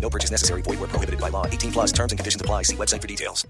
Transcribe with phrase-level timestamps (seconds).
[0.00, 0.62] No purchase necessary.
[0.62, 1.46] Void were prohibited by law.
[1.46, 2.62] 18 plus terms and conditions apply.
[2.62, 3.46] See website for details.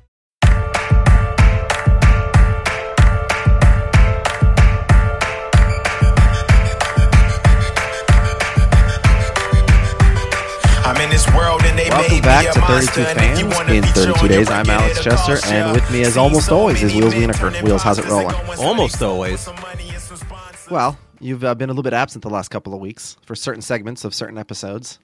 [10.82, 13.70] I'm in this world and they Welcome made back to 32 And if you Fans.
[13.70, 17.28] In 32 days, I'm Alex Chester, and with me, as almost always, is Wheels men
[17.28, 17.42] Wienerker.
[17.44, 18.34] running Wheels, how's it rolling?
[18.58, 19.46] Almost always.
[19.46, 20.68] and some money and some sponsors.
[20.68, 23.62] Well, you've uh, been a little bit absent the last couple of weeks for certain
[23.62, 24.98] segments of certain episodes.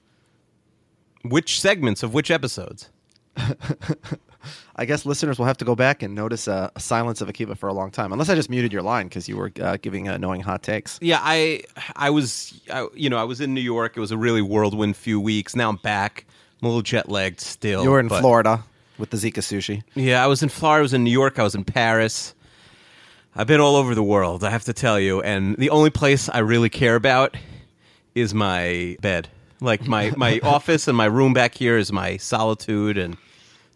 [1.23, 2.89] Which segments of which episodes?
[4.75, 7.57] I guess listeners will have to go back and notice uh, a silence of Akiva
[7.57, 10.07] for a long time, unless I just muted your line because you were uh, giving
[10.07, 10.99] annoying hot takes.
[11.01, 11.63] Yeah, I
[11.95, 13.97] I was I, you know I was in New York.
[13.97, 15.55] It was a really whirlwind few weeks.
[15.55, 16.25] Now I'm back.
[16.61, 17.83] I'm a little jet lagged still.
[17.83, 18.63] You were in but- Florida
[18.97, 19.83] with the Zika sushi.
[19.95, 20.79] Yeah, I was in Florida.
[20.79, 21.39] I was in New York.
[21.39, 22.33] I was in Paris.
[23.35, 24.43] I've been all over the world.
[24.43, 27.37] I have to tell you, and the only place I really care about
[28.15, 29.29] is my bed.
[29.61, 33.17] Like my my office and my room back here is my solitude and.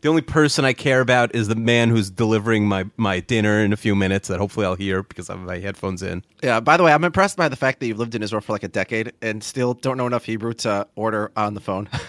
[0.01, 3.71] The only person I care about is the man who's delivering my, my dinner in
[3.71, 6.23] a few minutes that hopefully I'll hear because I have my headphones in.
[6.41, 6.59] Yeah.
[6.59, 8.63] By the way, I'm impressed by the fact that you've lived in Israel for like
[8.63, 11.87] a decade and still don't know enough Hebrew to order on the phone.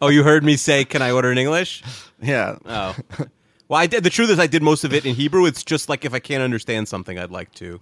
[0.00, 1.82] Oh, you heard me say, "Can I order in English?"
[2.22, 2.56] yeah.
[2.64, 2.96] Oh,
[3.68, 4.04] well, I did.
[4.04, 5.46] The truth is, I did most of it in Hebrew.
[5.46, 7.80] It's just like if I can't understand something, I'd like to.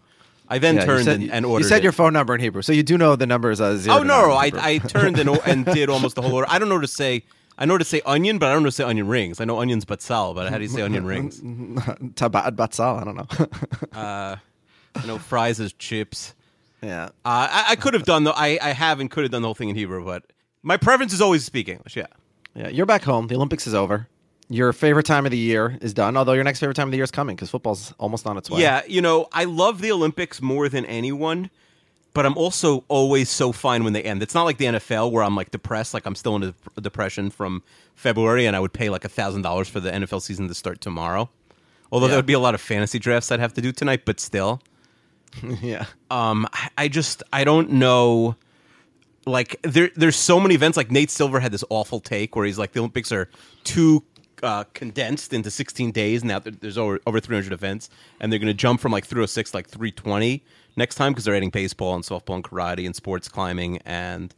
[0.54, 1.64] I then Yeah, turned said, and, and ordered.
[1.64, 1.82] You said it.
[1.84, 3.98] your phone number in Hebrew, so you do know the number is uh, zero.
[3.98, 6.46] Oh no, I I turned and and did almost the whole order.
[6.50, 7.24] I don't know to say.
[7.58, 9.40] I know to say onion, but I don't know to say onion rings.
[9.40, 11.40] I know onions batzal, but how do you say onion rings?
[12.20, 13.00] Tabat Batzal.
[13.00, 13.28] I don't know.
[14.94, 16.34] I know fries as chips.
[16.82, 17.06] yeah.
[17.24, 18.32] Uh, I, I could have done the.
[18.32, 20.24] I, I have and could have done the whole thing in Hebrew, but
[20.62, 21.96] my preference is always to speak English.
[21.96, 22.06] Yeah.
[22.54, 23.28] Yeah, you're back home.
[23.28, 24.08] The Olympics is over.
[24.52, 26.16] Your favorite time of the year is done.
[26.16, 28.50] Although your next favorite time of the year is coming because football's almost on its
[28.50, 28.60] way.
[28.60, 31.48] Yeah, you know, I love the Olympics more than anyone,
[32.12, 34.22] but I'm also always so fine when they end.
[34.22, 37.30] It's not like the NFL where I'm like depressed, like I'm still in a depression
[37.30, 37.62] from
[37.94, 40.80] February, and I would pay like a thousand dollars for the NFL season to start
[40.82, 41.30] tomorrow.
[41.90, 42.10] Although Yeah.
[42.10, 44.60] there would be a lot of fantasy drafts I'd have to do tonight, but still,
[45.62, 45.86] yeah.
[46.10, 48.36] um, I, I just I don't know.
[49.24, 50.76] Like there, there's so many events.
[50.76, 53.30] Like Nate Silver had this awful take where he's like, the Olympics are
[53.62, 54.02] too
[54.42, 56.24] uh, condensed into 16 days.
[56.24, 57.88] Now there's over over 300 events,
[58.20, 60.42] and they're going to jump from like 306 to like 320
[60.76, 64.34] next time because they're adding baseball and softball and karate and sports climbing and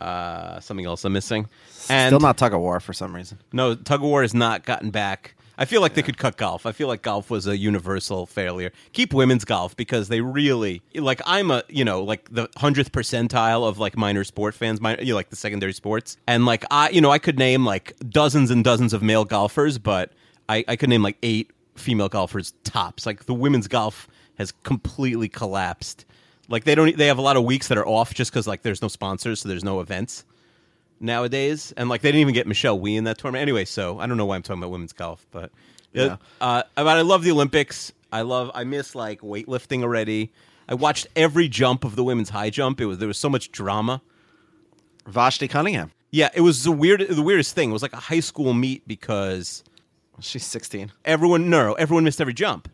[0.00, 1.48] uh, something else I'm missing.
[1.88, 3.38] And Still not tug of war for some reason.
[3.52, 5.34] no, tug of war has not gotten back.
[5.58, 6.64] I feel like they could cut golf.
[6.64, 8.72] I feel like golf was a universal failure.
[8.92, 11.20] Keep women's golf because they really like.
[11.26, 14.80] I'm a you know like the hundredth percentile of like minor sport fans.
[14.80, 17.64] Minor, you know, like the secondary sports, and like I you know I could name
[17.64, 20.12] like dozens and dozens of male golfers, but
[20.48, 23.04] I, I could name like eight female golfers tops.
[23.04, 24.08] Like the women's golf
[24.38, 26.06] has completely collapsed.
[26.48, 28.62] Like they don't they have a lot of weeks that are off just because like
[28.62, 30.24] there's no sponsors, so there's no events
[31.02, 33.64] nowadays, and like they didn't even get Michelle Wie in that tournament anyway.
[33.64, 35.50] So I don't know why I'm talking about women's golf, but
[35.92, 36.16] Yeah.
[36.40, 37.92] uh, but I love the Olympics.
[38.12, 38.50] I love.
[38.54, 40.32] I miss like weightlifting already.
[40.68, 42.80] I watched every jump of the women's high jump.
[42.80, 44.00] It was there was so much drama.
[45.06, 45.90] Vashti Cunningham.
[46.10, 47.70] Yeah, it was the weird, the weirdest thing.
[47.70, 49.64] It was like a high school meet because
[50.20, 50.92] She's 16.
[51.04, 52.68] everyone, no, everyone missed every jump.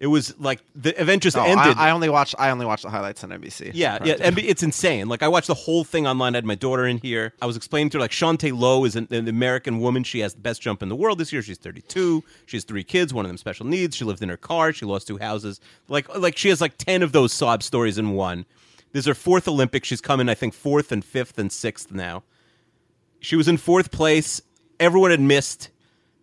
[0.00, 1.76] It was like the event just ended.
[1.76, 2.34] I, I only watched.
[2.38, 3.72] I only watched the highlights on NBC.
[3.74, 5.08] Yeah, yeah, and it's insane.
[5.08, 6.34] Like I watched the whole thing online.
[6.34, 7.34] I had my daughter in here.
[7.42, 10.02] I was explaining to her like Chaunté Lowe is an, an American woman.
[10.02, 11.42] She has the best jump in the world this year.
[11.42, 12.24] She's 32.
[12.46, 13.12] She has three kids.
[13.12, 13.94] One of them special needs.
[13.94, 14.72] She lived in her car.
[14.72, 15.60] She lost two houses.
[15.86, 18.46] Like like she has like ten of those sob stories in one.
[18.92, 19.86] This is her fourth Olympics.
[19.86, 22.24] She's coming, I think, fourth and fifth and sixth now.
[23.20, 24.40] She was in fourth place.
[24.80, 25.68] Everyone had missed,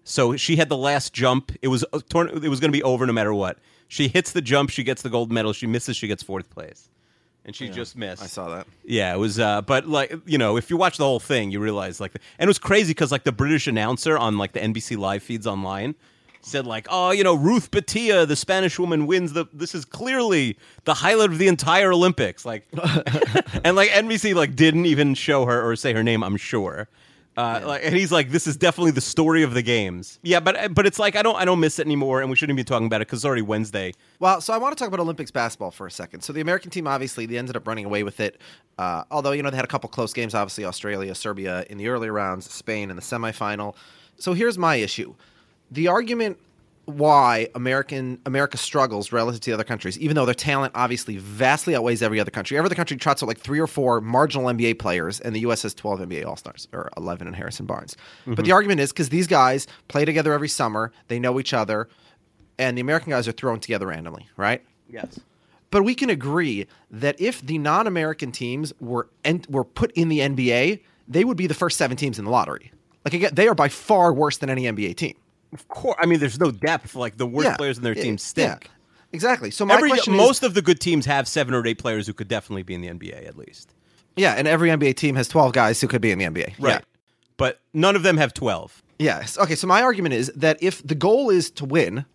[0.07, 1.51] so she had the last jump.
[1.61, 3.57] It was a tourna- it was going to be over no matter what.
[3.89, 5.53] She hits the jump, she gets the gold medal.
[5.53, 6.89] She misses, she gets fourth place.
[7.45, 8.21] and she just missed.
[8.21, 8.67] I saw that.
[8.83, 9.39] Yeah, it was.
[9.39, 12.47] Uh, but like you know, if you watch the whole thing, you realize like, and
[12.47, 15.95] it was crazy because like the British announcer on like the NBC live feeds online
[16.41, 19.45] said like, oh, you know, Ruth Beitia, the Spanish woman, wins the.
[19.53, 22.45] This is clearly the highlight of the entire Olympics.
[22.45, 22.65] Like,
[23.63, 26.23] and like NBC like didn't even show her or say her name.
[26.23, 26.87] I'm sure.
[27.37, 30.73] Uh, like, and he's like, "This is definitely the story of the games." Yeah, but
[30.73, 32.87] but it's like I don't I don't miss it anymore, and we shouldn't be talking
[32.87, 33.93] about it because it's already Wednesday.
[34.19, 36.21] Well, so I want to talk about Olympics basketball for a second.
[36.21, 38.41] So the American team, obviously, they ended up running away with it.
[38.79, 41.89] Uh, although you know they had a couple close games, obviously Australia, Serbia in the
[41.89, 43.75] early rounds, Spain in the semifinal.
[44.17, 45.13] So here's my issue:
[45.69, 46.39] the argument
[46.87, 51.75] why American America struggles relative to the other countries, even though their talent obviously vastly
[51.75, 52.57] outweighs every other country.
[52.57, 55.63] Every other country trots out like three or four marginal NBA players, and the U.S.
[55.63, 57.97] has 12 NBA All Stars or 11 in Harrison Barnes.
[58.25, 58.43] But mm-hmm.
[58.43, 61.89] the argument is because these guys play together every summer, they know each other,
[62.57, 64.63] and the American guys are thrown together randomly, right?
[64.89, 65.19] Yes.
[65.69, 70.19] But we can agree that if the non-American teams were en- were put in the
[70.19, 72.71] NBA, they would be the first seven teams in the lottery.
[73.03, 75.15] Like again, they are by far worse than any NBA team.
[75.53, 75.95] Of course.
[75.99, 76.95] I mean, there's no depth.
[76.95, 77.55] Like the worst Yeah.
[77.57, 78.03] players in their Yeah.
[78.03, 78.63] team stink.
[78.65, 78.69] Yeah.
[79.13, 79.51] Exactly.
[79.51, 82.07] So my Every question is, most of the good teams have seven or eight players
[82.07, 83.73] who could definitely be in the NBA at least.
[84.17, 86.55] yeah, and every NBA team has 12 guys who could be in the NBA.
[86.59, 86.83] Right.
[87.37, 88.81] But none of them have twelve.
[88.99, 89.37] Yes.
[89.37, 89.53] Okay.
[89.55, 92.05] So my argument is that if the goal is to win,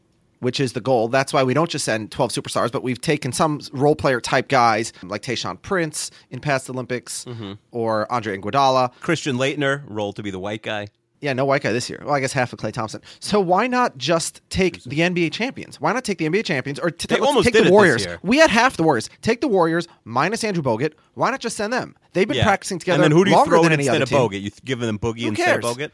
[0.40, 3.30] which is the goal, that's why we don't just send 12 superstars, but we've taken
[3.32, 7.52] some role player type guys like Tayshaun Prince in past Olympics Mm-hmm.
[7.70, 8.90] or Andre Iguodala.
[9.00, 10.88] Christian Laettner role to be the white guy.
[11.22, 12.00] Yeah, no white guy this year.
[12.04, 13.00] Well, I guess half of Klay Thompson.
[13.20, 15.80] So why not just take the NBA champions?
[15.80, 17.70] Why not take the NBA champions or t- They let's almost take did it the
[17.70, 18.04] this Warriors?
[18.04, 18.18] year.
[18.24, 19.08] We had half the Warriors.
[19.22, 20.94] Take the Warriors minus Andrew Bogut.
[21.14, 21.94] Why not just send them?
[22.12, 24.02] They've been practicing together And then who do you longer throw than in any instead
[24.02, 24.18] other of team.
[24.18, 24.42] Bogut?
[24.42, 25.64] You th- giving them Boogie instead cares?
[25.64, 25.90] of Bogut?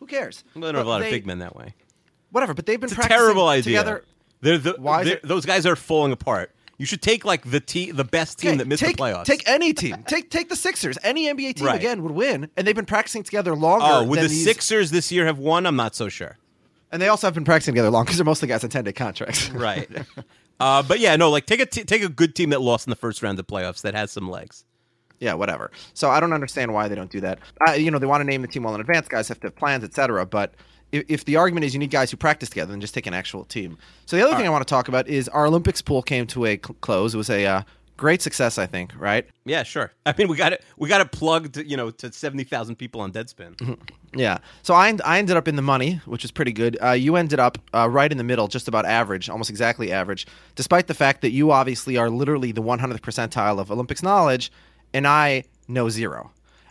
[0.00, 0.42] Who cares?
[0.54, 1.74] They don't have a lot of they- big men that way.
[2.30, 3.62] Whatever, but they've been It's a practicing terrible idea.
[3.78, 4.04] together.
[4.40, 6.52] They're the, Why is they're- it- those guys are falling apart.
[6.84, 9.24] You should take like the te- the best team Okay, that missed take, the playoffs.
[9.24, 10.02] Take any team.
[10.06, 10.98] take take the Sixers.
[11.02, 11.76] Any NBA team Right.
[11.80, 13.86] again would win, and they've been practicing together longer.
[13.88, 15.64] oh, would the these- Sixers this year have won?
[15.64, 16.36] I'm not so sure.
[16.92, 18.92] And they also have been practicing together long because they're mostly guys on ten day
[18.92, 19.48] contracts.
[19.54, 19.88] Right.
[20.60, 22.90] uh, but yeah, no, like take a t- take a good team that lost in
[22.90, 24.66] the first round of playoffs that has some legs.
[25.20, 25.70] Yeah, whatever.
[25.94, 27.38] So I don't understand why they don't do that.
[27.66, 29.08] Uh, you know, they want to name the team well in advance.
[29.08, 30.26] Guys have to have plans, etc.
[30.26, 30.52] But
[30.94, 33.14] if, if the argument is you need guys who practice together, then just take an
[33.14, 33.76] actual team.
[34.06, 36.46] So the other thing I want to talk about is our Olympics pool came to
[36.46, 37.14] a cl- close.
[37.14, 37.62] It was a uh,
[37.96, 38.92] great success, I think.
[38.96, 39.26] Right?
[39.44, 39.92] Yeah, sure.
[40.06, 40.64] I mean, we got it.
[40.78, 43.78] We got it plugged, you know, to seventy thousand people on Deadspin.
[44.16, 44.38] Yeah.
[44.62, 46.78] So I, I ended up in the money, which is pretty good.
[46.80, 50.28] Uh, you ended up uh, right in the middle, just about average, almost exactly average,
[50.54, 54.52] despite the fact that you obviously are literally the 100th percentile of Olympics knowledge,
[54.92, 56.30] and I know zero.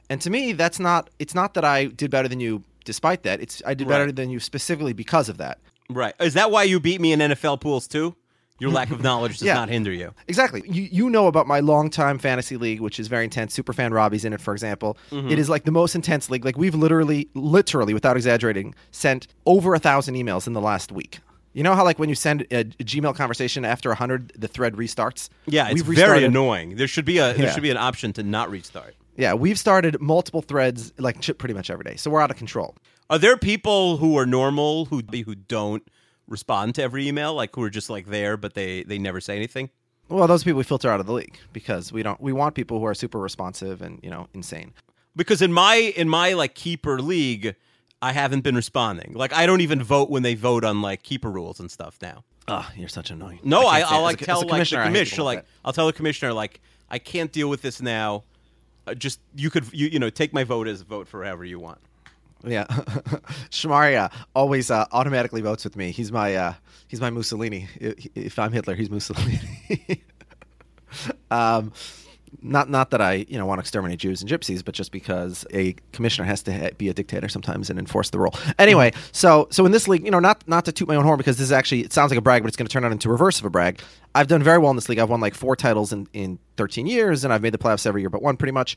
[0.09, 1.09] And to me, that's not.
[1.19, 3.41] It's not that I did better than you, despite that.
[3.41, 4.15] It's I did better Right.
[4.15, 5.59] than you specifically because of that.
[5.89, 6.13] Right.
[6.19, 8.15] Is that why you beat me in NFL pools too?
[8.59, 9.55] Your lack of knowledge does Yeah.
[9.55, 10.13] not hinder you.
[10.27, 10.61] Exactly.
[10.65, 13.57] You you know about my longtime fantasy league, which is very intense.
[13.57, 14.97] Superfan Robbie's in it, for example.
[15.11, 15.29] Mm-hmm.
[15.29, 16.45] It is like the most intense league.
[16.45, 21.19] Like we've literally, literally, without exaggerating, sent over a thousand emails in the last week.
[21.55, 24.47] You know how like when you send a, a Gmail conversation after a hundred, the
[24.47, 25.29] thread restarts.
[25.45, 26.77] Yeah, it's very annoying.
[26.77, 27.51] There should be a there Yeah.
[27.53, 28.95] should be an option to not restart.
[29.15, 32.37] Yeah, we've started multiple threads like ch- pretty much every day, so we're out of
[32.37, 32.75] control.
[33.09, 35.83] Are there people who are normal who who don't
[36.27, 39.35] respond to every email, like who are just like there but they they never say
[39.35, 39.69] anything?
[40.09, 42.19] Well, those people we filter out of the league because we don't.
[42.19, 44.73] We want people who are super responsive and you know insane.
[45.15, 47.55] Because in my in my like keeper league,
[48.01, 49.13] I haven't been responding.
[49.13, 52.23] Like I don't even vote when they vote on like keeper rules and stuff now.
[52.47, 53.39] Oh, you're such annoying.
[53.43, 55.45] No, I, can't say I'll like a- tell like the commissioner, I people like.
[55.63, 58.23] I'll tell the commissioner like I can't deal with this now.
[58.85, 61.59] Uh, just you could you you know take my vote as vote for however you
[61.59, 61.79] want.
[62.45, 62.65] Yeah,
[63.49, 65.91] Shmaria always uh, automatically votes with me.
[65.91, 66.53] He's my uh,
[66.87, 67.67] he's my Mussolini.
[67.79, 69.39] If I'm Hitler, he's Mussolini.
[71.31, 71.71] um,
[72.41, 75.45] not not that I you know want to exterminate Jews and Gypsies, but just because
[75.53, 78.33] a commissioner has to ha- be a dictator sometimes and enforce the rule.
[78.59, 79.09] Anyway, mm-hmm.
[79.11, 81.37] so so in this league, you know, not not to toot my own horn because
[81.37, 83.09] this is actually it sounds like a brag, but it's going to turn out into
[83.09, 83.81] reverse of a brag.
[84.15, 84.99] I've done very well in this league.
[84.99, 88.01] I've won like four titles in in 13 years, and I've made the playoffs every
[88.01, 88.75] year, but one pretty much.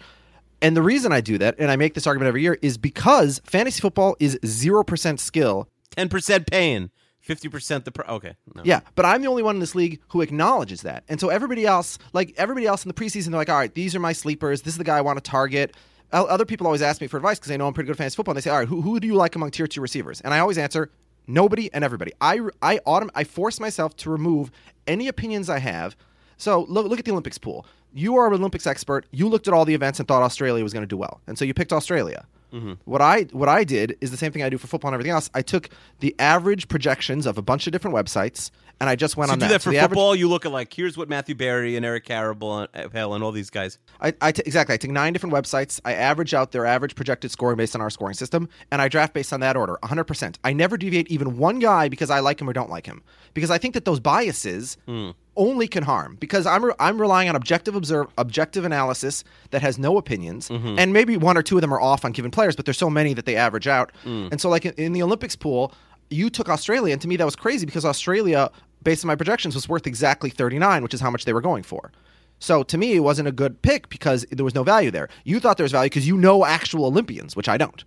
[0.62, 3.40] And the reason I do that, and I make this argument every year, is because
[3.44, 5.68] fantasy football is zero percent skill.
[5.90, 6.90] Ten percent pain,
[7.26, 8.34] fifty percent the pro- okay.
[8.54, 8.62] No.
[8.64, 11.04] Yeah, but I'm the only one in this league who acknowledges that.
[11.08, 13.94] And so everybody else, like everybody else in the preseason, they're like, all right, these
[13.94, 14.62] are my sleepers.
[14.62, 15.74] This is the guy I want to target.
[16.12, 18.16] Other people always ask me for advice because they know I'm pretty good at fantasy
[18.16, 18.32] football.
[18.32, 20.20] And they say, all right, who, who do you like among tier two receivers?
[20.20, 20.90] And I always answer,
[21.26, 22.12] nobody and everybody.
[22.20, 24.52] I, I, autom- I force myself to remove
[24.86, 25.96] any opinions I have.
[26.36, 27.66] So look, look at the Olympics pool.
[27.92, 29.04] You are an Olympics expert.
[29.10, 31.20] You looked at all the events and thought Australia was going to do well.
[31.26, 32.24] And so you picked Australia.
[32.52, 32.74] Mm-hmm.
[32.84, 35.12] What I what I did is the same thing I do for football and everything
[35.12, 35.28] else.
[35.34, 35.68] I took
[36.00, 38.50] the average projections of a bunch of different websites,
[38.80, 40.14] and I just went So on do that So for average- football.
[40.14, 43.24] You look at like here's what Matthew Berry and Eric Karabell and uh, Hell and
[43.24, 43.78] all these guys.
[44.00, 44.74] I, I t- exactly.
[44.74, 45.80] I take nine different websites.
[45.84, 49.12] I average out their average projected scoring based on our scoring system, and I draft
[49.12, 50.36] based on that order, 100%.
[50.44, 53.02] I never deviate even one guy because I like him or don't like him,
[53.34, 55.10] because I think that those biases hmm.
[55.36, 56.16] Only can harm.
[56.20, 60.78] Because I'm re- I'm relying on objective observe objective analysis that has no opinions, mm-hmm.
[60.78, 62.90] and maybe one or two of them are off on given players, but there's so
[62.90, 63.92] many that they average out.
[64.04, 64.32] Mm.
[64.32, 65.72] And so, like in, in the Olympics pool,
[66.10, 68.50] you took Australia, and to me that was crazy because Australia,
[68.82, 71.62] based on my projections, was worth exactly 39, which is how much they were going
[71.62, 71.92] for.
[72.38, 75.08] So to me, it wasn't a good pick because there was no value there.
[75.24, 77.84] You thought there was value because you know actual Olympians, which I don't.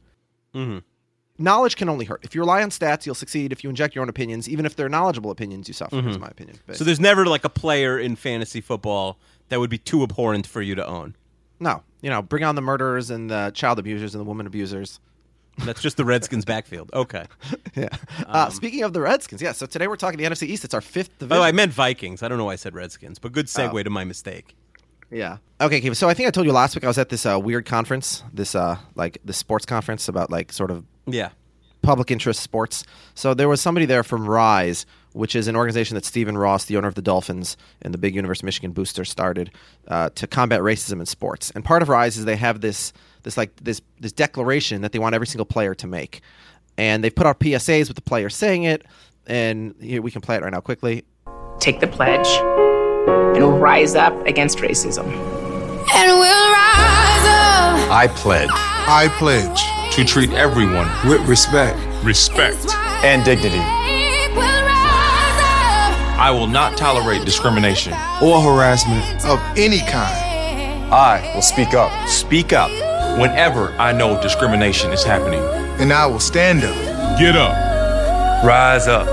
[0.56, 0.80] Mm-hmm.
[1.40, 2.20] Knowledge can only hurt.
[2.24, 3.52] If you rely on stats, you'll succeed.
[3.52, 5.98] If you inject your own opinions, even if they're knowledgeable opinions, you suffer.
[6.08, 6.58] Is my opinion.
[6.68, 9.18] But So there's never like a player in fantasy football
[9.48, 11.16] that would be too abhorrent for you to own.
[11.60, 15.00] no, you know, bring on the murderers and the child abusers and the woman abusers.
[15.66, 16.90] That's just the Redskins backfield.
[16.94, 17.26] Okay.
[17.76, 17.90] Yeah.
[18.28, 19.52] uh, speaking of the Redskins, yeah.
[19.54, 20.66] So today we're talking the NFC East.
[20.66, 21.42] It's our fifth division.
[21.42, 22.24] Oh, I meant Vikings.
[22.24, 24.56] I don't know why I said Redskins, but good segue to my mistake.
[25.12, 25.38] Yeah.
[25.62, 25.96] Okay, Keith.
[25.96, 28.24] So I think I told you last week I was at this uh, weird conference,
[28.34, 31.30] this uh, like this sports conference about like sort of Yeah.
[31.82, 32.84] public interest sports.
[33.16, 36.76] So there was somebody there from Rise, which is an organization that Stephen Ross, the
[36.78, 39.50] owner of the Dolphins and the big University of Michigan booster, started
[39.88, 41.52] uh, to combat racism in sports.
[41.56, 42.92] And part of Rise is they have this
[43.24, 46.22] this like this this declaration that they want every single player to make,
[46.78, 48.86] and they've put out PSAs with the players saying it.
[49.26, 51.04] And here we can play it right now quickly.
[51.60, 52.28] take the pledge
[53.36, 55.06] and rise up against racism.
[55.06, 57.92] And we'll rise up.
[57.92, 59.62] I pledge I pledge
[60.00, 61.78] to treat everyone with respect.
[62.06, 62.74] respect.
[63.04, 63.58] And dignity.
[63.58, 66.18] We'll rise up.
[66.18, 67.92] I will not tolerate discrimination.
[68.22, 70.94] Or harassment of any kind.
[70.94, 71.92] I will speak up.
[72.08, 72.72] Speak up
[73.20, 75.42] whenever I know discrimination is happening.
[75.82, 77.20] And I will stand up.
[77.20, 77.54] Get up.
[78.46, 79.06] Rise up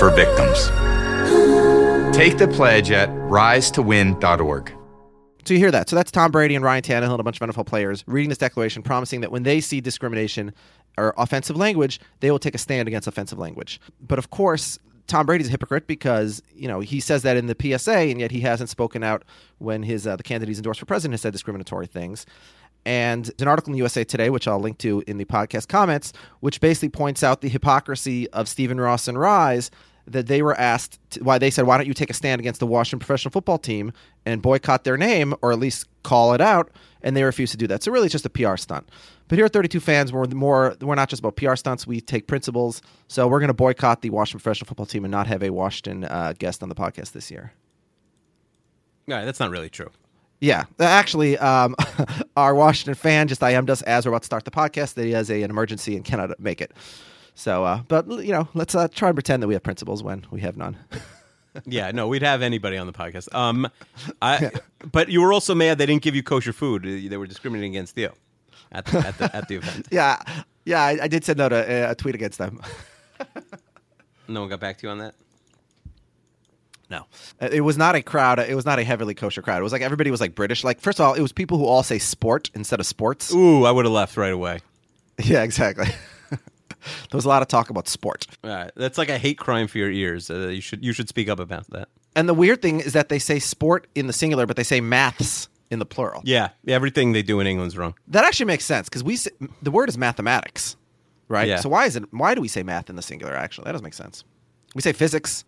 [0.00, 0.66] for victims.
[2.16, 4.77] Take the pledge at risetowin.org.
[5.48, 5.88] So you hear that.
[5.88, 8.36] So that's Tom Brady and Ryan Tannehill and a bunch of NFL players reading this
[8.36, 10.52] declaration, promising that when they see discrimination
[10.98, 13.80] or offensive language, they will take a stand against offensive language.
[13.98, 17.56] But of course, Tom Brady's a hypocrite because you know he says that in the
[17.58, 19.24] PSA, and yet he hasn't spoken out
[19.56, 22.26] when his uh, the candidate he's endorsed for president has said discriminatory things.
[22.84, 26.60] And an article in USA Today, which I'll link to in the podcast comments, which
[26.60, 29.70] basically points out the hypocrisy of Stephen Ross and Rise
[30.12, 32.60] that they were asked to, why they said, why don't you take a stand against
[32.60, 33.92] the Washington professional football team
[34.26, 36.70] and boycott their name or at least call it out?
[37.02, 37.82] And they refused to do that.
[37.82, 38.88] So really, it's just a PR stunt.
[39.28, 41.86] But here at 32 fans, we're more we're not just about PR stunts.
[41.86, 42.82] We take principles.
[43.06, 46.04] So we're going to boycott the Washington professional football team and not have a Washington
[46.04, 47.52] uh, guest on the podcast this year.
[49.06, 49.90] Right, that's not really true.
[50.40, 51.74] Yeah, actually, um,
[52.36, 55.12] our Washington fan just IM'd us as we're about to start the podcast that he
[55.12, 56.72] has a, an emergency and cannot make it.
[57.38, 60.26] So, uh, but you know, let's uh, try and pretend that we have principles when
[60.30, 60.76] we have none.
[61.64, 63.34] Yeah, no, we'd have anybody on the podcast.
[63.34, 63.68] Um,
[64.22, 64.52] I,
[64.92, 66.84] but you were also mad they didn't give you kosher food.
[66.84, 68.12] They were discriminating against you
[68.70, 69.88] at the, at the, at the event.
[69.90, 70.22] yeah,
[70.64, 72.60] yeah, I, I did send out a, a tweet against them.
[74.28, 75.14] No one got back to you on that.
[76.90, 77.06] No,
[77.40, 78.38] it was not a crowd.
[78.38, 79.58] It was not a heavily kosher crowd.
[79.58, 80.62] It was like everybody was like British.
[80.62, 83.34] Like first of all, it was people who all say sport instead of sports.
[83.34, 84.60] Ooh, I would have left right away.
[85.18, 85.88] Yeah, exactly.
[87.10, 88.26] there was a lot of talk about sport.
[88.42, 90.30] Right, that's like a hate crime for your ears.
[90.30, 91.88] Uh, you should you should speak up about that.
[92.16, 94.80] And the weird thing is that they say sport in the singular, but they say
[94.80, 96.22] maths in the plural.
[96.24, 97.94] Yeah, everything they do in England's wrong.
[98.08, 99.30] That actually makes sense because we say,
[99.62, 100.76] the word is mathematics,
[101.28, 101.48] right?
[101.48, 101.60] Yeah.
[101.60, 102.04] So why is it?
[102.12, 103.34] Why do we say math in the singular?
[103.34, 104.24] Actually, that doesn't make sense.
[104.74, 105.44] We say physics,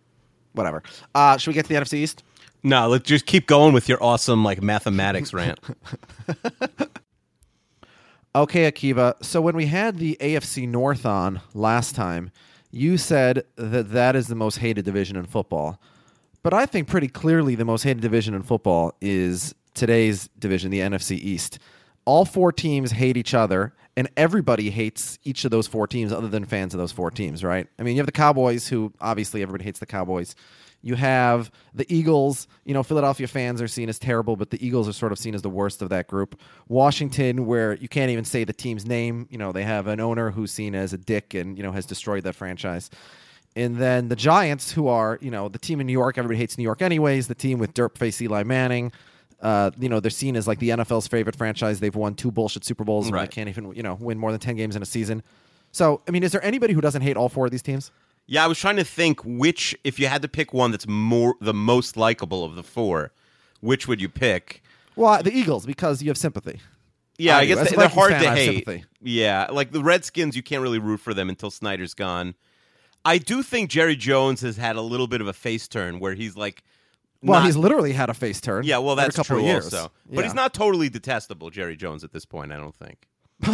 [0.53, 0.83] whatever.
[1.13, 2.23] Uh, should we get to the NFC East?
[2.63, 5.59] No, let's just keep going with your awesome like mathematics rant.
[8.33, 9.23] Okay, Akiva.
[9.23, 12.31] So when we had the AFC North on last time,
[12.71, 15.81] you said that that is the most hated division in football.
[16.41, 20.79] But I think pretty clearly the most hated division in football is today's division, the
[20.79, 21.59] NFC East.
[22.05, 26.29] All four teams hate each other, and everybody hates each of those four teams other
[26.29, 27.67] than fans of those four teams, right?
[27.77, 30.35] I mean, you have the Cowboys, who obviously everybody hates the Cowboys.
[30.81, 32.47] You have the Eagles.
[32.65, 35.35] You know, Philadelphia fans are seen as terrible, but the Eagles are sort of seen
[35.35, 36.39] as the worst of that group.
[36.67, 39.27] Washington, where you can't even say the team's name.
[39.29, 41.85] You know, they have an owner who's seen as a dick and, you know, has
[41.85, 42.89] destroyed that franchise.
[43.55, 46.17] And then the Giants, who are, you know, the team in New York.
[46.17, 47.27] Everybody hates New York anyways.
[47.27, 48.91] The team with dirt face Eli Manning.
[49.41, 51.79] Uh, you know, they're seen as like the NFL's favorite franchise.
[51.79, 54.39] They've won two bullshit Super Bowls and they can't even, you know, win more than
[54.39, 55.23] 10 games in a season.
[55.71, 57.91] So, I mean, is there anybody who doesn't hate all four of these teams?
[58.27, 61.35] Yeah, I was trying to think which, if you had to pick one that's more
[61.41, 63.11] the most likable of the four,
[63.59, 64.61] which would you pick?
[64.95, 66.59] Well, the Eagles, because you have sympathy.
[67.17, 68.45] Yeah, I, I guess a they, they're hard fan, to hate.
[68.65, 68.85] sympathy.
[69.01, 72.35] Yeah, like the Redskins, you can't really root for them until Snyder's gone.
[73.05, 76.13] I do think Jerry Jones has had a little bit of a face turn where
[76.13, 76.63] he's like,
[77.23, 78.63] Well, not- he's literally had a face turn.
[78.65, 79.65] yeah, well, that's couple true of years.
[79.73, 80.23] also, but Yeah.
[80.23, 82.51] he's not totally detestable, Jerry Jones, at this point.
[82.51, 83.07] I don't think.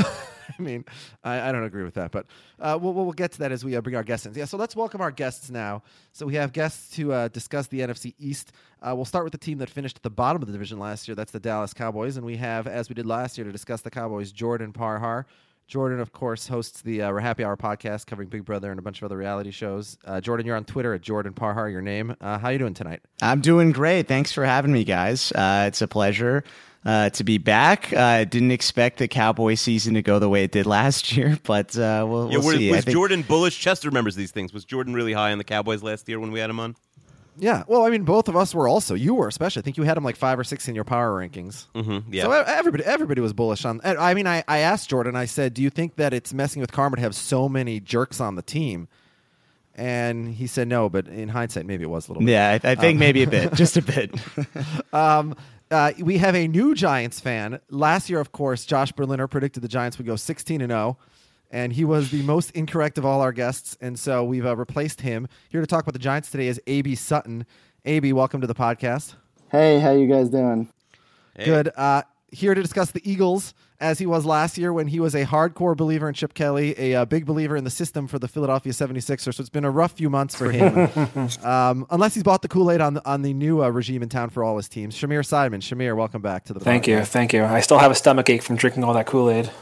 [0.60, 0.86] I mean,
[1.24, 2.25] I, I don't agree with that, but
[2.60, 4.34] uh, we'll, we'll get to that as we uh, bring our guests in.
[4.34, 5.84] Yeah, so let's welcome our guests now.
[6.13, 8.51] So we have guests to uh, discuss the NFC East.
[8.82, 11.08] Uh, we'll start with the team that finished at the bottom of the division last
[11.08, 11.15] year.
[11.15, 13.91] That's the Dallas Cowboys, and we have, as we did last year, to discuss the
[13.91, 15.25] Cowboys, Jordan Parhar.
[15.67, 19.01] Jordan, of course, hosts the uh, Happy Hour podcast covering Big Brother and a bunch
[19.01, 19.97] of other reality shows.
[20.05, 21.69] Uh, Jordan, you're on Twitter at Jordan Parhar.
[21.69, 22.15] Your name.
[22.21, 23.01] Uh, how you doing tonight?
[23.21, 24.07] I'm doing great.
[24.07, 25.33] Thanks for having me, guys.
[25.33, 26.45] Uh, it's a pleasure
[26.86, 27.91] uh, to be back.
[27.93, 31.77] I didn't expect the Cowboy season to go the way it did last year, but
[31.77, 32.69] uh, we'll, Yeah, we'll were- see.
[32.71, 33.59] I was think- Jordan bullish?
[33.59, 34.53] Chester remembers these things.
[34.53, 36.77] Was Jordan really high on the Cowboys last year when we had him on?
[37.39, 38.96] Yeah, well, I mean, both of us were also.
[38.96, 39.62] You were especially.
[39.62, 41.67] I think you had him like five or six in your power rankings.
[41.75, 42.24] Mm-hmm, yeah.
[42.24, 43.79] So everybody, everybody was bullish on.
[43.84, 45.15] I mean, I, I asked Jordan.
[45.15, 48.20] I said, "Do you think that it's messing with karma to have so many jerks
[48.20, 48.88] on the team?"
[49.75, 52.32] And he said, "No, but in hindsight, maybe it was a little." bit.
[52.32, 54.12] Yeah, I, I think Um, maybe a bit, just a bit.
[54.94, 55.36] um,
[55.70, 57.60] uh, we have a new Giants fan.
[57.70, 60.98] Last year, of course, Josh Berliner predicted the Giants would go 16 and 0,
[61.51, 63.77] and he was the most incorrect of all our guests.
[63.82, 65.27] And so we've uh, replaced him.
[65.50, 67.46] Here to talk about the Giants today is AB Sutton.
[67.86, 69.16] AB, welcome to the podcast.
[69.51, 70.70] Hey, how you guys doing?
[71.44, 71.72] Good.
[71.75, 72.01] Uh,
[72.32, 75.77] here to discuss the Eagles, as he was last year when he was a hardcore
[75.77, 79.36] believer in Chip Kelly, a uh, big believer in the system for the Philadelphia 76ers.
[79.36, 80.89] So it's been a rough few months for him.
[81.44, 84.10] um, unless he's bought the Kool Aid on the, on the new uh, regime in
[84.10, 84.98] town for all his teams.
[84.98, 85.62] Shamir Simon.
[85.62, 87.44] Shamir, welcome back to the Thank you, thank you.
[87.44, 89.51] I still have a stomach ache from drinking all that Kool Aid.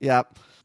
[0.00, 0.22] Yeah.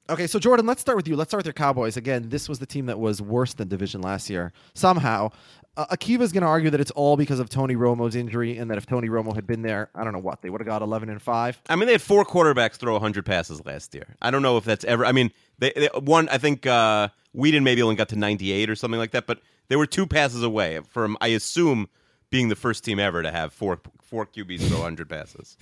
[0.10, 1.18] Okay, so Jordan, let's start with you.
[1.18, 1.98] Let's start with your Cowboys.
[1.98, 4.54] Again, this was the team that was worse than division last year.
[4.74, 5.32] Somehow,
[5.76, 8.78] uh, Akiva's going to argue that it's all because of Tony Romo's injury, and that
[8.78, 11.10] if Tony Romo had been there, I don't know what they would have got eleven
[11.10, 11.62] and five.
[11.70, 14.16] I mean, they had four quarterbacks throw 100 passes last year.
[14.22, 15.06] I don't know if that's ever.
[15.06, 16.30] I mean, they, they one.
[16.30, 19.76] I think uh, Weeden maybe only got to 98 or something like that, but they
[19.76, 21.90] were two passes away from, I assume,
[22.30, 25.58] being the first team ever to have four four QBs throw 100 passes.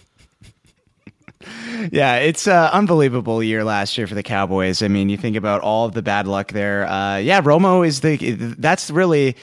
[1.91, 4.81] Yeah, it's an unbelievable year last year for the Cowboys.
[4.81, 6.87] I mean, you think about all of the bad luck there.
[6.87, 8.17] Uh, yeah, Romo is the
[8.57, 9.35] that's really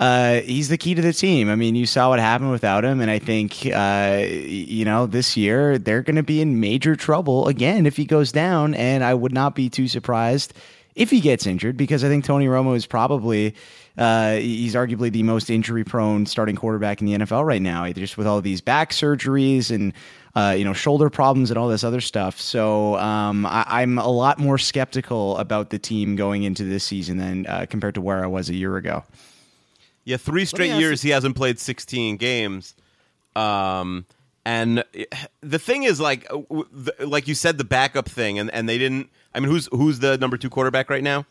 [0.00, 1.50] uh, he's the key to the team.
[1.50, 5.36] I mean, you saw what happened without him, and I think uh, you know this
[5.36, 8.74] year they're going to be in major trouble again if he goes down.
[8.74, 10.54] And I would not be too surprised
[10.94, 13.54] if he gets injured because I think Tony Romo is probably
[13.98, 18.16] uh, he's arguably the most injury prone starting quarterback in the NFL right now, just
[18.16, 19.92] with all these back surgeries and
[20.34, 22.40] uh, you know shoulder problems and all this other stuff.
[22.40, 27.18] So um, I, am a lot more skeptical about the team going into this season
[27.18, 29.04] than uh, compared to where I was a year ago.
[30.04, 32.74] Yeah, three straight ask years he hasn't played 16 games.
[33.36, 34.06] Um,
[34.44, 34.82] and
[35.40, 38.68] the thing is, like, uh, w- the, like you said, the backup thing, and, and
[38.68, 39.10] they didn't.
[39.34, 41.26] I mean, who's who's the number two quarterback right now?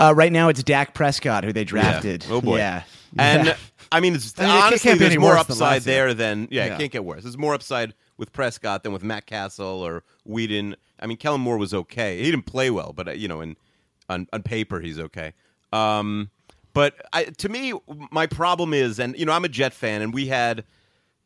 [0.00, 2.24] Uh, right now, it's Dak Prescott who they drafted.
[2.24, 2.34] Yeah.
[2.34, 2.58] Oh boy.
[2.58, 2.82] Yeah.
[3.18, 3.56] And Yeah.
[3.92, 6.66] I mean, it's I mean, it can't- honestly can't there's more upside there than yeah,
[6.66, 6.74] Yeah.
[6.74, 7.22] it can't get worse.
[7.22, 10.74] There's more upside with Prescott than with Matt Cassel or Weeden.
[10.98, 12.18] I mean, Kellen Moore was okay.
[12.18, 13.56] He didn't play well, but uh, you know, in
[14.08, 15.34] on, on paper he's okay.
[15.72, 16.30] Um,
[16.72, 17.72] but I, to me,
[18.10, 20.64] my problem is, and you know, I'm a Jet fan, and we had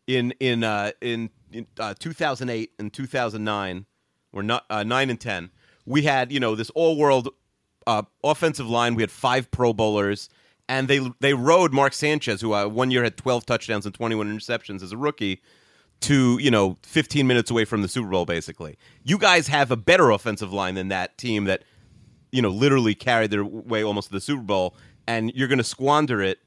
[0.06, 3.86] in in uh, in, in uh, 2008 and 2009,
[4.32, 5.50] or not uh, nine and ten,
[5.86, 7.28] we had you know this all world
[7.86, 8.94] uh, offensive line.
[8.94, 10.28] We had five Pro Bowlers,
[10.70, 14.32] and they they rode Mark Sanchez, who uh, one year had 12 touchdowns and 21
[14.38, 15.42] interceptions as a rookie,
[16.02, 18.24] to you know 15 minutes away from the Super Bowl.
[18.24, 21.64] Basically, you guys have a better offensive line than that team that
[22.30, 24.76] you know literally carried their way almost to the Super Bowl,
[25.08, 26.38] and you're going to squander it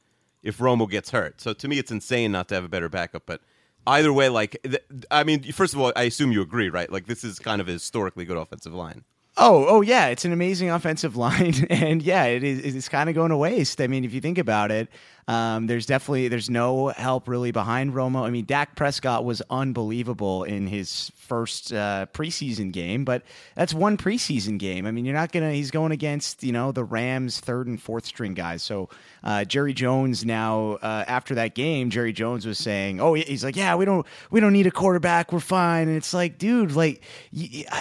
[0.41, 1.41] if Romo gets hurt.
[1.41, 3.41] So to me, it's insane not to have a better backup, but.
[3.85, 4.65] Either way, like
[5.11, 6.89] I mean, first of all, I assume you agree, right?
[6.89, 9.03] Like this is kind of a historically good offensive line.
[9.35, 12.75] Oh, oh yeah, it's an amazing offensive line, and yeah, it is.
[12.75, 13.81] It's kind of going to waste.
[13.81, 14.87] I mean, if you think about it,
[15.27, 18.23] um, there's definitely there's no help really behind Romo.
[18.23, 23.23] I mean, Dak Prescott was unbelievable in his first uh, preseason game, but
[23.55, 24.85] that's one preseason game.
[24.85, 25.53] I mean, you're not gonna.
[25.53, 28.63] He's going against you know the Rams' third and fourth string guys.
[28.63, 28.89] So
[29.23, 33.55] uh, Jerry Jones now uh, after that game, Jerry Jones was saying, "Oh, he's like,
[33.55, 35.31] yeah, we don't we don't need a quarterback.
[35.31, 37.01] We're fine." And it's like, dude, like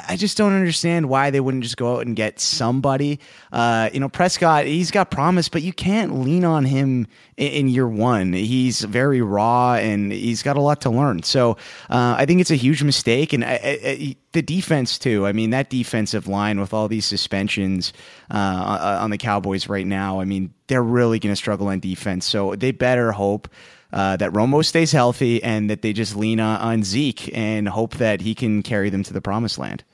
[0.09, 3.19] I just don't understand why they wouldn't just go out and get somebody.
[3.51, 7.89] Uh, you know, Prescott, he's got promise, but you can't lean on him in, year
[7.89, 8.33] one.
[8.33, 11.23] He's very raw and he's got a lot to learn.
[11.23, 11.53] So
[11.91, 13.33] uh, I think it's a huge mistake.
[13.33, 15.27] And I, I, I, the defense too.
[15.27, 17.93] I mean, that defensive line with all these suspensions
[18.31, 20.21] uh, on the Cowboys right now.
[20.21, 22.27] I mean, they're really going to struggle on defense.
[22.27, 23.49] So they better hope
[23.93, 27.97] uh, that Romo stays healthy and that they just lean on, on Zeke and hope
[27.97, 29.85] that he can carry them to the promised land.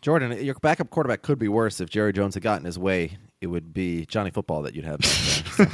[0.00, 3.18] Jordan, your backup quarterback could be worse if Jerry Jones had gotten his way.
[3.40, 5.64] It would be Johnny Football that you'd have, so.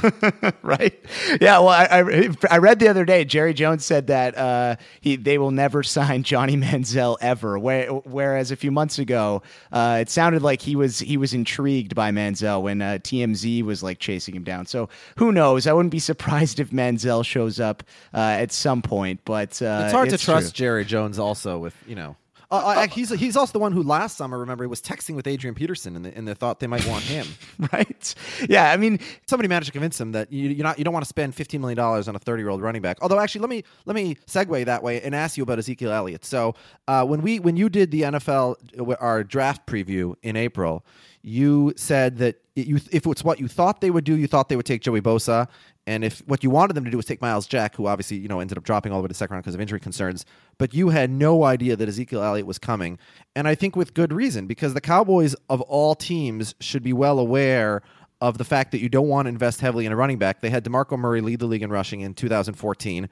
[0.61, 0.93] right?
[1.41, 1.57] Yeah.
[1.57, 5.39] Well, I, I, I read the other day Jerry Jones said that uh, he they
[5.39, 7.57] will never sign Johnny Manziel ever.
[7.57, 11.95] Where, whereas a few months ago, uh, it sounded like he was he was intrigued
[11.95, 14.67] by Manziel when uh, TMZ was like chasing him down.
[14.67, 15.65] So who knows?
[15.65, 17.81] I wouldn't be surprised if Manziel shows up
[18.13, 19.21] uh, at some point.
[19.25, 20.65] But uh, it's hard it's to trust true.
[20.65, 22.15] Jerry Jones also with you know
[22.51, 25.27] uh, uh, he's he's also the one who last summer, remember, he was texting with
[25.27, 27.25] Adrian Peterson, and they, and they thought they might want him.
[27.73, 28.15] right?
[28.49, 31.05] Yeah, I mean, somebody managed to convince him that you, you're not you don't want
[31.05, 32.97] to spend 15 million dollars on a 30 year old running back.
[33.01, 36.25] Although, actually, let me let me segue that way and ask you about Ezekiel Elliott.
[36.25, 36.55] So,
[36.87, 38.55] uh, when we when you did the NFL
[38.99, 40.85] our draft preview in April,
[41.21, 44.55] you said that you, if it's what you thought they would do, you thought they
[44.55, 45.47] would take Joey Bosa,
[45.87, 48.27] and if what you wanted them to do was take Myles Jack, who obviously you
[48.27, 50.25] know ended up dropping all the way to the second round because of injury concerns,
[50.57, 52.97] but you had no idea that Ezekiel Elliott was coming,
[53.35, 57.19] and I think with good reason because the Cowboys of all teams should be well
[57.19, 57.81] aware
[58.21, 60.41] of the fact that you don't want to invest heavily in a running back.
[60.41, 63.09] They had DeMarco Murray lead the league in rushing in 2014,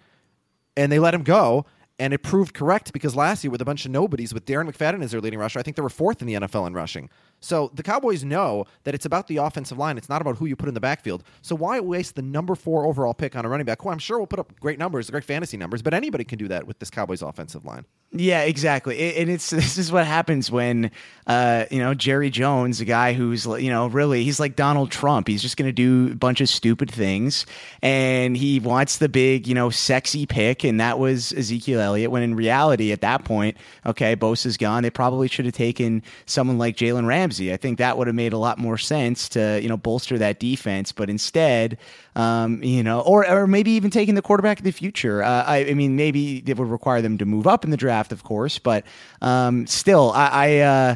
[0.77, 1.65] and they let him go.
[2.03, 5.01] And it proved correct because last year, with a bunch of nobodies, with Darren McFadden
[5.01, 7.09] as their leading rusher, I think they were fourth in the NFL in rushing.
[7.39, 9.97] So the Cowboys know that it's about the offensive line.
[9.97, 11.23] It's not about who you put in the backfield.
[11.41, 14.19] So why waste the number four overall pick on a running back who I'm sure
[14.19, 16.89] will put up great numbers, great fantasy numbers, but anybody can do that with this
[16.89, 17.85] Cowboys offensive line.
[18.15, 19.15] Yeah, exactly.
[19.17, 20.91] And it's this is what happens when
[21.25, 25.27] uh, you know Jerry Jones, a guy who's you know really he's like Donald Trump.
[25.27, 27.47] He's just going to do a bunch of stupid things,
[27.81, 32.11] and he wants the big you know sexy pick, and that was Ezekiel Elliott.
[32.11, 34.83] When in reality, at that point, okay, Bosa's gone.
[34.83, 37.51] They probably should have taken someone like Jalen Ramsey.
[37.51, 40.39] I think that would have made a lot more sense to you know bolster that
[40.39, 41.79] defense, but instead,
[42.15, 45.23] um, you know, or or maybe even taking the quarterback of the future.
[45.23, 48.11] Uh, I, I mean, maybe it would require them to move up in the draft
[48.11, 48.85] of course, but
[49.21, 50.27] um, still, I.
[50.33, 50.95] I, uh,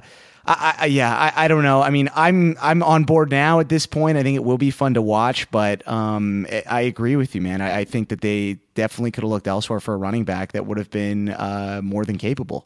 [0.49, 1.81] I, I, yeah, I, I, don't know.
[1.81, 4.17] I mean, I'm I'm on board now at this point.
[4.17, 7.59] I think it will be fun to watch, but um, I agree with you, man.
[7.59, 10.65] I, I, think that they definitely could have looked elsewhere for a running back that
[10.65, 12.65] would have been uh, more than capable.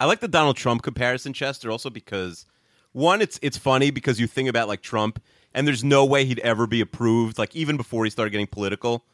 [0.00, 2.46] I like the Donald Trump comparison, Chester, also because
[2.92, 5.22] one, it's it's funny because you think about like Trump,
[5.54, 7.38] and there's no way he'd ever be approved.
[7.38, 9.04] Like even before he started getting political,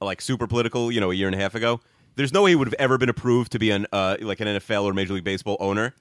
[0.00, 1.80] like super political, you know, a year and a half ago
[2.16, 4.48] there's no way he would have ever been approved to be an uh, like an
[4.48, 5.94] NFL or Major League Baseball owner.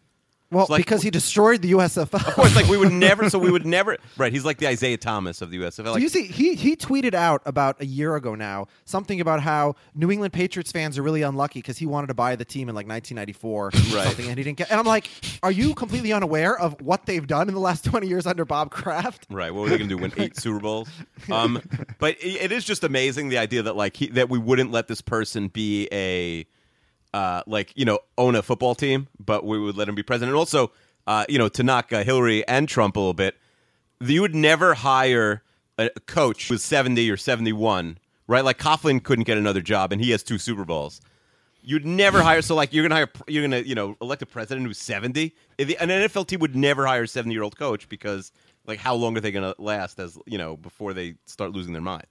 [0.51, 2.13] Well, like, because he destroyed the USFL.
[2.13, 3.29] Of course, like we would never.
[3.29, 3.97] So we would never.
[4.17, 4.33] Right.
[4.33, 5.93] He's like the Isiah Thomas of the USFL.
[5.93, 9.75] Like, you see, he he tweeted out about a year ago now something about how
[9.95, 12.75] New England Patriots fans are really unlucky because he wanted to buy the team in
[12.75, 14.69] like 1994 or something, and he didn't get.
[14.69, 15.09] And I'm like,
[15.41, 18.71] are you completely unaware of what they've done in the last 20 years under Bob
[18.71, 19.27] Kraft?
[19.29, 19.53] Right.
[19.53, 20.01] What were they going to do?
[20.01, 20.89] Win eight Super Bowls?
[21.31, 21.61] Um,
[21.97, 24.87] but it, it is just amazing the idea that like he, that we wouldn't let
[24.89, 26.45] this person be a.
[27.13, 30.29] Uh, like you know, own a football team, but we would let him be president.
[30.29, 30.71] And also,
[31.07, 33.35] uh, you know, to knock uh, Hillary and Trump a little bit,
[33.99, 35.43] you would never hire
[35.77, 37.97] a coach who's 70 or 71,
[38.27, 38.43] right?
[38.43, 41.01] Like Coughlin couldn't get another job, and he has two Super Bowls.
[41.63, 42.41] You'd never hire.
[42.41, 45.35] So, like, you're gonna hire, you're gonna, you know, elect a president who's 70.
[45.59, 48.31] An NFL team would never hire a 70 year old coach because,
[48.65, 49.99] like, how long are they gonna last?
[49.99, 52.07] As you know, before they start losing their mind.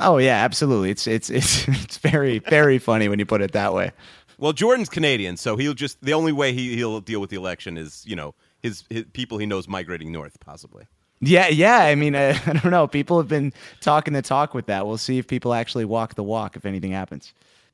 [0.00, 0.90] Oh yeah, absolutely.
[0.90, 3.92] It's it's it's it's very very funny when you put it that way.
[4.38, 7.78] Well, Jordan's Canadian, so he'll just the only way he, he'll deal with the election
[7.78, 10.86] is you know his, his people he knows migrating north, possibly.
[11.20, 11.78] Yeah, yeah.
[11.78, 12.86] I mean, I, I don't know.
[12.86, 14.86] People have been talking the talk with that.
[14.86, 17.32] We'll see if people actually walk the walk if anything happens.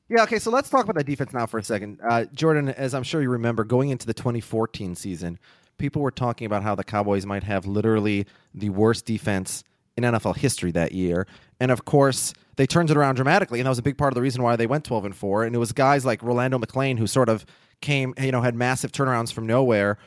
[0.09, 1.99] Yeah, okay, so let's talk about that defense now for a second.
[2.03, 5.39] Uh, Jordan, as I'm sure you remember, going into the 2014 season,
[5.77, 9.63] people were talking about how the Cowboys might have literally the worst defense
[9.97, 11.27] in NFL history that year.
[11.59, 14.15] And of course, they turned it around dramatically, and that was a big part of
[14.15, 15.43] the reason why they went 12 and 4.
[15.45, 17.45] And it was guys like Rolando McClain who sort of
[17.81, 19.97] came, you know, had massive turnarounds from nowhere.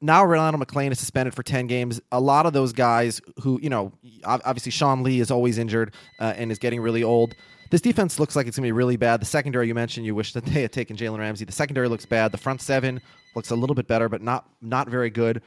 [0.00, 2.00] Now Rolando McClain is suspended for 10 games.
[2.10, 3.92] A lot of those guys who, you know,
[4.24, 7.34] obviously Sean Lee is always injured uh, and is getting really old.
[7.70, 9.20] This defense looks like it's going to be really bad.
[9.20, 11.44] The secondary you mentioned, you wish that they had taken Jalen Ramsey.
[11.44, 12.32] The secondary looks bad.
[12.32, 13.00] The front seven
[13.34, 15.40] looks a little bit better, but not not very good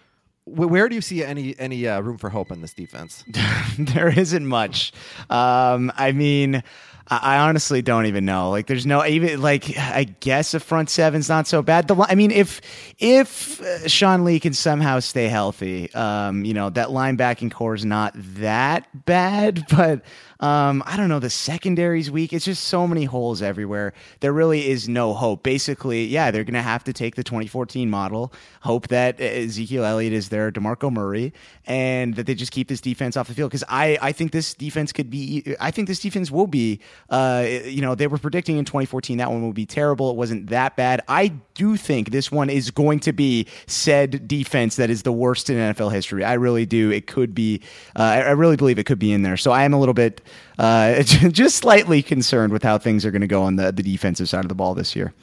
[0.46, 3.24] where do you see any any uh, room for hope in this defense?
[3.80, 4.94] there isn't much.
[5.30, 6.64] Um, I mean,
[7.08, 8.50] I honestly don't even know.
[8.50, 11.88] Like, there's no even like I guess a front seven's not so bad.
[11.88, 12.62] The I mean, if
[12.98, 17.86] if uh, Sean Lee can somehow stay healthy, um, you know that linebacking corps is
[17.86, 19.66] not that bad.
[19.76, 20.04] But
[20.40, 21.20] um, I don't know.
[21.20, 22.34] The secondary's weak.
[22.34, 23.94] It's just so many holes everywhere.
[24.20, 25.44] There really is no hope.
[25.44, 30.30] Basically, yeah, they're gonna have to take the 2014 model, hope that Ezekiel Elliott is
[30.30, 31.34] there, Demarco Murray,
[31.66, 34.54] and that they just keep this defense off the field because I I think this
[34.54, 38.58] defense could be I think this defense will be uh you know they were predicting
[38.58, 40.12] in 2014 that one would be terrible.
[40.12, 41.02] It wasn't that bad.
[41.08, 45.50] I do think this one is going to be said defense that is the worst
[45.50, 46.24] in NFL history.
[46.24, 46.92] I really do.
[46.92, 47.62] It could be.
[47.96, 49.38] Uh, I really believe it could be in there.
[49.38, 50.22] So I am a little bit
[50.60, 54.30] uh, just slightly concerned with how things are going to go on the the defensive
[54.30, 55.14] side of the ball this year.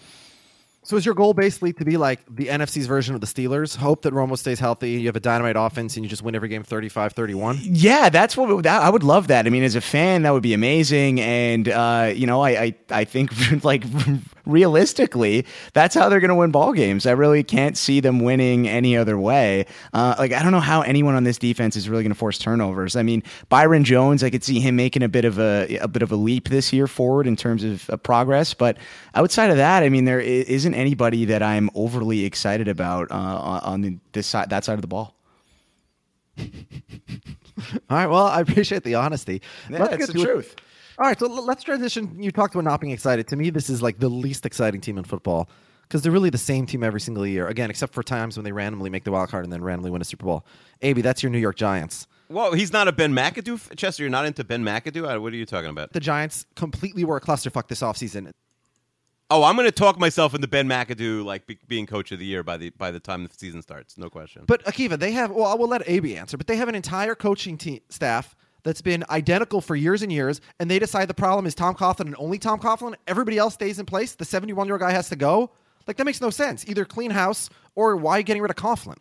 [0.84, 3.76] So is your goal basically to be like the NFC's version of the Steelers?
[3.76, 6.48] Hope that Romo stays healthy, you have a dynamite offense, and you just win every
[6.48, 7.60] game 35-31?
[7.62, 9.46] Yeah, that's what that, I would love that.
[9.46, 11.20] I mean, as a fan, that would be amazing.
[11.20, 13.30] And uh, you know, I, I I think
[13.64, 13.84] like
[14.46, 17.06] realistically, that's how they're going to win ball games.
[17.06, 19.66] I really can't see them winning any other way.
[19.92, 22.38] Uh, like I don't know how anyone on this defense is really going to force
[22.38, 22.96] turnovers.
[22.96, 26.02] I mean, Byron Jones, I could see him making a bit of a a bit
[26.02, 28.54] of a leap this year forward in terms of, of progress.
[28.54, 28.78] But
[29.14, 33.82] outside of that, I mean, there isn't anybody that I'm overly excited about uh, on
[33.82, 35.14] the, this side that side of the ball.
[36.38, 38.06] All right.
[38.06, 39.42] Well, I appreciate the honesty.
[39.68, 40.54] Yeah, let's get the truth.
[40.54, 40.62] It.
[41.02, 41.18] All right.
[41.18, 42.22] So let's transition.
[42.22, 43.26] You talked about not being excited.
[43.26, 45.50] To me, this is like the least exciting team in football
[45.82, 47.48] because they're really the same team every single year.
[47.48, 50.00] Again, except for times when they randomly make the wild card and then randomly win
[50.00, 50.46] a Super Bowl.
[50.80, 52.06] AB, that's your New York Giants.
[52.28, 53.76] Whoa, he's not a Ben McAdoo.
[53.76, 55.16] Chester, you're not into Ben McAdoo?
[55.16, 55.92] Uh, what are you talking about?
[55.92, 58.30] The Giants completely were a clusterfuck this offseason.
[59.28, 62.26] Oh, I'm going to talk myself into Ben McAdoo like be, being coach of the
[62.26, 63.98] year by the by the time the season starts.
[63.98, 64.44] No question.
[64.46, 65.32] But Akiva, they have.
[65.32, 66.36] Well, I will let AB answer.
[66.36, 70.40] But they have an entire coaching team staff that's been identical for years and years,
[70.58, 72.94] and they decide the problem is Tom Coughlin and only Tom Coughlin.
[73.06, 74.14] Everybody else stays in place.
[74.14, 75.50] The 71 year old guy has to go.
[75.86, 76.66] Like that makes no sense.
[76.68, 78.98] Either clean house or why getting rid of Coughlin?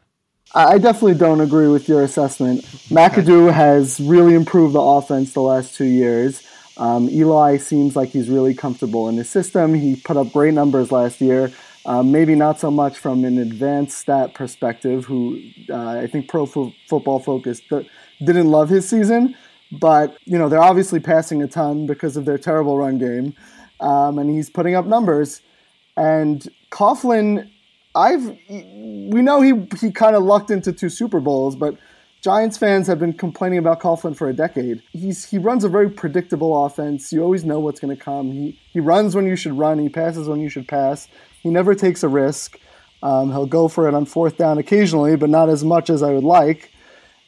[0.54, 2.62] I definitely don't agree with your assessment.
[2.90, 6.46] McAdoo has really improved the offense the last two years.
[6.78, 9.74] Um, Eli seems like he's really comfortable in his system.
[9.74, 11.52] He put up great numbers last year.
[11.86, 16.46] Um, maybe not so much from an advanced stat perspective, who uh, I think Pro
[16.46, 17.88] Fo- Football Focus th-
[18.20, 19.36] didn't love his season,
[19.72, 23.34] but you know they're obviously passing a ton because of their terrible run game,
[23.80, 25.42] um, and he's putting up numbers.
[25.98, 27.50] And Coughlin,
[27.96, 31.78] I've we know he he kind of lucked into two Super Bowls, but
[32.22, 34.84] Giants fans have been complaining about Coughlin for a decade.
[34.92, 37.12] He's he runs a very predictable offense.
[37.12, 38.32] You always know what's going to come.
[38.32, 39.80] He he runs when you should run.
[39.80, 41.08] He passes when you should pass.
[41.42, 42.60] He never takes a risk.
[43.04, 46.12] Um, he'll go for it on fourth down occasionally, but not as much as I
[46.12, 46.72] would like.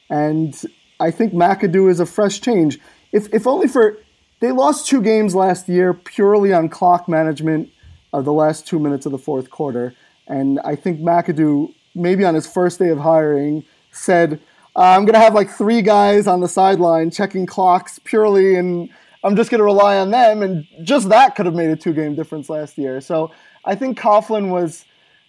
[0.09, 0.55] And
[1.03, 2.79] I think McAdoo is a fresh change.
[3.11, 3.97] If if only for
[4.39, 7.69] they lost two games last year purely on clock management
[8.13, 9.93] of the last two minutes of the fourth quarter.
[10.27, 14.39] And I think McAdoo, maybe on his first day of hiring, said
[14.75, 18.89] uh, I'm going to have like three guys on the sideline checking clocks purely, and
[19.23, 20.41] I'm just going to rely on them.
[20.41, 23.01] And just that could have made a two game difference last year.
[23.01, 23.31] So
[23.65, 24.85] I think Coughlin was.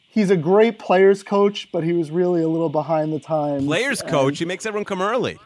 [0.09, 3.67] He's a great players coach, but he was really a little behind the times.
[3.67, 5.39] Players coach, he makes everyone come early.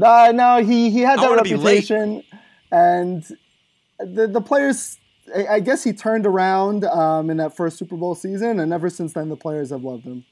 [0.00, 2.22] Uh, no, he he had that reputation,
[2.70, 3.24] and
[3.98, 4.98] the the players.
[5.34, 8.90] I, I guess he turned around um, in that first Super Bowl season, and ever
[8.90, 10.24] since then, the players have loved him.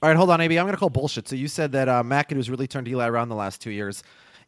[0.00, 0.56] All right, hold on, AB.
[0.56, 1.28] I'm going to call bullshit.
[1.28, 4.02] So you said that uh, McAdoo's really turned Eli around the last two years.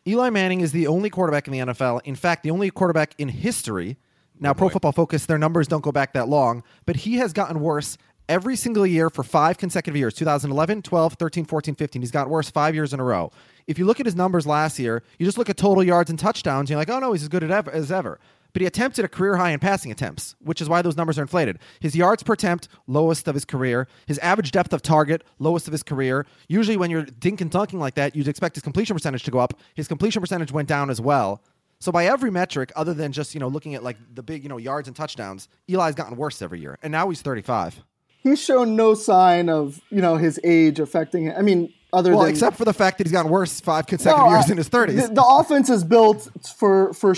[0.07, 2.01] Eli Manning is the only quarterback in the NFL.
[2.05, 3.97] In fact, the only quarterback in history.
[4.39, 7.33] Now, oh Pro Football Focus, their numbers don't go back that long, but he has
[7.33, 12.01] gotten worse every single year for five consecutive years 2011, 12, 13, 14, 15.
[12.01, 13.33] He's got worse five years in a row.
[13.71, 16.19] If you look at his numbers last year, you just look at total yards and
[16.19, 18.19] touchdowns, and you're like, oh no, he's as good as ever
[18.53, 21.23] but he attempted a career high in passing attempts, which is why those numbers are
[21.23, 21.59] inflated.
[21.81, 23.87] His yards per attempt, lowest of his career.
[24.07, 26.27] His average depth of target, lowest of his career.
[26.49, 29.39] Usually, when you're dink and dunking like that, you'd expect his completion percentage to go
[29.39, 29.55] up.
[29.75, 31.43] His completion percentage went down as well.
[31.79, 34.49] So by every metric, other than just you know looking at like the big you
[34.49, 37.83] know yards and touchdowns, Eli's gotten worse every year, and now he's 35.
[38.23, 41.35] He's shown no sign of you know his age affecting him.
[41.37, 44.27] I mean, other well, than except for the fact that he's gotten worse five consecutive
[44.27, 45.09] no, years in his 30s.
[45.09, 47.15] The, the offense is built for for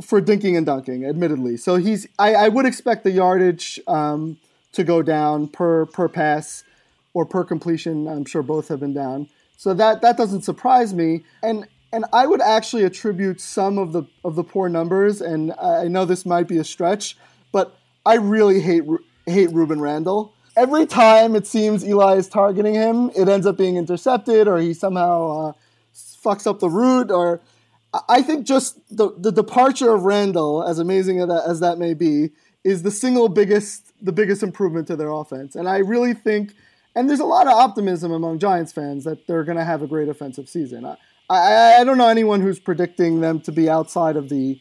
[0.00, 1.56] for dinking and dunking, admittedly.
[1.56, 4.38] So he's I, I would expect the yardage um,
[4.72, 6.64] to go down per per pass
[7.14, 8.06] or per completion.
[8.06, 9.28] I'm sure both have been down.
[9.56, 11.24] So that that doesn't surprise me.
[11.42, 15.20] And and I would actually attribute some of the of the poor numbers.
[15.20, 17.16] And I know this might be a stretch,
[17.52, 17.76] but
[18.06, 18.84] I really hate
[19.26, 20.32] hate Rueben Randle.
[20.58, 24.74] Every time it seems Eli is targeting him, it ends up being intercepted, or he
[24.74, 25.52] somehow uh,
[25.94, 27.40] fucks up the route, or
[28.08, 32.30] I think just the, the departure of Randle, as amazing as that, may be,
[32.64, 35.54] is the single biggest the biggest improvement to their offense.
[35.54, 36.54] And I really think,
[36.94, 39.86] and there's a lot of optimism among Giants fans that they're going to have a
[39.86, 40.84] great offensive season.
[40.84, 40.96] I,
[41.30, 44.60] I, I don't know anyone who's predicting them to be outside of the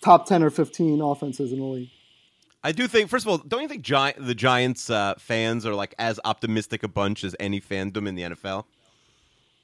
[0.00, 1.90] top ten or fifteen offenses in the league.
[2.62, 5.74] I do think, first of all, don't you think Gi- the Giants uh, fans are
[5.74, 8.64] like as optimistic a bunch as any fandom in the NFL?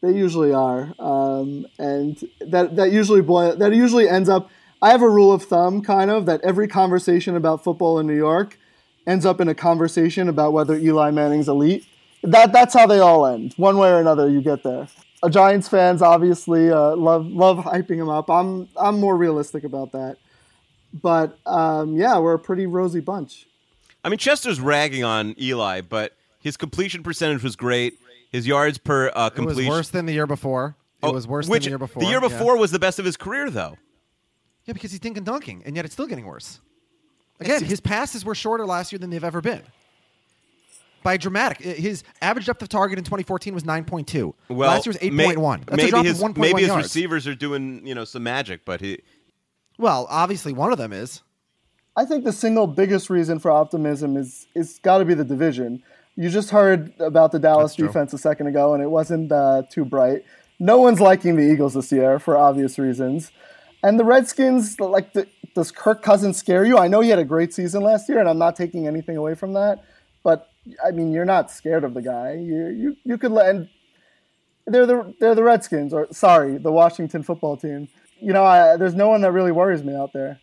[0.03, 4.51] They usually are, um, and that that usually boil, that usually ends up.
[4.83, 8.17] I have a rule of thumb, kind of, that every conversation about football in New
[8.17, 8.59] York
[9.07, 11.87] ends up in a conversation about whether Eli Manning's elite.
[12.23, 13.55] That that's how they all end.
[13.57, 14.89] One way or another, you get there.
[15.23, 18.29] Uh, Giants fans obviously uh, love love hyping him up.
[18.29, 20.19] I'm I'm more realistic about that,
[20.93, 23.47] but um, yeah, we're a pretty rosy bunch.
[24.05, 27.99] I mean, Chester's ragging on Eli, but his completion percentage was great.
[28.31, 30.77] His yards per uh, completion was worse than the year before.
[31.03, 32.03] It Oh, was worse which- than the year before.
[32.03, 32.29] The year yeah.
[32.29, 33.77] before was the best of his career, though.
[34.65, 36.61] Yeah, because he's dinking dunking, and yet it's still getting worse.
[37.39, 39.63] Again, his passes were shorter last year than they've ever been.
[41.03, 44.35] By dramatic, his average depth of target in 2014 was 9.2.
[44.49, 45.67] Well, last year was 8.1.
[45.67, 46.85] That's a maybe drop his of 1.1 maybe his yards.
[46.85, 49.01] receivers are doing you know some magic, but he
[49.79, 51.23] Well, obviously one of them is.
[51.97, 55.83] I think the single biggest reason for optimism is it's got to be the division.
[56.15, 57.87] You just heard about the Dallas That's true.
[57.87, 60.25] defense a second ago, and it wasn't uh, too bright.
[60.59, 63.33] No one's liking the Eagles this year for obvious reasons,
[63.83, 64.81] and the Redskins.
[64.81, 66.79] Like, the, does Kirk Cousins scare you?
[66.79, 69.35] I know he had a great season last year, and I'm not taking anything away
[69.35, 69.85] from that.
[70.23, 70.49] But
[70.85, 72.33] I mean, you're not scared of the guy.
[72.35, 73.51] You you you could let.
[73.51, 73.69] And
[74.67, 77.89] they're the they're the Redskins, or sorry, the Washington football team.
[78.21, 80.41] You know, I, there's no one that really worries me out there.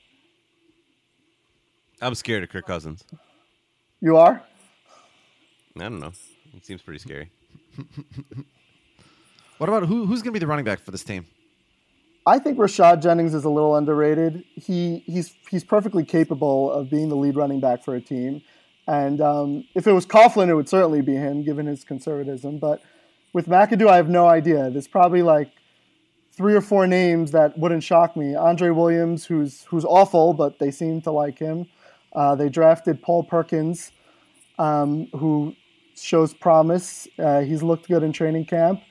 [2.02, 3.04] I'm scared of Kirk Cousins.
[4.02, 4.44] You are.
[5.78, 6.12] I don't know.
[6.56, 7.32] It seems pretty scary.
[9.64, 11.26] What about who, who's going to be the running back for this team?
[12.26, 14.44] I think Rashad Jennings is a little underrated.
[14.56, 18.42] He he's he's perfectly capable of being the lead running back for a team,
[18.88, 22.60] and um, if it was Coughlin, it would certainly be him, given his conservatism.
[22.60, 22.82] But
[23.32, 24.70] with McAdoo, I have no idea.
[24.70, 25.52] There's probably like
[26.36, 28.36] three or four names that wouldn't shock me.
[28.36, 31.68] Andre Williams, who's who's awful, but they seem to like him.
[32.14, 33.92] Uh, they drafted Paul Perkins,
[34.60, 35.56] um, who
[35.96, 37.08] shows promise.
[37.18, 38.82] Uh, he's looked good in training camp.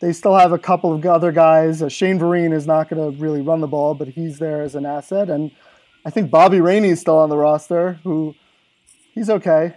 [0.00, 1.82] They still have a couple of other guys.
[1.82, 4.74] Uh, Shane Vereen is not going to really run the ball, but he's there as
[4.74, 5.28] an asset.
[5.28, 5.50] And
[6.04, 8.34] I think Bobby Rainey is still on the roster, who
[9.12, 9.74] he's okay.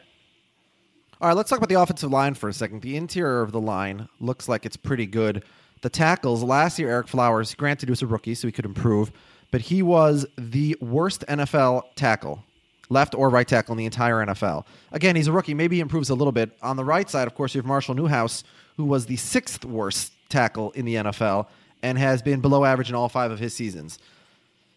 [1.19, 2.81] All right, let's talk about the offensive line for a second.
[2.81, 5.43] The interior of the line looks like it's pretty good.
[5.81, 9.11] The tackles last year, Ereck Flowers, granted he was a rookie, so he could improve,
[9.49, 12.43] but he was the worst NFL tackle,
[12.89, 14.65] left or right tackle in the entire NFL.
[14.91, 15.53] Again, he's a rookie.
[15.53, 16.51] Maybe he improves a little bit.
[16.61, 18.43] On the right side, of course, you have Marshall Newhouse,
[18.77, 21.47] who was the sixth worst tackle in the NFL
[21.83, 23.97] and has been below average in all five of his seasons.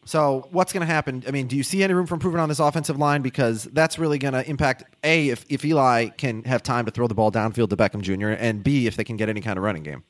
[0.07, 1.23] So what's going to happen?
[1.27, 3.23] I mean, do you see any room for improvement on this offensive line?
[3.23, 7.07] Because that's really going to impact a if, if Eli can have time to throw
[7.07, 8.29] the ball downfield to Beckham Jr.
[8.29, 10.03] and b if they can get any kind of running game.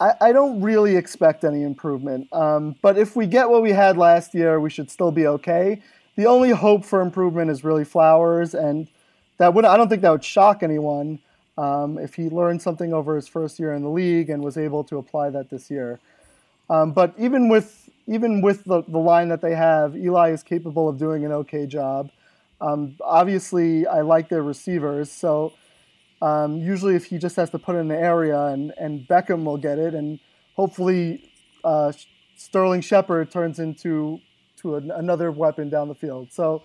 [0.00, 2.32] I, don't really expect any improvement.
[2.32, 5.82] Um, but if we get what we had last year, we should still be okay.
[6.16, 8.88] The only hope for improvement is really Flowers, and
[9.38, 11.18] that would I don't think that would shock anyone
[11.58, 14.84] um, if he learned something over his first year in the league and was able
[14.84, 15.98] to apply that this year.
[16.70, 20.88] Um, but even with even with the, the line that they have, Eli is capable
[20.88, 22.10] of doing an okay job.
[22.60, 25.52] Um, obviously, I like their receivers, so
[26.24, 29.44] um, usually if he just has to put it in the area and, and Beckham
[29.44, 30.18] will get it, and
[30.56, 31.30] hopefully
[31.62, 31.92] uh,
[32.36, 34.18] Sterling Shepard turns into
[34.62, 36.32] to an, another weapon down the field.
[36.32, 36.62] So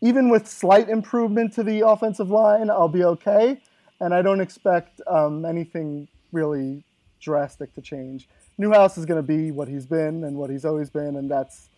[0.00, 3.60] even with slight improvement to the offensive line, I'll be okay,
[4.00, 6.84] and I don't expect um, anything really
[7.20, 8.28] drastic to change.
[8.58, 11.68] Newhouse is going to be what he's been and what he's always been, and that's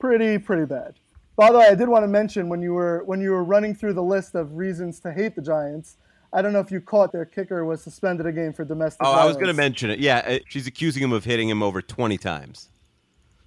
[0.00, 0.94] pretty pretty bad.
[1.36, 3.74] By the way, I did want to mention when you were when you were running
[3.74, 5.96] through the list of reasons to hate the Giants.
[6.34, 9.06] I don't know if you caught their kicker was suspended a game for domestic.
[9.06, 10.00] Oh, I was going to mention it.
[10.00, 12.68] Yeah, uh, she's accusing him of hitting him over 20 times.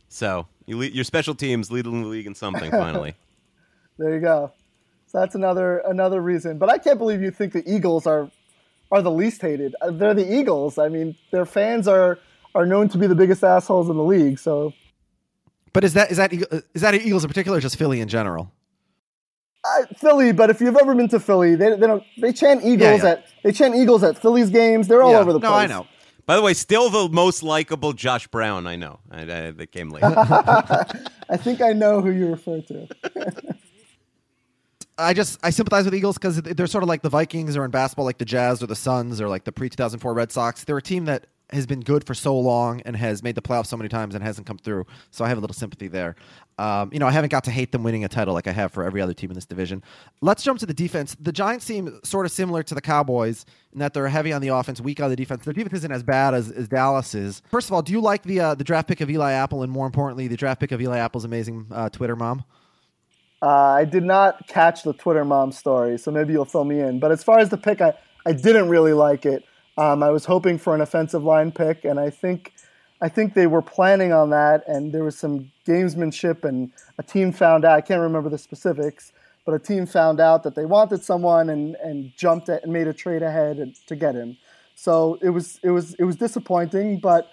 [0.07, 3.13] So you lead, your special teams leading the league in something finally.
[3.99, 4.51] There you go.
[5.07, 6.59] So that's another another reason.
[6.59, 8.29] But I can't believe you think the Eagles are
[8.91, 9.75] are the least hated.
[9.81, 10.77] Uh, They're the Eagles.
[10.77, 12.19] I mean, their fans are
[12.53, 14.37] are known to be the biggest assholes in the league.
[14.37, 14.71] So
[15.73, 18.07] But is that is that Eagle- is that Eagles in particular, or just Philly in
[18.07, 18.51] general?
[19.79, 20.31] Uh, Philly.
[20.31, 23.11] But if you've ever been to Philly, they, they don't they chant Eagles yeah.
[23.11, 24.87] at they chant Eagles at Philly's games.
[24.87, 25.19] They're all Yeah.
[25.19, 25.49] over the place.
[25.49, 25.55] no.
[25.55, 25.87] I know.
[26.25, 28.99] By the way, still the most likable Josh Brown I know.
[29.09, 30.03] I, I, that came late.
[30.03, 32.87] I think I know who you refer to.
[34.97, 37.71] I just I sympathize with Eagles because they're sort of like the Vikings, or in
[37.71, 40.31] basketball, like the Jazz or the Suns, or like the pre two thousand four Red
[40.31, 40.63] Sox.
[40.63, 43.67] They're a team that has been good for so long and has made the playoffs
[43.67, 44.85] so many times and hasn't come through.
[45.11, 46.15] So I have a little sympathy there.
[46.57, 48.71] Um, you know, I haven't got to hate them winning a title like I have
[48.71, 49.83] for every other team in this division.
[50.21, 51.15] Let's jump to the defense.
[51.19, 54.49] The Giants seem sort of similar to the Cowboys in that they're heavy on the
[54.49, 55.45] offense, weak on the defense.
[55.45, 57.41] Their defense isn't as bad as, as Dallas is.
[57.51, 59.71] First of all, do you like the uh, the draft pick of Eli Apple, and
[59.71, 62.43] more importantly, the draft pick of Eli Apple's amazing uh, Twitter mom?
[63.41, 66.99] Uh, I did not catch the Twitter mom story, so maybe you'll fill me in.
[66.99, 67.93] But as far as the pick, I,
[68.25, 69.43] I didn't really like it.
[69.77, 72.53] Um, I was hoping for an offensive line pick, and I think
[72.99, 74.67] I think they were planning on that.
[74.67, 77.77] And there was some gamesmanship, and a team found out.
[77.77, 79.13] I can't remember the specifics,
[79.45, 82.87] but a team found out that they wanted someone and and jumped it and made
[82.87, 84.37] a trade ahead to get him.
[84.75, 87.31] So it was it was it was disappointing, but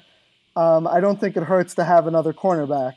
[0.56, 2.94] um, I don't think it hurts to have another cornerback.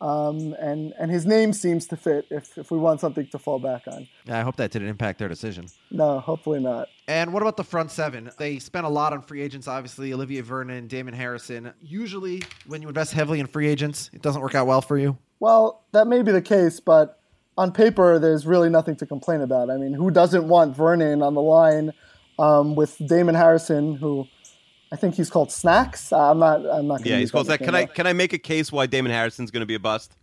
[0.00, 3.58] Um, and and his name seems to fit if, if we want something to fall
[3.58, 4.06] back on.
[4.26, 5.68] Yeah, I hope that didn't impact their decision.
[5.90, 6.88] No, hopefully not.
[7.08, 8.30] And what about the front seven?
[8.36, 10.12] They spent a lot on free agents, obviously.
[10.12, 11.72] Olivier Vernon, Damon Harrison.
[11.80, 15.16] Usually, when you invest heavily in free agents, it doesn't work out well for you.
[15.40, 17.18] Well, that may be the case, but
[17.56, 19.70] on paper, there's really nothing to complain about.
[19.70, 21.92] I mean, who doesn't want Vernon on the line
[22.38, 24.26] um, with Damon Harrison, who
[24.96, 26.10] I think he's called Snacks.
[26.10, 26.64] I'm not.
[26.64, 27.04] I'm not.
[27.04, 27.58] Yeah, he's called that.
[27.58, 30.16] Can I can I make a case why Damon Harrison's going to be a bust?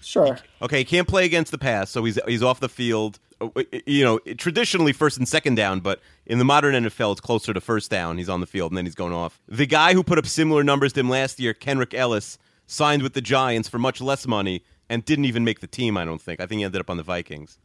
[0.00, 0.36] Sure.
[0.60, 3.20] Okay, he can't play against the pass, so he's he's off the field.
[3.40, 3.48] Uh,
[3.86, 7.60] you know, traditionally first and second down, but in the modern NFL, it's closer to
[7.60, 8.18] first down.
[8.18, 9.40] He's on the field and then he's going off.
[9.46, 13.12] The guy who put up similar numbers to him last year, Kenrick Ellis, signed with
[13.12, 15.96] the Giants for much less money and didn't even make the team.
[15.96, 16.40] I don't think.
[16.40, 17.60] I think he ended up on the Vikings,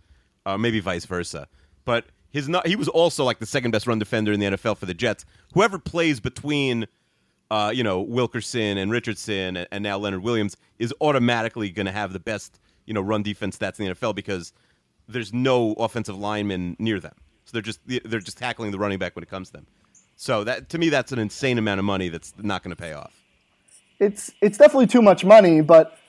[0.45, 1.47] uh, maybe vice versa.
[1.83, 4.77] But his not, he was also like the second best run defender in the NFL
[4.77, 5.23] for the Jets.
[5.53, 6.87] Whoever plays between,
[7.51, 11.91] uh, you know, Wilkerson and Richardson and, and now Leonard Williams is automatically going to
[11.91, 14.51] have the best, you know, run defense stats in the NFL because
[15.07, 17.13] there's no offensive lineman near them.
[17.45, 19.67] So they're just they're just tackling the running back when it comes to them.
[20.15, 22.93] So that to me, that's an insane amount of money that's not going to pay
[22.93, 23.13] off.
[23.99, 25.99] It's it's definitely too much money, but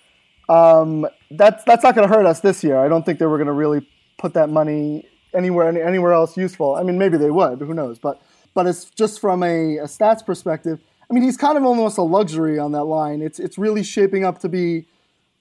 [0.48, 2.78] um, that's that's not going to hurt us this year.
[2.78, 6.76] I don't think they were going to really put that money anywhere anywhere else useful.
[6.76, 7.98] I mean, maybe they would, who knows?
[7.98, 8.20] But
[8.54, 10.80] but it's just from a, a, stats perspective.
[11.10, 13.20] I mean, he's kind of almost a luxury on that line.
[13.20, 14.86] It's it's really shaping up to be,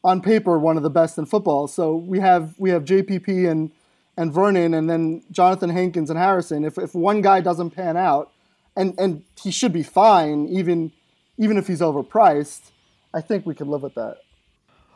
[0.03, 1.67] on paper, one of the best in football.
[1.67, 3.71] So we have we have JPP and
[4.17, 6.65] and Vernon, and then Jonathan Hankins and Harrison.
[6.65, 8.31] If if one guy doesn't pan out,
[8.75, 10.91] and and he should be fine, even
[11.37, 12.71] even if he's overpriced,
[13.13, 14.17] I think we can live with that.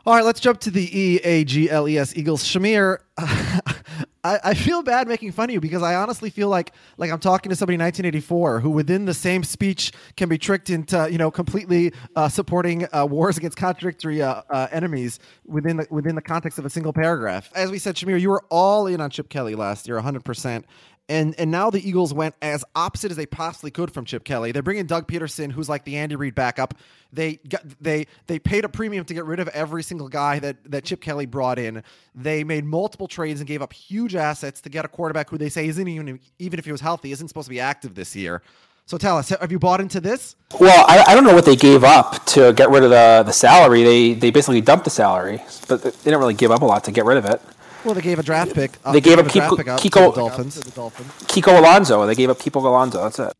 [0.06, 2.44] All right, let's jump to the E A G L E S Eagles.
[2.44, 2.98] Shamir,
[4.24, 7.20] I, I, feel bad making fun of you because I honestly feel like like I'm
[7.20, 11.18] talking to somebody in 1984 who, within the same speech, can be tricked into you
[11.18, 16.22] know completely uh, supporting uh, wars against contradictory uh, uh enemies within the within the
[16.22, 17.50] context of a single paragraph.
[17.54, 20.66] As we said, Shamir, you were all in on Chip Kelly last year, 100 percent
[21.08, 24.52] and and now the Eagles went as opposite as they possibly could from Chip Kelly.
[24.52, 26.74] They're bringing Doug Pederson, who's like the Andy Reid backup.
[27.12, 30.56] They got, they they paid a premium to get rid of every single guy that
[30.70, 31.82] that Chip Kelly brought in.
[32.14, 35.48] They made multiple trades and gave up huge assets to get a quarterback who they
[35.48, 38.42] say isn't even even if he was healthy isn't supposed to be active this year.
[38.84, 40.34] So tell us, have you bought into this?
[40.58, 43.32] Well, I, I don't know what they gave up to get rid of the the
[43.32, 43.82] salary.
[43.82, 46.92] They they basically dumped the salary, but they didn't really give up a lot to
[46.92, 47.40] get rid of it.
[47.88, 48.72] Well, they gave a draft pick.
[48.84, 50.56] Uh, they gave up Kiko, Kiko, the Dolphins.
[50.56, 51.08] The Dolphins.
[51.22, 52.06] Kiko Alonso.
[52.06, 53.02] They gave up Kiko Alonso.
[53.02, 53.32] That's it.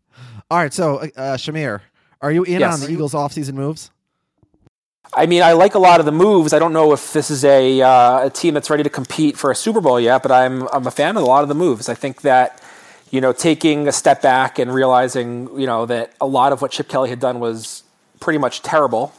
[0.50, 0.72] All right.
[0.72, 1.82] So, uh, Shamir,
[2.22, 2.72] are you in yes.
[2.72, 3.90] on the Eagles' offseason moves?
[5.12, 6.54] I mean, I like a lot of the moves.
[6.54, 9.50] I don't know if this is a, uh, a team that's ready to compete for
[9.50, 11.90] a Super Bowl yet, but I'm I'm a fan of a lot of the moves.
[11.90, 12.62] I think that
[13.10, 16.70] you know taking a step back and realizing you know that a lot of what
[16.70, 17.82] Chip Kelly had done was
[18.18, 19.12] pretty much terrible,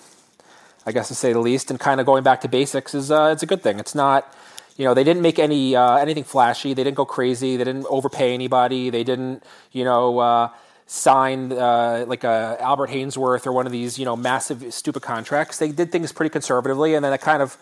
[0.87, 3.29] I guess to say the least, and kind of going back to basics is uh,
[3.31, 3.77] it's a good thing.
[3.77, 4.33] It's not
[4.79, 6.73] you know, they didn't make any uh, anything flashy.
[6.73, 7.57] They didn't go crazy.
[7.57, 8.89] They didn't overpay anybody.
[8.89, 10.49] They didn't, you know, uh,
[10.87, 15.57] sign uh, like a Albert Haynesworth or one of these, you know, massive stupid contracts.
[15.57, 17.57] They did things pretty conservatively, and then it kind of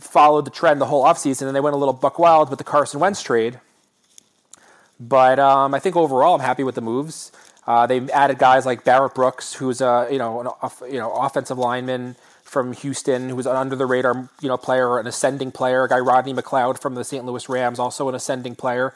[0.00, 1.46] followed the trend the whole offseason.
[1.46, 3.60] And they went a little buck wild with the Carson Wentz trade.
[4.98, 7.30] But um, I think overall, I'm happy with the moves.
[7.68, 11.56] Uh, they added guys like Barrett Brooks, who's a you know an you know offensive
[11.56, 12.16] lineman
[12.52, 15.84] from Houston, who was an under the radar, you know, player, an ascending player.
[15.84, 17.24] A guy Rodney McLeod from the St.
[17.24, 18.92] Louis Rams, also an ascending player.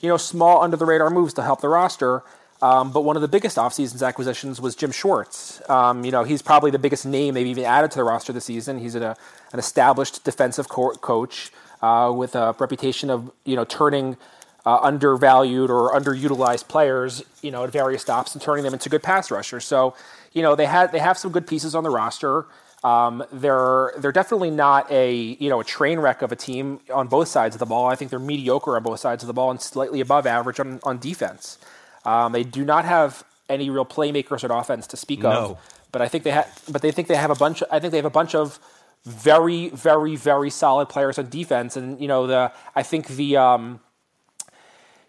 [0.00, 2.22] You know, small under the radar moves to help the roster.
[2.62, 5.60] Um, but one of the biggest offseason's acquisitions was Jim Schwartz.
[5.68, 8.44] Um, you know, he's probably the biggest name they've even added to the roster this
[8.44, 8.78] season.
[8.78, 9.16] He's an, an
[9.54, 11.50] established defensive co- coach
[11.82, 14.16] uh, with a reputation of you know turning
[14.64, 19.02] uh, undervalued or underutilized players, you know, at various stops and turning them into good
[19.02, 19.64] pass rushers.
[19.64, 19.94] So,
[20.32, 22.46] you know, they had they have some good pieces on the roster.
[22.82, 27.08] Um, they're they're definitely not a you know a train wreck of a team on
[27.08, 27.86] both sides of the ball.
[27.86, 30.80] I think they're mediocre on both sides of the ball and slightly above average on,
[30.82, 31.58] on defense.
[32.06, 35.30] Um, they do not have any real playmakers at offense to speak no.
[35.30, 35.58] of,
[35.92, 36.62] but I think they have.
[36.70, 37.60] But they think they have a bunch.
[37.60, 38.58] Of, I think they have a bunch of
[39.04, 43.80] very very very solid players on defense, and you know the I think the um,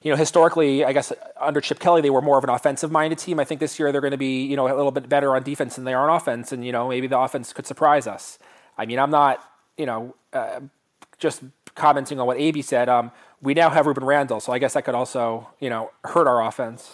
[0.02, 3.40] you know, historically, I guess under Chip Kelly, they were more of an offensive-minded team.
[3.40, 5.44] I think this year they're going to be, you know, a little bit better on
[5.44, 8.40] defense than they are on offense, and you know, maybe the offense could surprise us.
[8.78, 9.44] I mean, I'm not,
[9.78, 10.62] you know, uh,
[11.20, 11.44] just
[11.76, 12.90] commenting on what AB said.
[12.90, 16.28] Um, we now have Rueben Randle, so I guess that could also, you know, hurt
[16.28, 16.90] our offense.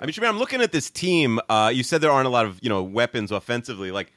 [0.00, 1.40] I mean, Shamir, I'm looking at this team.
[1.48, 3.90] Uh, you said there aren't a lot of you know weapons offensively.
[3.90, 4.12] Like,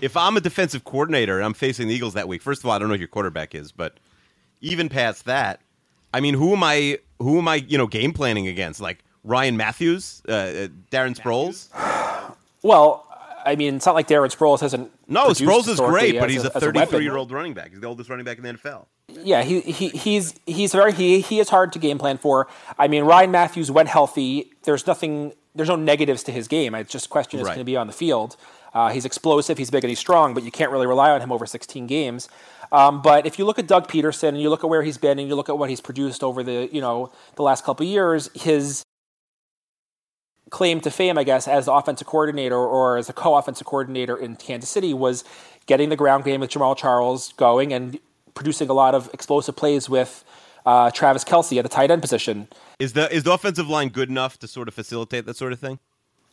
[0.00, 2.72] if I'm a defensive coordinator and I'm facing the Eagles that week, first of all,
[2.72, 3.98] I don't know who your quarterback is, but
[4.60, 5.60] even past that,
[6.12, 6.98] I mean, who am I?
[7.20, 7.56] Who am I?
[7.56, 11.68] You know, game planning against like Ryan Mathews, uh, uh, Darren Sproles.
[12.62, 13.06] Well,
[13.44, 14.90] I mean, it's not like Darren Sproles hasn't.
[15.08, 16.72] No, Sproles is great, but he's a as weapon.
[16.74, 17.70] 33 year old running back.
[17.70, 18.86] He's the oldest running back in the NFL.
[19.08, 22.46] Yeah, he, he he's he's very he he is hard to game plan for.
[22.78, 26.74] I mean, Ryan Mathews went healthy, there's nothing, there's no negatives to his game.
[26.76, 27.54] It's just question is Right.
[27.54, 28.36] going to be on the field.
[28.72, 31.32] Uh, he's explosive, he's big and he's strong, but you can't really rely on him
[31.32, 32.28] over 16 games.
[32.72, 35.18] Um, but if you look at Doug Pederson and you look at where he's been
[35.18, 37.90] and you look at what he's produced over the you know the last couple of
[37.90, 38.84] years, his
[40.50, 44.36] claim to fame, I guess, as the offensive coordinator or as a co-offensive coordinator in
[44.36, 45.24] Kansas City was
[45.66, 47.98] getting the ground game with Jamaal Charles going and
[48.34, 50.24] producing a lot of explosive plays with
[50.66, 52.48] uh, Travis Kelce at the tight end position.
[52.78, 55.58] Is the is the offensive line good enough to sort of facilitate that sort of
[55.58, 55.78] thing?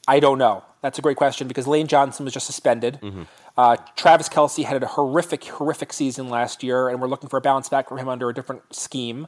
[0.08, 0.64] I don't know.
[0.82, 3.00] That's a great question because Lane Johnson was just suspended.
[3.02, 3.24] Mm-hmm.
[3.58, 7.42] Uh, Travis Kelce had a horrific, horrific season last year, and we're looking for a
[7.42, 9.28] bounce back from him under a different scheme.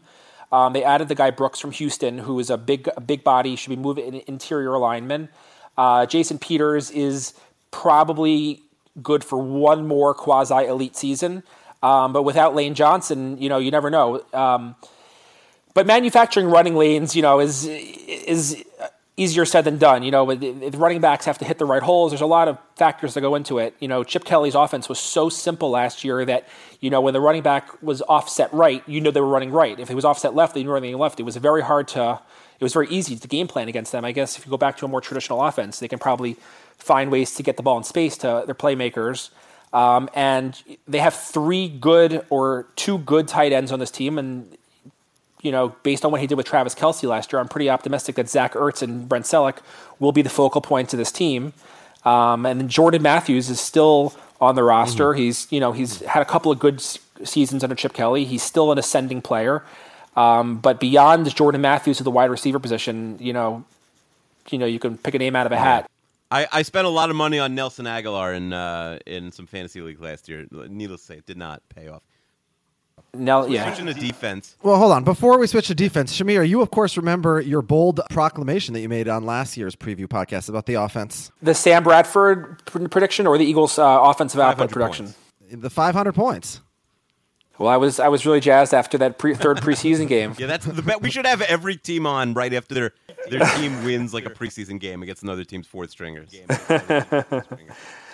[0.52, 3.56] Um, they added the guy Brooks from Houston, who is a big, a big body,
[3.56, 5.30] should be moving in interior lineman.
[5.78, 7.34] Uh, Jason Peters is
[7.72, 8.62] probably
[9.02, 11.44] good for one more quasi elite season,
[11.82, 14.24] um, but without Lane Johnson, you know, you never know.
[14.34, 14.76] Um,
[15.74, 18.64] but manufacturing running lanes, you know, is is
[19.20, 20.04] easier said than done.
[20.04, 22.12] You know, the running backs have to hit the right holes.
[22.12, 23.76] There's a lot of factors that go into it.
[23.80, 26.48] You know, Chip Kelly's offense was so simple last year that
[26.80, 29.80] you know when the running back was offset right, you know they were running right.
[29.80, 31.20] If it was offset left, they knew running left.
[31.20, 32.22] It was very hard to.
[32.60, 34.04] It was very easy to game plan against them.
[34.04, 36.36] I guess if you go back to a more traditional offense, they can probably
[36.78, 39.30] find ways to get the ball in space to their playmakers.
[39.72, 44.58] Um, and they have three good or two good tight ends on this team, and
[45.42, 48.16] you know, based on what he did with Travis Kelce last year, I'm pretty optimistic
[48.16, 49.58] that Zach Ertz and Brent Celek
[50.00, 51.54] will be the focal points of this team.
[52.06, 55.14] Um, and then Jordan Matthews is still on the roster.
[55.14, 58.26] He's, you know, he's had a couple of good s- seasons under Chip Kelly.
[58.26, 59.64] He's still an ascending player.
[60.16, 63.64] Um, but beyond Jordan Matthews to the wide receiver position, you know,
[64.50, 65.90] you know, you can pick a name out of a hat.
[66.32, 69.82] I, I spent a lot of money on Nelson Agholor in uh, in some fantasy
[69.82, 70.46] league last year.
[70.52, 72.04] Needless to say, it did not pay off.
[73.14, 73.66] Now, yeah.
[73.74, 74.56] Switching to defense.
[74.64, 75.04] Well, hold on.
[75.04, 78.90] Before we switch to defense, Shamir, you of course remember your bold proclamation that you
[78.90, 81.32] made on last year's preview podcast about the offense.
[81.42, 85.14] The Sam Bradford pr- prediction or the Eagles' uh, offensive output production?
[85.52, 86.62] The 500 points.
[87.58, 90.34] Well, I was I was really jazzed after that pre- third preseason game.
[90.38, 91.02] Yeah, that's the bet.
[91.02, 92.94] We should have every team on right after their
[93.30, 96.34] their team wins like a preseason game against another team's fourth stringers.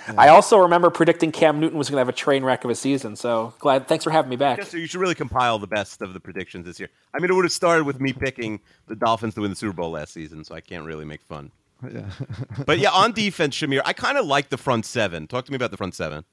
[0.06, 0.20] Mm.
[0.20, 2.76] I also remember predicting Cam Newton was going to have a train wreck of a
[2.76, 3.16] season.
[3.16, 3.88] So glad.
[3.88, 4.60] Thanks for having me back.
[4.60, 6.90] Yeah, so you should really compile the best of the predictions this year.
[7.14, 9.74] I mean, it would have started with me picking the Dolphins to win the Super
[9.74, 11.52] Bowl last season, so I can't really make fun.
[11.92, 12.10] Yeah.
[12.66, 15.28] But yeah, on defense, Shamir, I kind of like the front seven.
[15.28, 16.24] Talk to me about the front seven.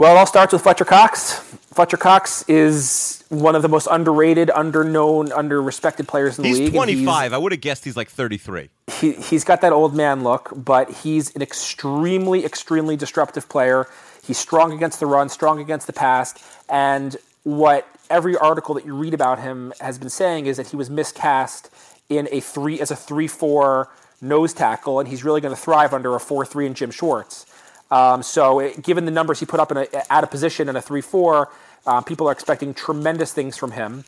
[0.00, 1.34] Well, I'll start with Fletcher Cox.
[1.74, 6.68] Fletcher Cox is one of the most underrated, underknown, underrespected players in the He's league.
[6.68, 7.34] He's 25.
[7.34, 8.70] I would have guessed he's like 33.
[8.92, 13.88] he, he's got that old man look, but he's an extremely, extremely disruptive player.
[14.24, 16.32] He's strong against the run, strong against the pass,
[16.70, 20.76] and what every article that you read about him has been saying is that he
[20.76, 21.68] was miscast
[22.08, 23.90] in a three as a three-four
[24.22, 27.44] nose tackle, and he's really going to thrive under a four-three in Jim Schwartz.
[27.90, 30.76] Um, so, it, given the numbers he put up in a, at a position in
[30.76, 31.50] a three-four,
[31.86, 34.04] uh, people are expecting tremendous things from him.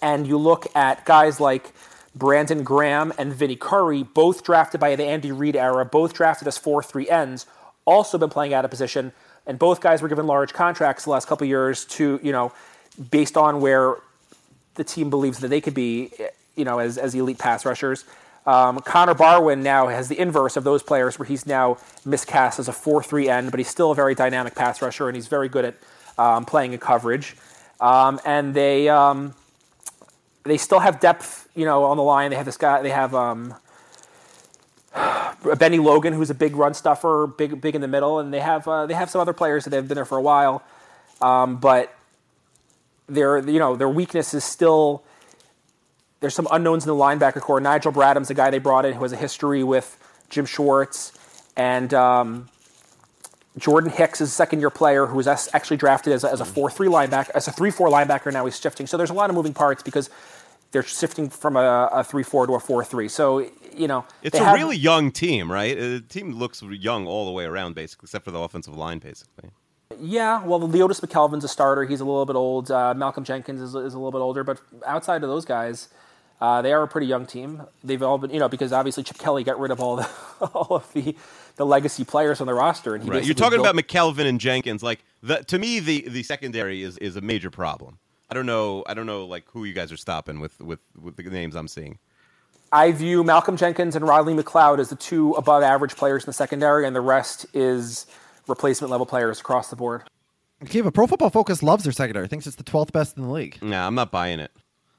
[0.00, 1.72] And you look at guys like
[2.14, 6.58] Brandon Graham and Vinny Curry, both drafted by the Andy Reid era, both drafted as
[6.58, 7.46] 4 3 ends,
[7.84, 9.12] also been playing out of position.
[9.46, 12.52] And both guys were given large contracts the last couple years to, you know,
[13.10, 13.96] based on where
[14.74, 16.12] the team believes that they could be,
[16.54, 18.04] you know, as, as elite pass rushers.
[18.44, 22.68] Um, Connor Barwin now has the inverse of those players, where he's now miscast as
[22.68, 25.48] a 4 3 end, but he's still a very dynamic pass rusher, and he's very
[25.48, 25.74] good at
[26.18, 27.36] um, playing in coverage.
[27.80, 29.34] Um, and they um,
[30.44, 32.30] they still have depth, you know, on the line.
[32.30, 32.82] They have this guy.
[32.82, 33.54] They have um,
[35.58, 38.66] Bennie Logan, who's a big run stuffer, big big in the middle, and they have
[38.66, 40.62] uh, they have some other players that have been there for a while,
[41.20, 41.94] um, but
[43.08, 45.02] their you know their weakness is still
[46.22, 47.60] there's some unknowns in the linebacker corps.
[47.60, 49.98] Nigel Bradham's a guy they brought in who has a history with
[50.30, 51.12] Jim Schwartz,
[51.56, 52.48] and um,
[53.58, 56.44] Jordan Hicks is a second year player who was actually drafted as a, as a
[56.46, 58.32] 4 3 linebacker, as a 3 4 linebacker.
[58.32, 58.86] Now he's shifting.
[58.86, 60.08] So there's a lot of moving parts because
[60.70, 63.08] they're shifting from a, a 3 4 to a 4 3.
[63.08, 63.46] So,
[63.76, 65.76] you know, It's a have- really young team, right?
[65.76, 68.98] Uh, The team looks young all the way around, basically, except for the offensive line,
[69.00, 69.50] basically.
[70.00, 71.84] Yeah, well, Leodis McKelvin's a starter.
[71.84, 72.70] He's a little bit old.
[72.70, 74.42] Uh, Malcolm Jenkins is, is a little bit older.
[74.42, 75.88] But outside of those guys,
[76.42, 77.62] Uh, they are a pretty young team.
[77.84, 80.10] They've all been, you know, because obviously Chip Kelly got rid of all the
[80.52, 81.14] all of the
[81.54, 83.24] the legacy players on the roster, and he Right.
[83.24, 84.82] You're talking built- about McKelvin and Jenkins.
[84.82, 88.00] Like the, to me, the, the secondary is, is a major problem.
[88.28, 88.82] I don't know.
[88.88, 91.68] I don't know like who you guys are stopping with with, with the names I'm
[91.68, 92.00] seeing.
[92.72, 96.32] I view Malcolm Jenkins and Rodney McLeod as the two above average players in the
[96.32, 98.06] secondary, and the rest is
[98.48, 100.02] replacement level players across the board.
[100.66, 102.26] Kiva, Pro Football Focus loves their secondary.
[102.26, 103.58] Thinks it's the 12th best in the league.
[103.62, 104.50] Nah, I'm not buying it.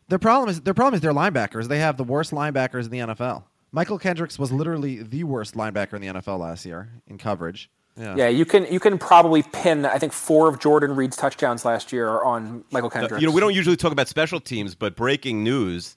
[0.10, 1.68] Their problem is their problem is their linebackers.
[1.68, 3.44] They have the worst linebackers in the NFL.
[3.74, 7.70] Mychal Kendricks was literally the worst linebacker in the NFL last year in coverage.
[8.00, 8.16] Yeah.
[8.16, 11.92] Yeah, you can you can probably pin I think four of Jordan Reed's touchdowns last
[11.94, 13.22] year are on Mychal Kendricks.
[13.22, 15.96] You know, we don't usually talk about special teams, but breaking news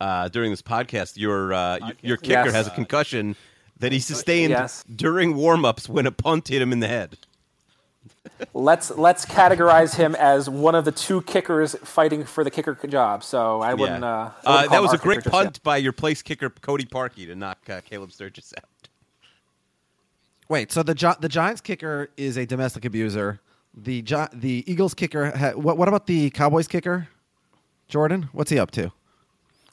[0.00, 2.52] uh, during this podcast: your uh, y- your kicker Yes.
[2.54, 3.36] has a concussion
[3.78, 4.82] that he sustained Yes.
[4.94, 7.18] during warm-ups when a punt hit him in the head.
[8.54, 13.22] Let's let's categorize him as one of the two kickers fighting for the kicker job.
[13.24, 14.02] So I wouldn't.
[14.02, 14.06] Yeah.
[14.10, 16.22] Uh, I Uh, wouldn't call that was a great kicker just punt by your place
[16.22, 18.88] kicker Cody Parkey to knock uh, Caleb Sturgis out.
[20.48, 23.40] Wait, so the Gi- the Giants kicker is a domestic abuser.
[23.74, 25.36] The Gi- the Eagles kicker.
[25.36, 27.08] Ha- what what about the Cowboys kicker?
[27.88, 28.92] Jordan, what's he up to?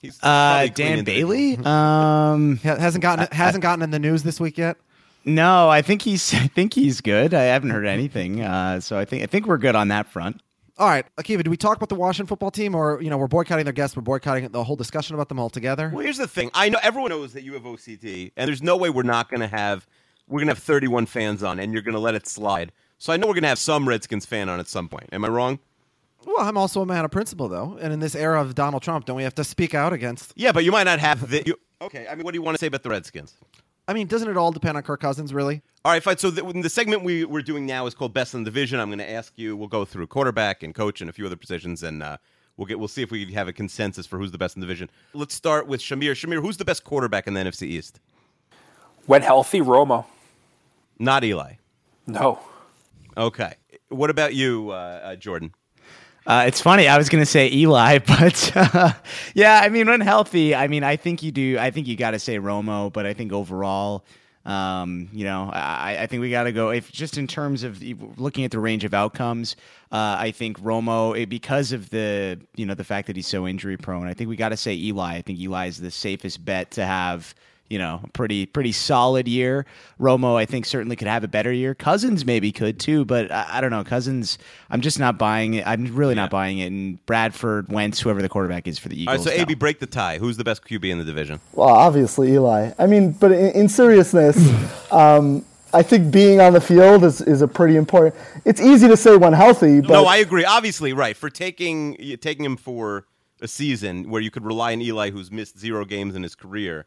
[0.01, 1.57] He's Uh, Dan Bailey.
[1.65, 4.77] Um, hasn't gotten hasn't gotten in the news this week yet.
[5.25, 6.33] No, I think he's.
[6.33, 7.33] I think he's good.
[7.33, 8.41] I haven't heard anything.
[8.41, 10.41] Uh, so I think I think we're good on that front.
[10.79, 13.27] All right, Akiva, do we talk about the Washington football team, or you know, we're
[13.27, 15.91] boycotting their guests, we're boycotting the whole discussion about them altogether?
[15.93, 16.49] Well, here's the thing.
[16.55, 19.41] I know everyone knows that you have OCD, and there's no way we're not going
[19.41, 19.87] to have
[20.27, 22.71] we're going to have 31 fans on, and you're going to let it slide.
[22.97, 25.09] So I know we're going to have some Redskins fan on at some point.
[25.11, 25.59] Am I wrong?
[26.25, 29.05] Well, I'm also a man of principle, though, and in this era of Donald Trump,
[29.05, 30.31] don't we have to speak out against?
[30.35, 31.43] Yeah, but you might not have the.
[31.45, 33.35] You, okay, I mean, what do you want to say about the Redskins?
[33.87, 35.61] I mean, doesn't it all depend on Kirk Cousins, really?
[35.83, 36.17] All right, fine.
[36.17, 38.79] So the, the segment we, we're doing now is called Best in the Division.
[38.79, 39.57] I'm going to ask you.
[39.57, 42.17] We'll go through quarterback and coach and a few other positions, and uh,
[42.55, 44.65] we'll get we'll see if we have a consensus for who's the best in the
[44.65, 44.89] division.
[45.13, 46.11] Let's start with Shamir.
[46.11, 47.99] Shamir, who's the best quarterback in the NFC East?
[49.05, 50.05] When healthy, Romo.
[50.97, 51.55] Not Eli.
[52.07, 52.39] No.
[53.17, 53.55] Okay.
[53.89, 55.53] What about you, uh, uh, Jordan?
[56.25, 56.87] Uh, it's funny.
[56.87, 58.93] I was going to say Eli, but uh,
[59.33, 61.57] yeah, I mean, when healthy, I mean, I think you do.
[61.59, 64.05] I think you got to say Romo, but I think overall,
[64.45, 66.69] um, you know, I, I think we got to go.
[66.69, 67.81] If just in terms of
[68.17, 69.55] looking at the range of outcomes,
[69.91, 73.45] uh, I think Romo, eh, because of the you know the fact that he's so
[73.45, 75.15] injury prone, I think we got to say Eli.
[75.15, 77.35] I think Eli is the safest bet to have.
[77.69, 79.65] You know, a pretty pretty solid year.
[79.99, 81.73] Romo, I think, certainly could have a better year.
[81.73, 83.83] Cousins maybe could too, but I, I don't know.
[83.83, 84.37] Cousins,
[84.69, 85.65] I'm just not buying it.
[85.65, 86.67] I'm really not buying it.
[86.67, 89.25] And Bradford, Wentz, whoever the quarterback is for the All Eagles.
[89.25, 89.41] right, so no.
[89.43, 90.19] AB, break the tie.
[90.19, 91.39] Who's the best QB in the division?
[91.53, 92.73] Well, obviously Eli.
[92.77, 94.37] I mean, but in, in seriousness,
[94.91, 95.43] um,
[95.73, 98.13] I think being on the field is, is a pretty important.
[98.45, 100.45] It's easy to say when healthy, but no, I agree.
[100.45, 103.07] Obviously, right for taking taking him for
[103.41, 106.85] a season where you could rely on Eli, who's missed zero games in his career,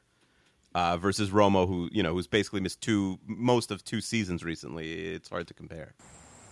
[0.77, 4.93] uh, versus Romo, who you know who's basically missed two most of two seasons recently.
[5.14, 5.95] It's hard to compare.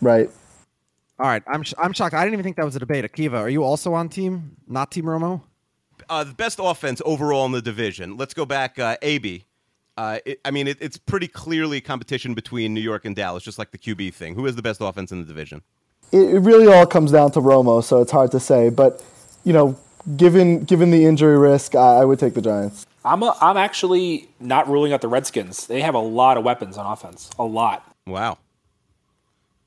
[0.01, 0.31] right.
[1.21, 2.15] All right, I'm sh- I'm shocked.
[2.15, 3.05] I didn't even think that was a debate.
[3.05, 5.43] Akiva, are you also on team, not Team Romo?
[6.09, 8.17] Uh, the best offense overall in the division.
[8.17, 8.79] Let's go back.
[8.79, 9.45] Uh, AB.
[9.97, 13.61] Uh, it, I mean, it, it's pretty clearly competition between New York and Dallas, just
[13.61, 14.35] like the QB thing.
[14.35, 15.63] Who has the best offense in the division?
[16.11, 18.71] It, it really all comes down to Romo, so it's hard to say.
[18.71, 19.05] But
[19.45, 19.79] you know,
[20.17, 22.87] given given the injury risk, I, I would take the Giants.
[23.05, 25.67] I'm a, I'm actually not ruling out the Redskins.
[25.67, 27.31] They have a lot of weapons on offense.
[27.39, 27.87] A lot.
[28.07, 28.39] Wow.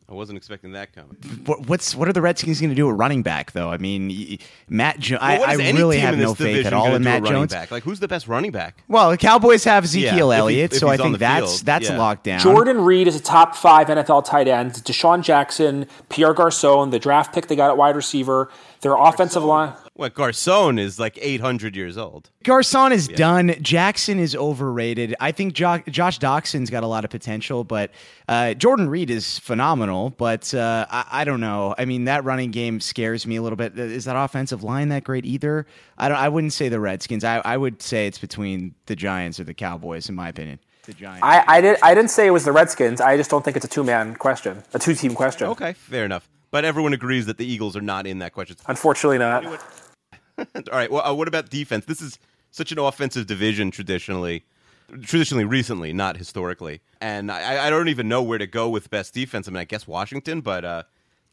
[0.10, 1.18] I wasn't expecting that coming.
[1.46, 3.72] What, what's what are the Redskins going to do at running back though?
[3.74, 4.38] I mean, y-
[4.70, 5.00] Matt.
[5.00, 6.96] Jo- Well, I, is I any really team have in no this faith at all
[6.96, 7.52] in do Matt running Jones.
[7.52, 7.72] Back?
[7.72, 8.82] Like, who's the best running back?
[8.88, 11.90] Well, the Cowboys have Ezekiel if he- Elliott, if so I think that's field, that's
[11.90, 11.98] yeah.
[11.98, 12.40] locked down.
[12.40, 14.72] Jordan Reed is a top five NFL tight end.
[14.76, 18.50] DeSean Jackson, Pierre Garcon, the draft pick they got at wide receiver.
[18.82, 19.73] Their offensive line.
[19.95, 22.30] What Garcon is like 800 years old.
[22.43, 23.55] Garcon is done.
[23.61, 25.15] Jackson is overrated.
[25.19, 27.89] I think jo- Josh Doctson's got a lot of potential, but
[28.28, 30.11] uh, Jordan Reed is phenomenal.
[30.11, 31.73] But uh, I-, I don't know.
[31.78, 33.78] I mean, that running game scares me a little bit.
[33.80, 35.65] Is that offensive line that great either?
[35.97, 36.17] I don't.
[36.17, 37.23] I wouldn't say the Redskins.
[37.23, 40.59] I, I would say it's between the Giants or the Cowboys, in my opinion.
[40.86, 41.23] The Giants.
[41.23, 43.01] I, I did I didn't say it was the Redskins.
[43.01, 45.47] I just don't think it's a two man question, a two team question.
[45.47, 46.30] Okay, fair enough.
[46.52, 48.56] But everyone agrees that the Eagles are not in that question.
[48.68, 49.45] Unfortunately, not.
[50.38, 50.91] All right.
[50.91, 51.86] Well, uh, what about defense?
[51.86, 52.20] This is
[52.52, 54.45] such an offensive division traditionally,
[55.02, 56.82] traditionally recently, not historically.
[57.02, 59.48] And I, I don't even know where to go with best defense.
[59.48, 60.84] I mean, I guess Washington, but uh,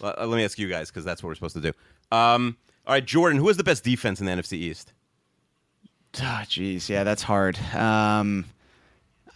[0.00, 1.72] let me ask you guys because that's what we're supposed to do.
[2.10, 2.56] Um,
[2.86, 4.92] all right, Jordan, who has the best defense in the NFC East?
[6.20, 7.58] Ah, jeez, yeah, that's hard.
[7.74, 8.44] Um,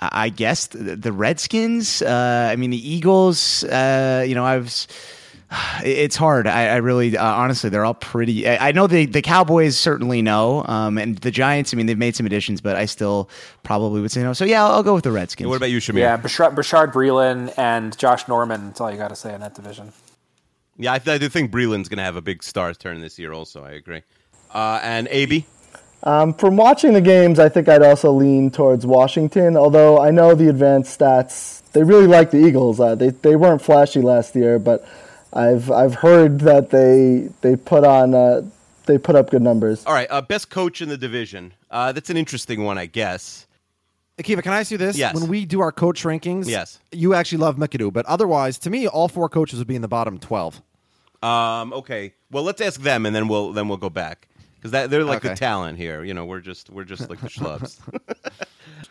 [0.00, 2.02] I I guess the, the Redskins.
[2.02, 3.64] Uh, I mean, the Eagles.
[3.64, 4.86] Uh, you know, I was.
[5.82, 6.46] It's hard.
[6.46, 8.46] I, I really, uh, honestly, they're all pretty.
[8.46, 11.72] I, I know the the Cowboys certainly know, um, and the Giants.
[11.72, 13.30] I mean, they've made some additions, but I still
[13.62, 14.34] probably would say no.
[14.34, 15.48] So yeah, I'll, I'll go with the Redskins.
[15.48, 16.00] What about you, Shamir?
[16.00, 18.66] Yeah, Bashaud, Bashaud Breeland and Josh Norman.
[18.66, 19.92] That's all you got to say in that division.
[20.76, 23.18] Yeah, I, th- I do think Breeland's going to have a big stars turn this
[23.18, 23.32] year.
[23.32, 24.02] Also, I agree.
[24.52, 25.46] Uh, and AB.
[26.04, 29.56] Um, from watching the games, I think I'd also lean towards Washington.
[29.56, 32.78] Although I know the advanced stats, they really like the Eagles.
[32.78, 34.86] Uh, they they weren't flashy last year, but
[35.32, 38.42] I've I've heard that they they put on uh,
[38.86, 39.84] they put up good numbers.
[39.86, 41.52] All right, uh, best coach in the division.
[41.70, 43.46] Uh, that's an interesting one, I guess.
[44.18, 44.96] Akiva, can I ask you this?
[44.96, 45.14] Yes.
[45.14, 46.80] When we do our coach rankings, Yes.
[46.90, 49.86] you actually love McAdoo, but otherwise, to me, all four coaches would be in the
[49.88, 50.60] bottom twelve.
[51.22, 54.90] Um, okay, well, let's ask them, and then we'll then we'll go back because that
[54.90, 56.02] they're like the talent here.
[56.02, 57.78] You know, we're just we're just like the schlubs.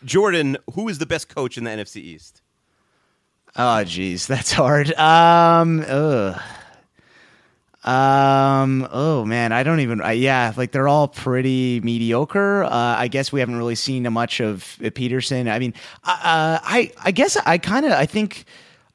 [0.04, 2.42] Jordan, who is the best coach in the NFC East?
[3.56, 4.92] Oh, geez, that's hard.
[4.94, 6.40] Um, ugh.
[7.84, 8.86] Um.
[8.90, 10.02] Oh man, I don't even.
[10.02, 12.64] Uh, yeah, like they're all pretty mediocre.
[12.64, 15.50] Uh, I guess we haven't really seen much of uh, Pederson.
[15.50, 15.72] I mean,
[16.04, 18.44] uh, I I guess I kind of I think.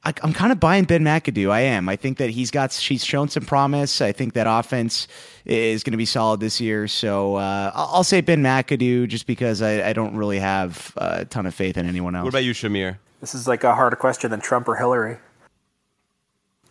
[0.06, 1.50] I, I'm kind of buying Ben McAdoo.
[1.50, 1.88] I am.
[1.88, 4.02] I think that he's got he's shown some promise.
[4.02, 5.08] I think that offense
[5.46, 6.86] is going to be solid this year.
[6.86, 11.24] So uh, I'll, I'll say Ben McAdoo just because I, I don't really have a
[11.24, 12.24] ton of faith in anyone else.
[12.24, 12.98] What about you, Shamir?
[13.24, 15.16] This is like a harder question than Trump or Hillary.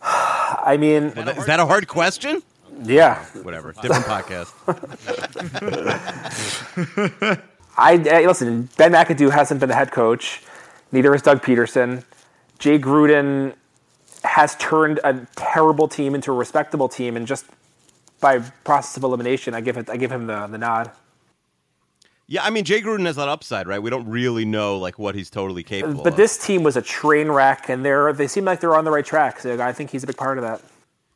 [0.00, 2.44] I mean, Is that a hard question?
[2.84, 3.24] yeah.
[3.42, 4.52] Whatever, different podcast.
[7.76, 8.68] I eh, listen.
[8.76, 10.42] Ben McAdoo hasn't been the head coach.
[10.92, 12.04] Neither has Doug Pederson.
[12.60, 13.54] Jay Gruden
[14.22, 17.46] has turned a terrible team into a respectable team, and just
[18.20, 19.90] by process of elimination, I give it.
[19.90, 20.92] I give him the the nod.
[22.26, 23.82] Yeah, I mean Jay Gruden has that upside, right?
[23.82, 25.98] We don't really know like what he's totally capable.
[25.98, 26.04] Of.
[26.04, 26.16] But of.
[26.16, 29.04] this team was a train wreck, and they're they seem like they're on the right
[29.04, 29.40] track.
[29.40, 30.62] So I think he's a big part of that.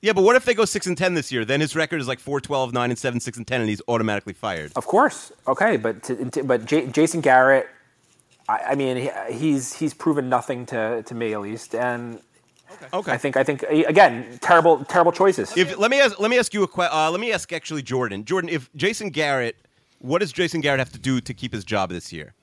[0.01, 1.45] Yeah, but what if they go six and ten this year?
[1.45, 3.83] Then his record is like 4, 12, 9, and seven, six and ten, and he's
[3.89, 4.71] automatically fired.
[4.77, 7.69] Of course, okay, but to, to- but J- Jason Garrett,
[8.49, 12.21] I, I mean, he, he's he's proven nothing to to me at least, and
[12.93, 13.11] Okay.
[13.13, 15.57] I think I think again terrible terrible choices.
[15.57, 16.97] If let me ask, let me ask you a question.
[16.97, 18.25] Uh, let me ask actually Jordan.
[18.25, 19.57] Jordan, if Jason Garrett,
[19.99, 22.35] what does Jason Garrett have to do to keep his job this year?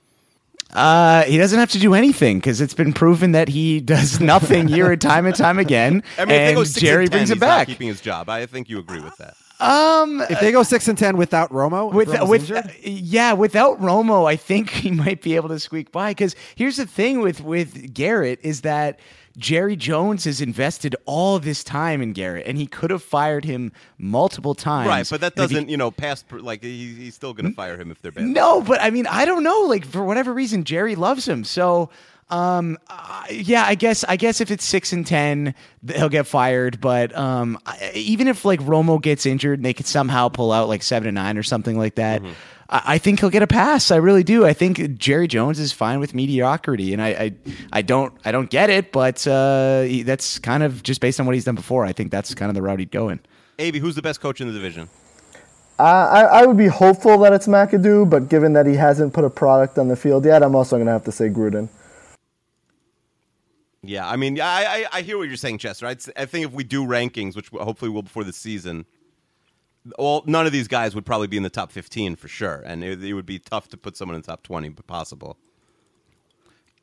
[0.74, 4.68] Uh, he doesn't have to do anything because it's been proven that he does nothing
[4.68, 6.04] year and time and time again.
[6.18, 7.68] I mean, if they and go six Jerry and 10, brings he's it not back.
[7.68, 8.30] keeping his job.
[8.30, 9.36] I think you agree with that.
[9.58, 12.76] Um, If they go six and ten without Romo, with with injured?
[12.84, 16.12] yeah, without Romo, I think he might be able to squeak by.
[16.12, 19.00] Because here's the thing with with Garrett is that
[19.38, 23.72] Jerry Jones has invested all this time in Garrett, and he could have fired him
[23.98, 24.88] multiple times.
[24.88, 27.50] Right, but that if he- doesn't, you know, pass per- like he, he's still going
[27.50, 28.26] to fire him if they're bad.
[28.26, 29.62] No, but I mean, I don't know.
[29.62, 31.44] Like for whatever reason, Jerry loves him.
[31.44, 31.90] So,
[32.30, 35.54] um, uh, yeah, I guess I guess if it's six and ten,
[35.94, 36.82] he'll get fired.
[36.82, 40.68] But um, I- even if like Romo gets injured and they could somehow pull out
[40.68, 42.22] like seven and nine or something like that.
[42.22, 42.32] Mm-hmm.
[42.70, 43.92] I I think he'll get a pass.
[43.92, 44.44] I really do.
[44.44, 47.34] I think Jerry Jones is fine with mediocrity, and I, I,
[47.74, 51.28] I don't, I don't get it, but uh, he- that's kind of just based on
[51.28, 51.86] what he's done before.
[51.86, 53.20] I think that's kind of the route he'd go in.
[53.60, 54.90] Avi, who's the best coach in the division?
[55.78, 59.26] Uh, I, I would be hopeful that it's McAdoo, but given that he hasn't put
[59.26, 61.70] a product on the field yet, I'm also going to have to say Gruden.
[63.88, 65.86] Yeah, I mean, I, I, I hear what you're saying, Chester.
[65.88, 68.86] I'd, I think if we do rankings, which hopefully we'll before the season,
[69.98, 72.84] well, none of these guys would probably be in the top 15 for sure, and
[72.84, 75.38] it, it would be tough to put someone in the top 20, but possible.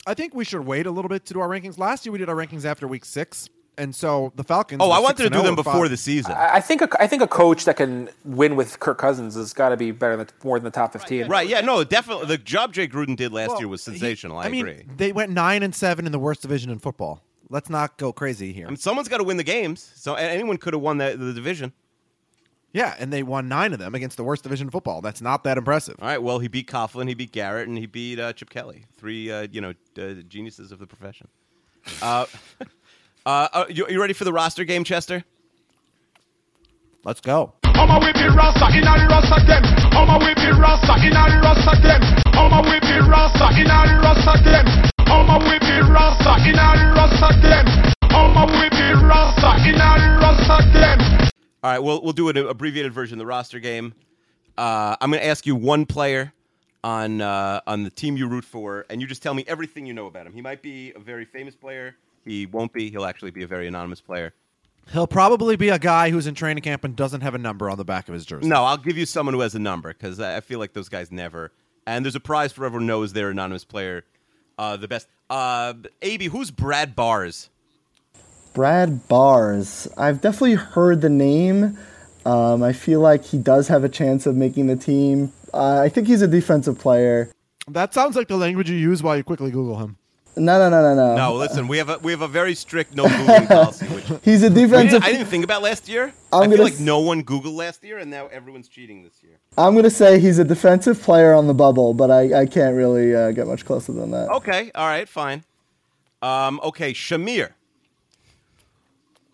[0.06, 1.78] I think we should wait a little bit to do our rankings.
[1.78, 3.48] Last year we did our rankings after week six,
[3.78, 4.80] and so the Falcons.
[4.82, 6.32] Oh, I wanted to do them before five- the season.
[6.32, 9.52] I I think a, I think a coach that can win with Kirk Cousins has
[9.52, 11.28] got to be better than more than the top fifteen.
[11.28, 11.48] Right?
[11.48, 12.26] Yeah, no, definitely.
[12.26, 14.38] The job Jay Gruden did last Well, year was sensational.
[14.38, 14.84] I, I mean, agree.
[14.96, 17.22] they went nine and seven in the worst division in football.
[17.48, 18.66] Let's not go crazy here.
[18.66, 21.32] I mean, someone's got to win the games, so anyone could have won the, the
[21.34, 21.72] division.
[22.72, 25.02] Yeah, and they won nine of them against the worst division in football.
[25.02, 25.96] That's not that impressive.
[26.00, 26.22] All right.
[26.22, 28.86] Well, he beat Coughlin, he beat Garrett, and he beat uh, Chip Kelly.
[28.96, 31.28] Three, uh, you know, uh, geniuses of the profession.
[33.24, 35.24] Uh, uh, uh, you, you ready for the roster game, Chester?
[37.04, 37.52] Let's go.
[37.64, 39.62] I'ma rasta in a the rasta them.
[39.92, 42.02] I'ma rasta in a the rasta them.
[42.34, 44.66] I'ma rasta in a the rasta them.
[45.06, 47.66] I'ma rasta in a the rasta them.
[48.10, 48.46] I'ma
[49.08, 51.30] rasta in a the rasta them.
[51.62, 53.94] All right, we'll we'll do an abbreviated version of the roster game.
[54.58, 56.32] Uh, I'm going to ask you one player
[56.82, 59.94] on uh, on the team you root for, and you just tell me everything you
[59.94, 60.32] know about him.
[60.32, 61.94] He might be a very famous player.
[62.24, 62.90] He won't be.
[62.90, 64.34] He'll actually be a very anonymous player.
[64.92, 67.78] He'll probably be a guy who's in training camp and doesn't have a number on
[67.78, 68.48] the back of his jersey.
[68.48, 70.88] No, I'll give you someone who has a number because I I feel like those
[70.88, 71.52] guys never.
[71.86, 74.04] And there's a prize for everyone who knows their anonymous player
[74.58, 75.08] uh, the best.
[75.30, 77.48] Uh, AB, who's Brad Bars?
[78.54, 79.88] Brad Bars.
[79.96, 81.78] I've definitely heard the name.
[82.24, 85.32] Um, I feel like he does have a chance of making the team.
[85.52, 87.30] Uh, I think he's a defensive player.
[87.66, 89.96] That sounds like the language you use while you quickly Google him.
[90.34, 91.14] No, no, no, no, no.
[91.16, 93.84] No, listen, we have a we have a very strict no googling policy.
[93.86, 96.12] Which He's a We defensive- didn't- I didn't think about last year.
[96.32, 99.02] I'm I feel gonna like s- no one Googled last year, and now everyone's cheating
[99.02, 99.38] this year.
[99.58, 102.74] I'm going to say he's a defensive player on the bubble, but I, I can't
[102.74, 104.30] really uh, get much closer than that.
[104.30, 105.44] Okay, all right, fine.
[106.22, 107.50] Um, okay, Shamir.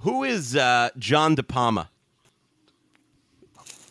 [0.01, 1.91] Who is uh, John De Palma?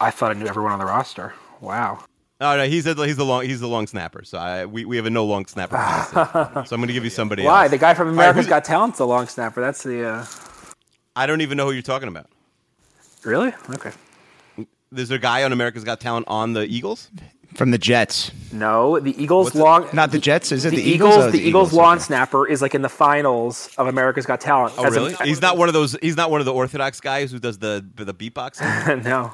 [0.02, 1.34] I thought I knew everyone on the roster.
[1.62, 2.04] Wow.
[2.40, 4.24] Oh no, he's a, he's the long he's the long snapper.
[4.24, 5.76] So I, we we have a no long snapper.
[6.14, 7.64] so I'm going to give you somebody Why?
[7.64, 7.72] else.
[7.72, 9.60] The guy from All right, America's who's- Got Talent's the long snapper.
[9.62, 10.08] That's the.
[10.08, 10.26] Uh...
[11.16, 12.28] I don't even know who you're talking about.
[13.24, 13.54] Really?
[13.72, 13.92] Okay.
[14.92, 17.10] There's a guy on America's Got Talent on the Eagles.
[17.56, 18.32] From the Jets.
[18.52, 19.90] No, the Eagles What's it- long.
[19.94, 20.52] Not the Jets.
[20.52, 21.14] Is it the, the Eagles?
[21.14, 21.24] Eagles?
[21.24, 24.42] Oh, the the Eagles, Eagles, lawn snapper is like in the finals of America's Got
[24.42, 24.76] Talent.
[24.78, 25.16] Oh As a- really?
[25.24, 25.98] he's not one of those.
[26.04, 29.04] He's not one of the Orthodox guys who does the the beatboxing.
[29.04, 29.34] no,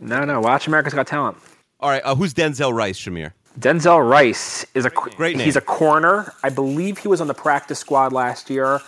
[0.00, 0.40] no, no.
[0.40, 1.36] Watch America's Got Talent.
[1.80, 3.32] All right, uh, who's Denzel Rice, Shamir?
[3.58, 5.44] Denzel Rice is a Great name.
[5.44, 6.32] He's a corner.
[6.42, 8.80] I believe he was on the practice squad last year.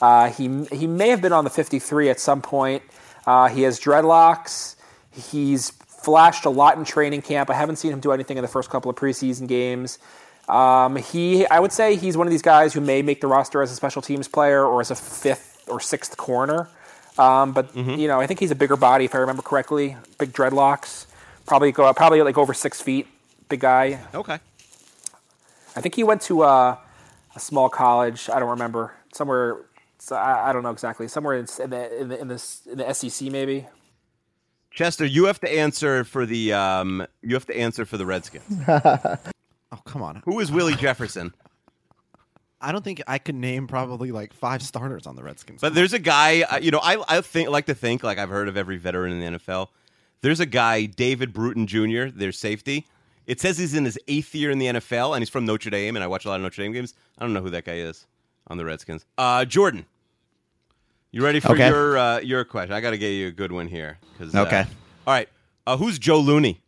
[0.00, 2.82] Uh, he he may have been on the 53 at some point.
[3.26, 4.76] Uh, he has dreadlocks.
[5.12, 7.50] He's flashed a lot in training camp.
[7.50, 9.98] I haven't seen him do anything in the first couple of preseason games.
[10.48, 13.62] Um, he, I would say, he's one of these guys who may make the roster
[13.62, 16.68] as a special teams player or as a fifth or sixth corner.
[17.18, 17.98] Um, but Mm-hmm.
[17.98, 19.96] you know, I think he's a bigger body, if I remember correctly.
[20.18, 21.06] Big dreadlocks.
[21.46, 23.06] Probably go probably like over six feet.
[23.48, 24.00] Big guy.
[24.14, 24.38] Okay.
[25.76, 26.76] I think he went to uh,
[27.34, 28.28] a small college.
[28.28, 29.58] I don't remember somewhere.
[29.98, 31.08] So I, I don't know exactly.
[31.08, 33.66] Somewhere in, in the in the in the, in the SEC maybe.
[34.70, 38.44] Chester, you have to answer for the um, you have to answer for the Redskins.
[39.72, 40.22] Oh come on!
[40.26, 41.34] Who is Willie Jefferson?
[42.60, 45.60] I don't think I could name probably like five starters on the Redskins.
[45.60, 48.28] But there's a guy, uh, you know, I I think like to think like I've
[48.28, 49.68] heard of every veteran in the NFL.
[50.22, 52.86] There's a guy, David Bruton Jr., their safety.
[53.26, 55.96] It says he's in his eighth year in the NFL, and he's from Notre Dame,
[55.96, 56.94] and I watch a lot of Notre Dame games.
[57.18, 58.06] I don't know who that guy is
[58.48, 59.04] on the Redskins.
[59.18, 59.84] Uh, Jordan,
[61.10, 61.68] you ready for Okay.
[61.68, 62.72] your uh, your question?
[62.72, 63.98] I got to get you a good one here.
[64.20, 64.64] uh, Okay.
[65.06, 65.28] all right.
[65.66, 66.60] Uh, who's Joe Looney?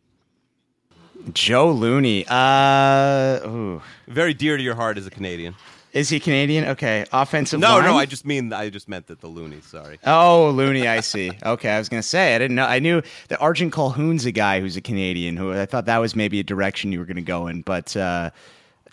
[1.33, 2.25] Joe Looney.
[2.29, 3.79] Uh.
[4.07, 5.55] Very dear to your heart as a Canadian.
[5.91, 6.65] Is he Canadian?
[6.69, 7.05] Okay.
[7.11, 7.83] Offensive No, line?
[7.85, 9.61] no, I just mean I just meant that the Looney.
[9.61, 9.99] Sorry.
[10.05, 11.31] Oh, Looney, I see.
[11.43, 12.65] Okay, I was gonna say I didn't know.
[12.65, 15.35] I knew that Arjen Colquhoun's a guy who's a Canadian.
[15.37, 18.29] Who I thought that was maybe a direction you were gonna go in, but uh,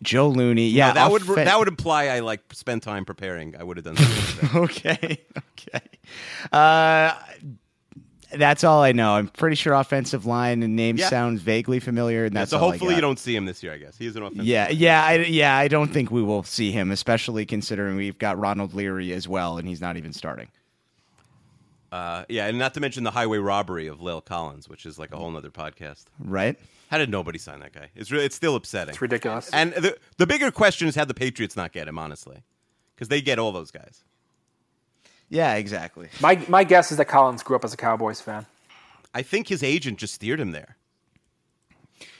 [0.02, 3.54] Joe Looney, yeah, No, that would offen- that would imply I like spend time preparing.
[3.56, 3.96] I would have done.
[3.96, 4.56] Something that.
[4.70, 5.18] okay,
[5.52, 5.86] okay.
[6.52, 7.12] Uh,
[8.34, 9.12] that's all I know.
[9.14, 11.08] I'm pretty sure offensive line and name Yeah.
[11.08, 13.62] sounds vaguely familiar, and Yeah, that's so all I hopefully you don't see him this
[13.62, 13.72] year.
[13.72, 14.44] I guess he is an offensive.
[14.46, 15.56] Yeah, yeah, I, yeah.
[15.56, 19.58] I don't think we will see him, especially considering we've got Ronald Leary as well,
[19.58, 20.48] and he's not even starting.
[21.92, 25.12] Uh, yeah, and not to mention the highway robbery of La'el Collins, which is like
[25.12, 26.04] a whole nother podcast.
[26.18, 26.58] Right?
[26.90, 27.90] How did nobody sign that guy?
[27.94, 28.90] It's really, it's still upsetting.
[28.90, 29.50] It's ridiculous.
[29.52, 32.42] And the the bigger question is how the Patriots not get him, honestly,
[32.94, 34.02] because they get all those guys.
[35.28, 36.08] Yeah, exactly.
[36.20, 38.46] My my guess is that Collins grew up as a Cowboys fan.
[39.14, 40.76] I think his agent just steered him there.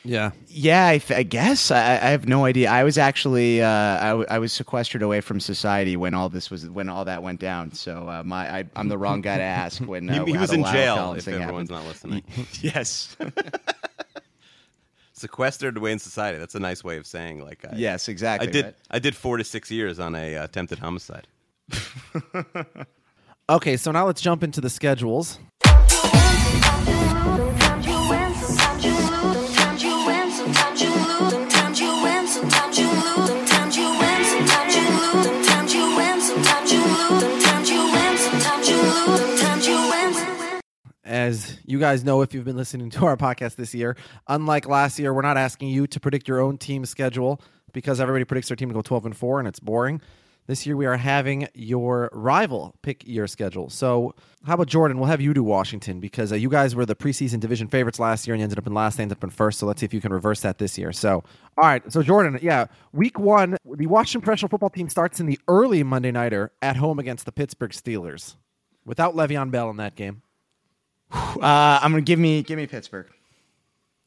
[0.02, 0.30] Yeah.
[0.48, 2.70] Yeah, I, I guess I, I have no idea.
[2.70, 6.50] I was actually uh, I, w- I was sequestered away from society when all this
[6.50, 7.72] was when all that went down.
[7.72, 10.40] So uh, my I, I'm the wrong guy to ask when He- uh, he how
[10.40, 11.70] was in jail, if everyone's happened.
[11.70, 12.22] not listening.
[12.60, 13.16] yes.
[15.12, 16.38] Sequestered away in society.
[16.38, 17.64] That's a nice way of saying like.
[17.64, 18.64] I, Yes, exactly, I did.
[18.66, 18.74] right.
[18.90, 21.26] I did four to six years on a uh, attempted homicide.
[23.48, 25.38] Okay, so now let's jump into the schedules.
[41.04, 44.98] As you guys know, if you've been listening to our podcast this year, unlike last
[44.98, 47.40] year, we're not asking you to predict your own team schedule
[47.72, 50.00] because everybody predicts their team to go 12 and 4 and it's boring.
[50.46, 53.68] This year we are having your rival pick your schedule.
[53.68, 54.98] So, how about Jordan?
[54.98, 58.26] We'll have you do Washington because uh, you guys were the preseason division favorites last
[58.26, 59.58] year and you ended up in last, they ended up in first.
[59.58, 60.92] So, let's see if you can reverse that this year.
[60.92, 61.24] So,
[61.58, 61.82] all right.
[61.92, 66.12] So, Jordan, yeah, week one, the Washington professional football team starts in the early Monday
[66.12, 68.36] Nighter at home against the Pittsburgh Steelers
[68.84, 70.22] without Le'Veon Bell in that game.
[71.36, 73.06] Uh, I'm gonna give me give me Pittsburgh.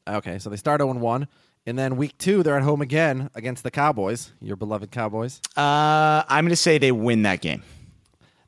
[0.08, 1.28] Okay, so they start 0 1.
[1.66, 5.40] And then week two, they're at home again against the Cowboys, your beloved Cowboys.
[5.56, 7.62] Uh, I'm gonna say they win that game.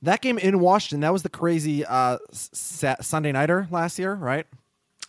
[0.02, 4.46] That game in Washington, that was the crazy uh, sa- Sunday Nighter last year, right?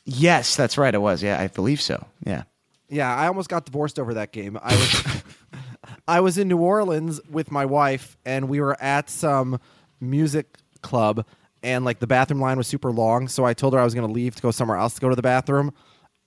[0.05, 0.93] Yes, that's right.
[0.93, 1.23] It was.
[1.23, 2.05] Yeah, I believe so.
[2.25, 2.43] Yeah.
[2.89, 4.59] Yeah, I almost got divorced over that game.
[4.61, 5.23] I was
[6.07, 9.59] I was in New Orleans with my wife, and we were at some
[9.99, 11.25] music club,
[11.63, 13.27] and like the bathroom line was super long.
[13.29, 15.09] So I told her I was going to leave to go somewhere else to go
[15.09, 15.73] to the bathroom,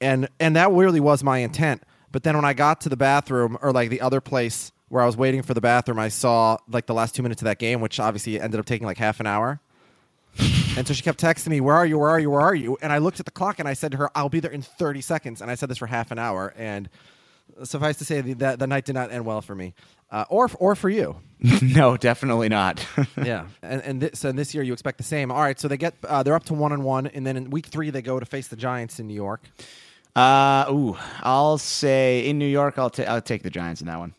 [0.01, 1.83] and and that really was my intent.
[2.13, 5.07] But then when I got to the bathroom or like the other place where I
[5.07, 7.81] was waiting for the bathroom, I saw like the last two minutes of that game,
[7.81, 9.61] which obviously ended up taking like half an hour.
[10.77, 11.99] and so she kept texting me, "Where are you?
[11.99, 12.31] Where are you?
[12.31, 14.29] Where are you?" And I looked at the clock and I said to her, "I'll
[14.29, 16.53] be there in 30 seconds." And I said this for half an hour.
[16.57, 16.89] And
[17.65, 19.75] suffice to say, the, the, the night did not end well for me,
[20.11, 21.17] uh, or or for you.
[21.63, 22.85] no, definitely not.
[23.23, 25.31] yeah, and and this, so this year you expect the same.
[25.31, 27.51] All right, so they get uh, they're up to one and one, and then in
[27.51, 29.43] week three they go to face the Giants in New York.
[30.17, 33.99] Uh, ooh, I'll say in New York, I'll, ta- I'll take the Giants in that
[33.99, 34.15] one.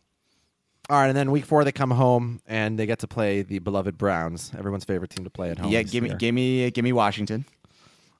[0.89, 3.59] All right, and then week four they come home and they get to play the
[3.59, 5.71] beloved Browns, everyone's favorite team to play at home.
[5.71, 6.17] yeah, this give me, year.
[6.17, 7.43] give me, give me Washington.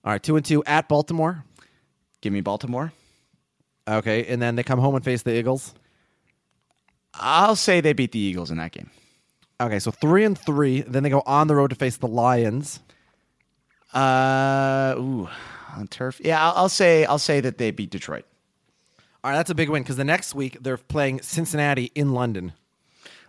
[0.04, 1.46] All right, two and two at Baltimore.
[2.22, 2.92] Give me Baltimore.
[3.88, 5.74] Okay, and then they come home and face the Eagles.
[7.14, 8.90] I'll say they beat the Eagles in that game.
[9.62, 10.82] Okay, so three and three.
[10.82, 12.80] Then they go on the road to face the Lions.
[13.94, 15.30] Uh, ooh,
[15.78, 16.20] on turf.
[16.24, 18.26] Yeah, I'll, I'll say, I'll say that they beat Detroit.
[19.24, 22.54] All right, that's a big win because the next week they're playing Cincinnati in London.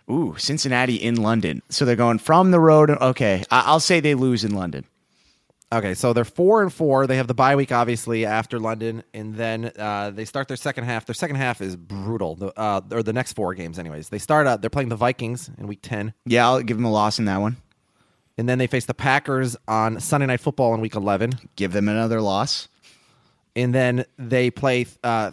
[0.09, 1.61] Ooh, Cincinnati in London.
[1.69, 2.89] So they're going from the road.
[2.89, 4.85] Okay, I- I'll say they lose in London.
[5.71, 7.05] Okay, so they're four and four.
[7.05, 10.85] They have the bye week, obviously, after London, and then uh, they start their second
[10.85, 11.05] half.
[11.05, 12.33] Their second half is brutal.
[12.35, 14.09] The, uh, or the next four games, anyways.
[14.09, 14.61] They start out.
[14.61, 17.37] They're playing the Vikings in week ten, Yeah, I'll give them a loss in that
[17.39, 17.57] one.
[18.39, 21.89] And then they face the Packers on Sunday Night Football in week eleven, Give them
[21.89, 22.69] another loss.
[23.55, 24.85] and then they play.
[25.03, 25.31] Uh,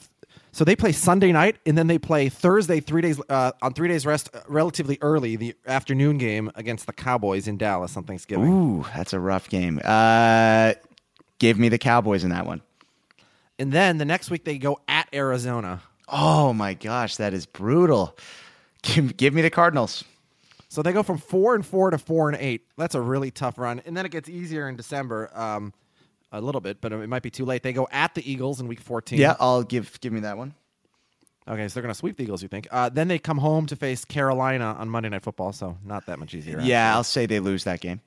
[0.52, 3.88] so they play Sunday night, and then they play Thursday, three days uh, on three
[3.88, 8.48] days rest, uh, relatively early, the afternoon game against the Cowboys in Dallas on Thanksgiving.
[8.50, 9.78] Ooh, that's a rough game.
[9.84, 10.72] Uh,
[11.38, 12.62] give me the Cowboys in that one.
[13.58, 15.82] And then the next week they go at Arizona.
[16.08, 18.16] Oh my gosh, that is brutal.
[18.82, 20.04] Give, give me the Cardinals.
[20.76, 22.66] So they go from four and four to four and eight.
[22.76, 23.80] That's a really tough run.
[23.86, 25.72] And then it gets easier in December, um,
[26.32, 27.62] a little bit, but it might be too late.
[27.62, 29.18] They go at the Eagles in week fourteen.
[29.18, 30.52] Yeah, I'll give give me that one.
[31.48, 32.42] Okay, so they're going to sweep the Eagles.
[32.42, 32.68] You think?
[32.70, 35.54] Uh, then they come home to face Carolina on Monday Night Football.
[35.54, 36.60] So not that much easier.
[36.60, 36.96] Yeah, actually.
[36.96, 38.02] I'll say they lose that game.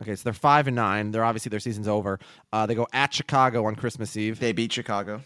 [0.00, 1.10] Okay, so they're five and nine.
[1.10, 2.18] They're obviously their season's over.
[2.54, 4.40] Uh, they go at Chicago on Christmas Eve.
[4.40, 5.20] They beat Chicago.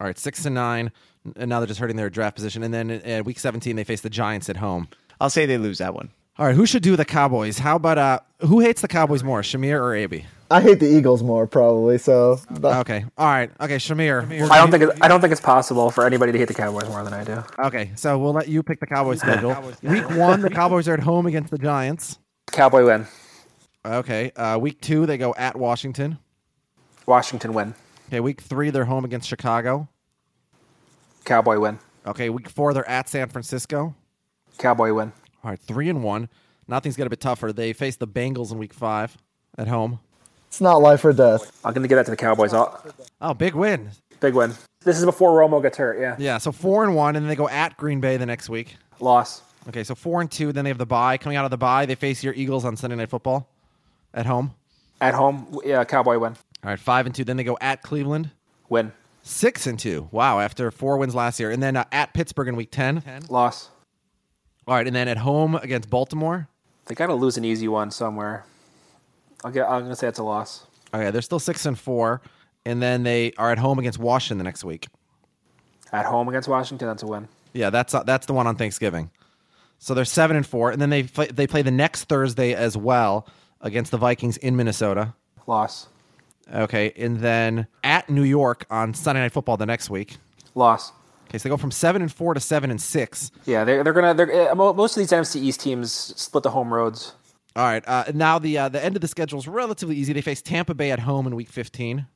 [0.00, 0.92] All right, six and nine,
[1.36, 2.62] and now they're just hurting their draft position.
[2.62, 4.88] And then uh, week seventeen they face the Giants at home.
[5.20, 6.10] I'll say they lose that one.
[6.38, 7.58] All right, who should do the Cowboys?
[7.58, 10.24] How about uh, who hates the Cowboys more, Shamir or Aby?
[10.50, 11.98] I hate the Eagles more, probably.
[11.98, 14.22] So Okay, all right, okay, Shamir.
[14.50, 16.88] I don't think it, I don't think it's possible for anybody to hate the Cowboys
[16.88, 17.42] more than I do.
[17.58, 19.56] Okay, so we'll let you pick the Cowboys schedule.
[19.82, 22.18] Week one, the Cowboys are at home against the Giants.
[22.52, 23.06] Cowboy win.
[23.84, 26.18] Okay, uh, week two, they go at Washington.
[27.04, 27.74] Washington win.
[28.08, 29.88] Okay, week three, they're home against Chicago.
[31.24, 31.78] Cowboy win.
[32.06, 33.94] Okay, week four, they're at San Francisco.
[34.58, 35.12] Cowboy win.
[35.44, 36.28] All right, three and one.
[36.66, 37.52] Now things get a bit tougher.
[37.52, 39.16] They face the Bengals in week five
[39.56, 40.00] at home.
[40.48, 41.58] it's not life or death.
[41.64, 42.52] I'm going to give that to the Cowboys.
[42.52, 42.84] I'll,
[43.20, 43.90] Oh, big win.
[44.20, 44.52] big win.
[44.84, 45.98] This is before Romo gets hurt.
[46.00, 46.16] Yeah.
[46.18, 48.76] Yeah, so four and one, and then they go at Green Bay the next week.
[49.00, 49.42] Loss.
[49.68, 50.52] Okay, so four and two.
[50.52, 51.18] Then they have the bye.
[51.18, 53.48] Coming out of the bye, they face your Eagles on Sunday Night Football
[54.14, 54.54] at home.
[55.00, 55.58] At home.
[55.64, 55.84] Yeah.
[55.84, 56.32] Cowboy win.
[56.64, 57.24] All right, five and two.
[57.24, 58.30] Then they go at Cleveland.
[58.68, 58.92] Win.
[59.22, 60.08] Six and two.
[60.10, 63.02] Wow, after four wins last year, and then uh, at Pittsburgh in Week ten.
[63.28, 63.68] Loss.
[64.68, 66.46] All right, and then at home against Baltimore.
[66.84, 68.44] They got to lose an easy one somewhere.
[69.42, 69.64] I'll get.
[69.64, 70.66] I'm going to say it's a loss.
[70.92, 72.20] Okay, they're still six and four,
[72.66, 74.88] and then they are at home against Washington the next week.
[75.90, 77.28] At home against Washington, that's a win.
[77.54, 79.10] Yeah, that's uh, that's the one on Thanksgiving.
[79.78, 82.76] So they're seven and four, and then they play, they play the next Thursday as
[82.76, 83.26] well
[83.62, 85.14] against the Vikings in Minnesota.
[85.46, 85.86] Loss.
[86.52, 90.18] Okay, and then at New York on Sunday Night Football the next week.
[90.54, 90.92] Loss.
[91.28, 93.30] Okay, so they go from seven and four to seven and six.
[93.44, 94.14] Yeah, they're they're gonna.
[94.14, 97.12] They're, uh, most of these NFC East teams split the home roads.
[97.54, 100.12] All right, uh, now the uh, the end of the schedule is relatively easy.
[100.12, 102.06] They face Tampa Bay at home in Week fifteen.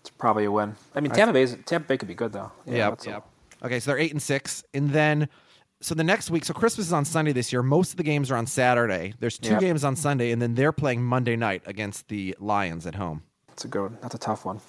[0.00, 0.74] It's probably a win.
[0.94, 2.50] I mean, Tampa Bay's Tampa Bay could be good though.
[2.66, 2.90] Yeah.
[2.90, 3.22] that's a-
[3.64, 5.28] Okay, so they're eight and six, and then
[5.80, 6.44] so the next week.
[6.44, 7.62] So Christmas is on Sunday this year.
[7.62, 9.14] Most of the games are on Saturday.
[9.20, 9.60] There's two Yep.
[9.60, 13.22] games on Sunday, and then they're playing Monday night against the Lions at home.
[13.48, 13.98] That's a good.
[14.00, 14.60] That's a tough one.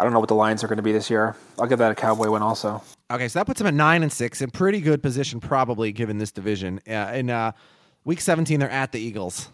[0.00, 1.36] I don't know what the Lions are going to be this year.
[1.58, 2.82] I'll give that a Cowboy win also.
[3.10, 6.16] Okay, so that puts them at nine and six, in pretty good position, probably given
[6.16, 6.80] this division.
[6.88, 7.52] Uh, in uh,
[8.04, 9.50] week 17, they're at the Eagles.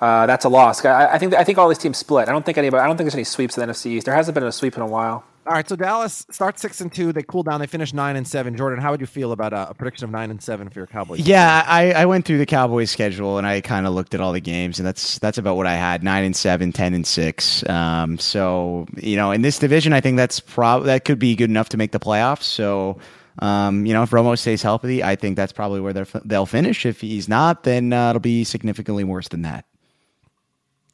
[0.00, 0.84] Uh, that's a loss.
[0.84, 2.28] I, I think I think all these teams split.
[2.28, 2.80] I don't think anybody.
[2.82, 4.06] I don't think there's any sweeps in the NFC East.
[4.06, 5.24] There hasn't been a sweep in a while.
[5.50, 7.12] All right, so Dallas starts six and two.
[7.12, 7.58] They cool down.
[7.58, 8.56] They finish nine and seven.
[8.56, 10.86] Jordan, how would you feel about uh, a prediction of nine and seven for your
[10.86, 11.18] Cowboys?
[11.18, 14.32] Yeah, I, I went through the Cowboys schedule and I kind of looked at all
[14.32, 17.68] the games, and that's that's about what I had: nine and seven, ten and six.
[17.68, 21.50] Um, so you know, in this division, I think that's prob that could be good
[21.50, 22.44] enough to make the playoffs.
[22.44, 23.00] So
[23.40, 26.84] Um, you know, if Romo stays healthy, I think that's probably where they're, they'll finish.
[26.86, 29.64] If he's not, then uh, it'll be significantly worse than that.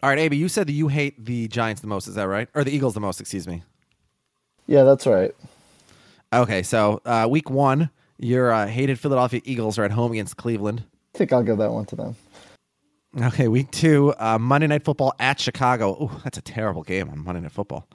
[0.02, 2.06] All right, AB, you said that you hate the Giants the most.
[2.06, 2.48] Is that right?
[2.54, 3.20] Or the Eagles the most?
[3.20, 3.64] Excuse me.
[4.66, 5.34] Yeah, that's right.
[6.32, 10.84] Okay, so uh, week one, your uh, hated Philadelphia Eagles are at home against Cleveland.
[11.14, 12.16] I think I'll give that one to them.
[13.22, 15.96] Okay, week two, uh, Monday Night Football at Chicago.
[15.98, 17.88] Oh, that's a terrible game on Monday Night Football.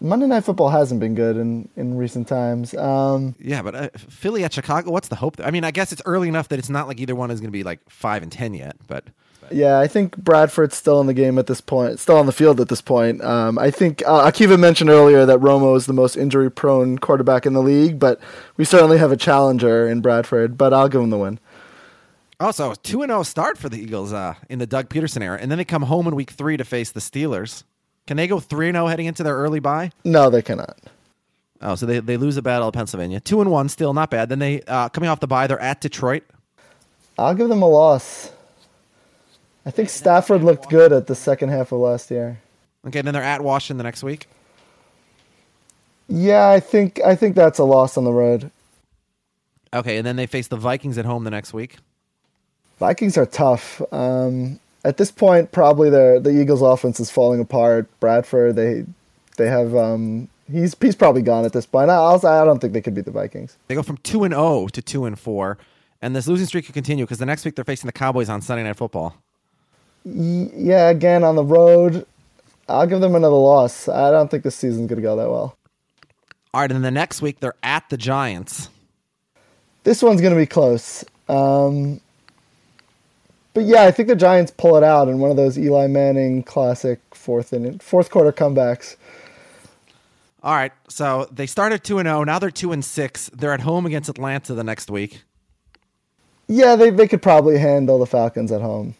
[0.00, 2.72] Monday Night Football hasn't been good in, in recent times.
[2.74, 5.36] Um, yeah, but uh, Philly at Chicago, what's the hope?
[5.36, 5.46] There?
[5.46, 7.48] I mean, I guess it's early enough that it's not like either one is going
[7.48, 8.76] to be like five and ten yet.
[8.86, 9.04] But
[9.52, 12.60] yeah, I think Bradford's still in the game at this point, still on the field
[12.60, 13.22] at this point.
[13.22, 17.46] Um, I think uh, Akiva mentioned earlier that Romo is the most injury prone quarterback
[17.46, 18.20] in the league, but
[18.56, 20.56] we certainly have a challenger in Bradford.
[20.56, 21.38] But I'll give him the win.
[22.40, 25.50] Also, two and zero start for the Eagles uh, in the Doug Pederson era, and
[25.50, 27.64] then they come home in week three to face the Steelers.
[28.06, 29.90] Can they go three and zero heading into their early bye?
[30.04, 30.78] No, they cannot.
[31.60, 33.18] Oh, so they, they lose a battle of Pennsylvania.
[33.18, 34.28] Two and one, still not bad.
[34.28, 36.22] Then they uh, coming off the bye, they're at Detroit.
[37.18, 38.30] I'll give them a loss.
[39.68, 42.40] I think Stafford looked good at the second half of last year.
[42.86, 44.26] Okay, then they're at Washington the next week.
[46.08, 48.50] Yeah, I think I think that's a loss on the road.
[49.74, 51.76] Okay, and then they face the Vikings at home the next week.
[52.78, 53.82] Vikings are tough.
[53.92, 57.88] Um, at this point, probably the the Eagles' offense is falling apart.
[58.00, 58.86] Bradford, they
[59.36, 61.90] they have um, he's he's probably gone at this point.
[61.90, 63.58] I, I don't think they could beat the Vikings.
[63.66, 65.58] They go from two and zero to two and four,
[66.00, 68.40] and this losing streak could continue because the next week they're facing the Cowboys on
[68.40, 69.14] Sunday Night Football.
[70.04, 72.06] Yeah, again on the road.
[72.68, 73.88] I'll give them another loss.
[73.88, 75.56] I don't think this season's going to go that well.
[76.54, 78.68] All right, and the next week they're at the Giants.
[79.84, 81.04] This one's going to be close.
[81.28, 82.00] Um,
[83.54, 86.42] but yeah, I think the Giants pull it out in one of those Eli Manning
[86.42, 88.96] classic fourth and fourth quarter comebacks.
[90.42, 92.24] All right, so they started two and zero.
[92.24, 93.28] Now they're two and six.
[93.34, 95.22] They're at home against Atlanta the next week.
[96.46, 98.94] Yeah, they they could probably handle the Falcons at home.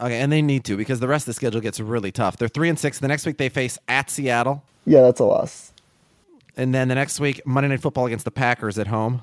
[0.00, 2.36] Okay, and they need to because the rest of the schedule gets really tough.
[2.38, 2.98] They're three and six.
[2.98, 4.62] The next week they face at Seattle.
[4.86, 5.72] Yeah, that's a loss.
[6.56, 9.22] And then the next week, Monday Night Football against the Packers at home.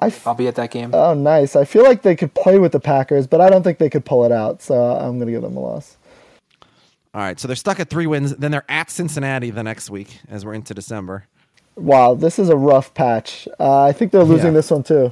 [0.00, 0.90] I f- I'll be at that game.
[0.94, 1.56] Oh, nice.
[1.56, 4.04] I feel like they could play with the Packers, but I don't think they could
[4.04, 4.62] pull it out.
[4.62, 5.96] So I'm going to give them a loss.
[7.14, 8.36] All right, so they're stuck at three wins.
[8.36, 11.26] Then they're at Cincinnati the next week as we're into December.
[11.74, 13.48] Wow, this is a rough patch.
[13.58, 14.52] Uh, I think they're losing Yeah.
[14.52, 15.10] this one too.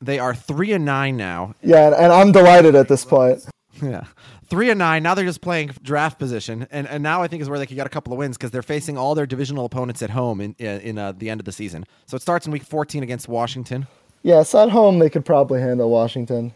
[0.00, 1.54] They are three and nine now.
[1.62, 3.44] Yeah, and, and I'm delighted at this point.
[3.82, 4.04] Yeah,
[4.46, 5.02] three and nine.
[5.02, 7.76] Now they're just playing draft position, and and now I think is where they could
[7.76, 10.54] get a couple of wins because they're facing all their divisional opponents at home in
[10.54, 11.84] in, uh, the end of the season.
[12.06, 13.86] So it starts in week 14 against Washington.
[14.22, 16.52] Yeah, so at home they could probably handle Washington.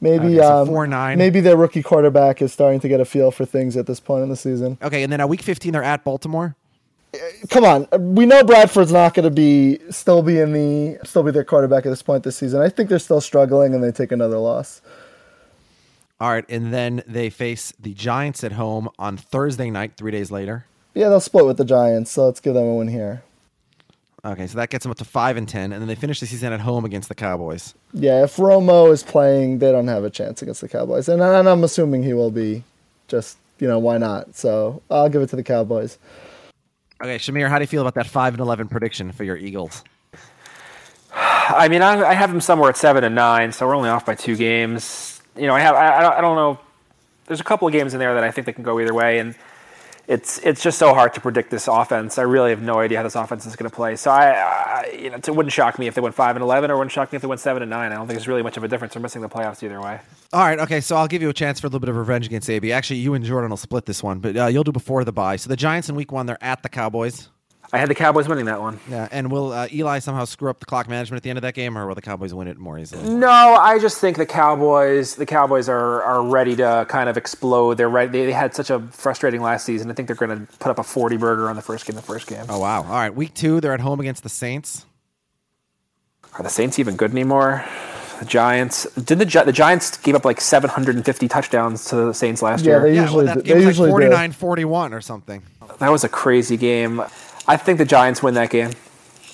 [0.00, 1.18] Maybe Okay, so um, 4-9.
[1.18, 4.22] maybe their rookie quarterback is starting to get a feel for things at this point
[4.22, 4.78] in the season.
[4.82, 6.56] Okay, and then at week 15 they're at Baltimore.
[7.50, 11.32] Come on, we know Bradford's not going to be still be in the still be
[11.32, 12.62] their quarterback at this point this season.
[12.62, 14.80] I think they're still struggling and they take another loss.
[16.20, 20.30] All right, and then they face the Giants at home on Thursday night, three days
[20.30, 20.66] later.
[20.92, 23.22] Yeah, they'll split with the Giants, so let's give them a win here.
[24.22, 26.26] Okay, so that gets them up to five and ten, and then they finish the
[26.26, 27.74] season at home against the Cowboys.
[27.94, 31.48] Yeah, if Romo is playing, they don't have a chance against the Cowboys, and, and
[31.48, 32.64] I'm assuming he will be.
[33.08, 34.36] Just you know, why not?
[34.36, 35.98] So I'll give it to the Cowboys.
[37.02, 39.84] Okay, Shamir, how do you feel about that five and eleven prediction for your Eagles?
[41.14, 44.04] I mean, I, I have them somewhere at seven and nine, so we're only off
[44.04, 45.19] by two games.
[45.36, 46.58] You know, I have I, I don't- know.
[47.26, 49.20] There's a couple of games in there that I think they can go either way,
[49.20, 49.36] and
[50.08, 52.18] it's it's just so hard to predict this offense.
[52.18, 53.94] I really have no idea how this offense is going to play.
[53.94, 56.72] So I, I you know, it wouldn't shock me if they went five and eleven,
[56.72, 57.92] or wouldn't shock me if they went seven and nine.
[57.92, 58.94] I don't think there's really much of a difference.
[58.94, 60.00] They're missing the playoffs either way.
[60.32, 62.26] All right, okay, so I'll give you a chance for a little bit of revenge
[62.26, 62.72] against AB.
[62.72, 65.36] Actually, you and Jordan will split this one, but uh, you'll do before the bye.
[65.36, 67.28] So the Giants in Week One, they're at the Cowboys.
[67.72, 68.80] I had the Cowboys winning that one.
[68.88, 71.42] Yeah, and will uh, Eli somehow screw up the clock management at the end of
[71.42, 73.08] that game, or will the Cowboys win it more easily?
[73.14, 75.14] No, I just think the Cowboys.
[75.14, 77.74] The Cowboys are, are ready to kind of explode.
[77.74, 78.10] They're ready.
[78.10, 79.88] They, they had such a frustrating last season.
[79.88, 81.94] I think they're going to put up a forty burger on the first game.
[81.94, 82.44] The first game.
[82.48, 82.82] Oh wow!
[82.82, 84.84] All right, Week Two, they're at home against the Saints.
[86.34, 87.64] Are the Saints even good anymore?
[88.18, 88.84] The Giants.
[88.94, 92.14] Didn't the Gi- the Giants gave up like seven hundred and fifty touchdowns to the
[92.14, 92.80] Saints last Yeah, year?
[92.82, 94.36] they Yeah, usually well, that do- game they was usually like do.
[94.36, 95.42] 49-41 or something.
[95.78, 97.02] That was a crazy game.
[97.50, 98.70] I think the Giants win that game.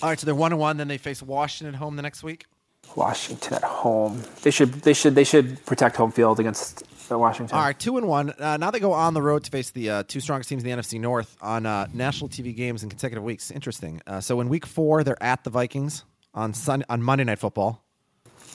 [0.03, 0.79] All right, so they're one and one.
[0.79, 2.47] Then they face Washington at home the next week.
[2.95, 4.23] Washington at home.
[4.41, 6.83] They should they should they should protect home field against
[7.13, 7.55] uh, Washington.
[7.59, 8.33] All right, two and one.
[8.39, 10.71] Uh, now they go on the road to face the uh, two strongest teams in
[10.71, 13.51] the NFC North on uh, national TV games in consecutive weeks.
[13.51, 14.01] Interesting.
[14.07, 17.85] Uh, so in Week Four, they're at the Vikings on Sun on Monday Night Football.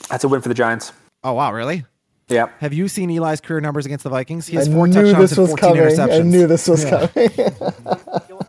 [0.09, 0.91] That's a win for the Giants.
[1.23, 1.85] Oh wow, really?
[2.29, 2.49] Yeah.
[2.61, 4.47] Have you seen Eli's career numbers against the Vikings?
[4.47, 5.83] He has I four touchdowns and was 14 coming.
[5.83, 6.19] interceptions.
[6.19, 7.07] I knew this was Yeah.
[7.07, 8.31] coming.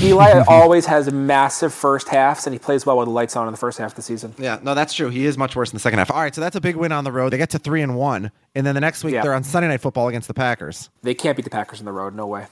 [0.00, 3.52] Eli always has massive first halves, and he plays well with the lights on in
[3.52, 4.34] the first half of the season.
[4.38, 5.08] Yeah, no, that's true.
[5.08, 6.10] He is much worse in the second half.
[6.10, 7.32] All right, so that's a big win on the road.
[7.32, 9.22] They get to three and one, and then the next week Yeah.
[9.22, 10.88] they're on Sunday Night Football against the Packers.
[11.02, 12.14] They can't beat the Packers on the road.
[12.14, 12.46] No way.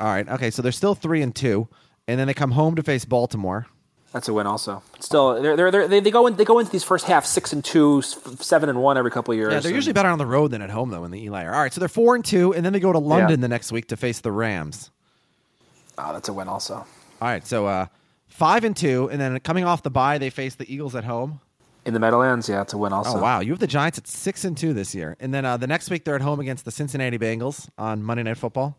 [0.00, 1.68] All right, okay, so they're still three and two,
[2.08, 3.66] and then they come home to face Baltimore.
[4.12, 4.46] That's a win.
[4.46, 7.24] Also, still, they're, they're, they're, they they go in, they go into these first half
[7.24, 9.52] six and two, seven and one every couple of years.
[9.52, 11.44] Yeah, they're and- usually better on the road than at home though in the Eli.
[11.46, 13.72] All right, so they're four and two, and then they go to London the next
[13.72, 14.90] week to face the Rams.
[15.98, 16.48] Oh, that's a win.
[16.48, 16.86] Also, All
[17.28, 17.86] right, so uh,
[18.28, 21.40] five and two, and then coming off the bye, they face the Eagles at home.
[21.84, 22.92] in the Meadowlands, yeah, it's a win.
[22.92, 25.44] Also, Oh wow, you have the Giants at six and two this year, and then
[25.44, 28.76] uh, the next week they're at home against the Cincinnati Bengals on Monday Night Football.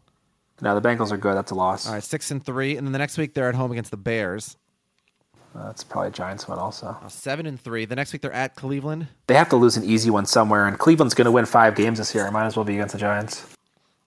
[0.62, 1.36] No, the Bengals are good.
[1.36, 1.88] That's a loss.
[1.88, 3.98] All right, six and three, and then the next week they're at home against the
[3.98, 4.58] Bears.
[5.56, 6.58] Uh, that's probably a Giants win.
[6.58, 7.86] Also, Uh, seven and three.
[7.86, 9.08] The next week they're at Cleveland.
[9.28, 12.00] they have to lose an easy one somewhere, and Cleveland's going to win five games
[12.00, 12.30] this year.
[12.32, 13.46] Might as well be against the Giants.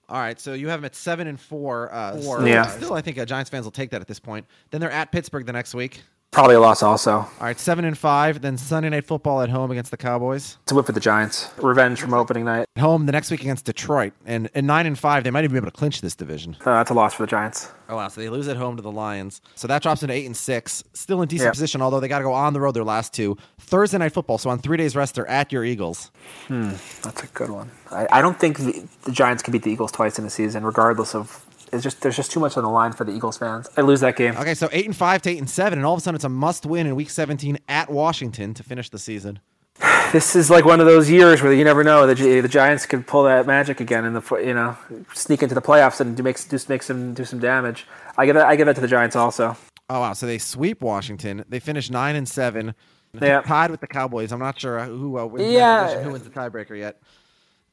[0.09, 1.93] All right, so you have them at seven and four.
[1.93, 2.37] Uh, Four.
[2.37, 2.65] still, Yeah.
[2.67, 4.45] Still, I think uh, Giants fans will take that at this point.
[4.71, 6.01] Then they're at Pittsburgh the next week.
[6.37, 6.83] Probably a loss.
[6.83, 8.41] Also, All right, seven and five.
[8.41, 10.59] Then Sunday Night Football at home against the Cowboys.
[10.61, 11.49] it's a win for the Giants.
[11.57, 12.67] Revenge from opening night.
[12.75, 15.23] At home the next week against Detroit, and and nine and five.
[15.23, 16.55] They might even be able to clinch this division.
[16.61, 17.71] Uh, that's a loss for the Giants.
[17.89, 18.07] Oh wow!
[18.09, 19.41] So they lose at home to the Lions.
[19.55, 20.83] So that drops into eight and six.
[20.93, 21.51] Still in decent Yeah.
[21.53, 23.35] position, although they got to go on the road their last two.
[23.57, 24.37] Thursday night football.
[24.37, 26.11] So on three days rest, they're at your Eagles.
[26.49, 26.69] Hmm,
[27.01, 27.71] that's a good one.
[27.91, 30.63] I, I don't think the, the Giants can beat the Eagles twice in a season,
[30.63, 31.46] regardless of.
[31.73, 33.69] It's just there's just too much on the line for the Eagles fans.
[33.77, 34.35] I lose that game.
[34.37, 36.23] Okay, so eight and five to eight and seven, and all of a sudden it's
[36.23, 39.39] a must win in Week 17 at Washington to finish the season.
[40.13, 43.05] This is like one of those years where you never know the the Giants could
[43.05, 44.77] pull that magic again and the you know
[45.13, 47.85] sneak into the playoffs and do make do make some do some damage.
[48.17, 49.57] I give that I give that to the Giants also.
[49.89, 50.13] Oh wow!
[50.13, 51.43] So they sweep Washington.
[51.49, 52.73] They finish nine and seven,
[53.19, 53.41] Yeah.
[53.41, 54.31] tied with the Cowboys.
[54.31, 56.01] I'm not sure who uh, wins Yeah.
[56.01, 57.01] who wins the tiebreaker yet.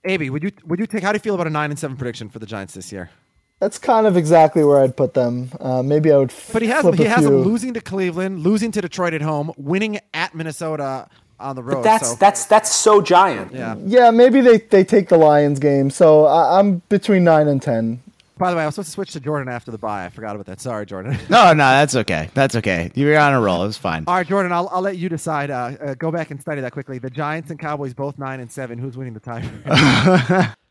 [0.04, 1.04] Ab, would you would you take?
[1.04, 3.10] How do you feel about a nine and seven prediction for the Giants this year?
[3.60, 5.50] That's kind of exactly where I'd put them.
[5.60, 6.32] Uh, maybe I would.
[6.52, 7.50] But he has flip he a has them few.
[7.50, 11.08] losing to Cleveland, losing to Detroit at home, winning at Minnesota
[11.38, 11.76] on the road.
[11.76, 13.52] But that's so, that's that's so giant.
[13.52, 13.76] yeah.
[13.84, 15.90] Yeah, maybe they, they take the Lions game.
[15.90, 18.02] So I, I'm between nine and ten.
[18.36, 20.04] By the way, I was supposed to switch to Jordan after the bye.
[20.06, 20.60] I forgot about that.
[20.60, 21.16] Sorry, Jordan.
[21.30, 22.30] No, no, that's okay.
[22.34, 22.90] That's okay.
[22.96, 23.62] You were on a roll.
[23.62, 24.02] It was fine.
[24.08, 24.50] All right, Jordan.
[24.50, 25.52] I'll, I'll let you decide.
[25.52, 26.98] Uh, uh, go back and study that quickly.
[26.98, 28.76] The Giants and Cowboys both nine and seven.
[28.78, 30.52] Who's winning the tie?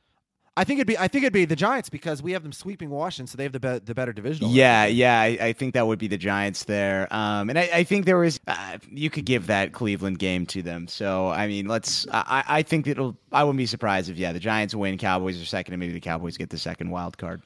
[0.56, 2.92] I think it'd be I think it'd be the Giants because we have them sweeping
[2.92, 4.50] Washington, so they have the be- the better division.
[4.50, 7.08] Yeah, yeah, I, I think that would be the Giants there.
[7.12, 10.62] Um, and I, I think there was uh, you could give that Cleveland game to
[10.62, 10.88] them.
[10.88, 12.06] So I mean, let's.
[12.12, 13.18] I, I think it'll.
[13.32, 16.00] I wouldn't be surprised if yeah, the Giants win, Cowboys are second, and maybe the
[16.00, 17.42] Cowboys get the second wild card.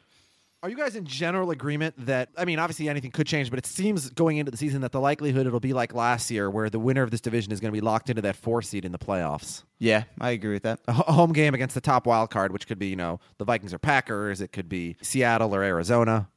[0.68, 3.66] Are you guys in general agreement that I mean, obviously anything could change, but it
[3.66, 6.78] seems going into the season that the likelihood it'll be like last year, where the
[6.78, 8.98] winner of this division is going to be locked into that four seed in the
[8.98, 9.64] playoffs.
[9.80, 10.82] Yeah, I agree with that.
[10.90, 13.74] A home game against the top wild card, which could be you know the Vikings
[13.74, 16.28] or Packers, it could be Seattle or Arizona.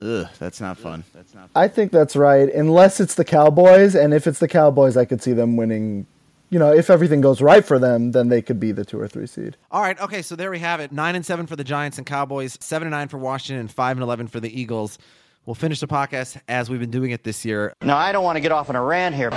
[0.00, 1.04] Ugh, that's not fun.
[1.12, 1.50] That's not.
[1.50, 1.62] Fun.
[1.62, 3.94] I think that's right, unless it's the Cowboys.
[3.94, 6.06] And if it's the Cowboys, I could see them winning.
[6.48, 9.08] You know, if everything goes right for them, then they could be the two or
[9.08, 9.56] three seed.
[9.72, 10.92] All right, okay, so there we have it.
[10.92, 13.96] Nine and seven for the Giants and Cowboys, seven and nine for Washington, and five
[13.96, 14.98] and eleven for the Eagles.
[15.44, 17.72] We'll finish the podcast as we've been doing it this year.
[17.82, 19.30] No, I don't want to get off on a rant here.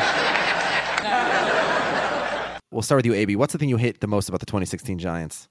[2.71, 3.35] We'll start with you, AB.
[3.35, 5.47] What's the thing you hate the most about the 2016 Giants?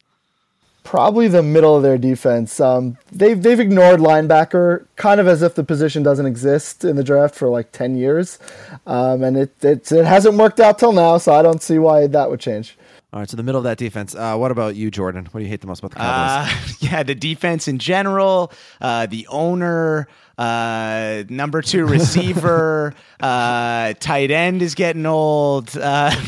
[0.89, 2.61] Probably the middle of their defense.
[2.61, 7.05] Um, they've they've ignored linebacker, kind of as if the position doesn't exist in the
[7.05, 8.39] draft for like ten years,
[8.87, 11.19] um, and it, it it hasn't worked out till now.
[11.19, 12.79] So I don't see why that would change.
[13.13, 14.15] All right, so the middle of that defense.
[14.15, 15.29] Uh, what about you, Jordan?
[15.31, 16.55] What do you hate the most about the Cowboys?
[16.55, 18.51] Uh, yeah, the defense in general,
[18.81, 20.09] uh, the owner,
[20.39, 25.77] uh, number two receiver, uh, tight end is getting old.
[25.77, 26.19] Uh,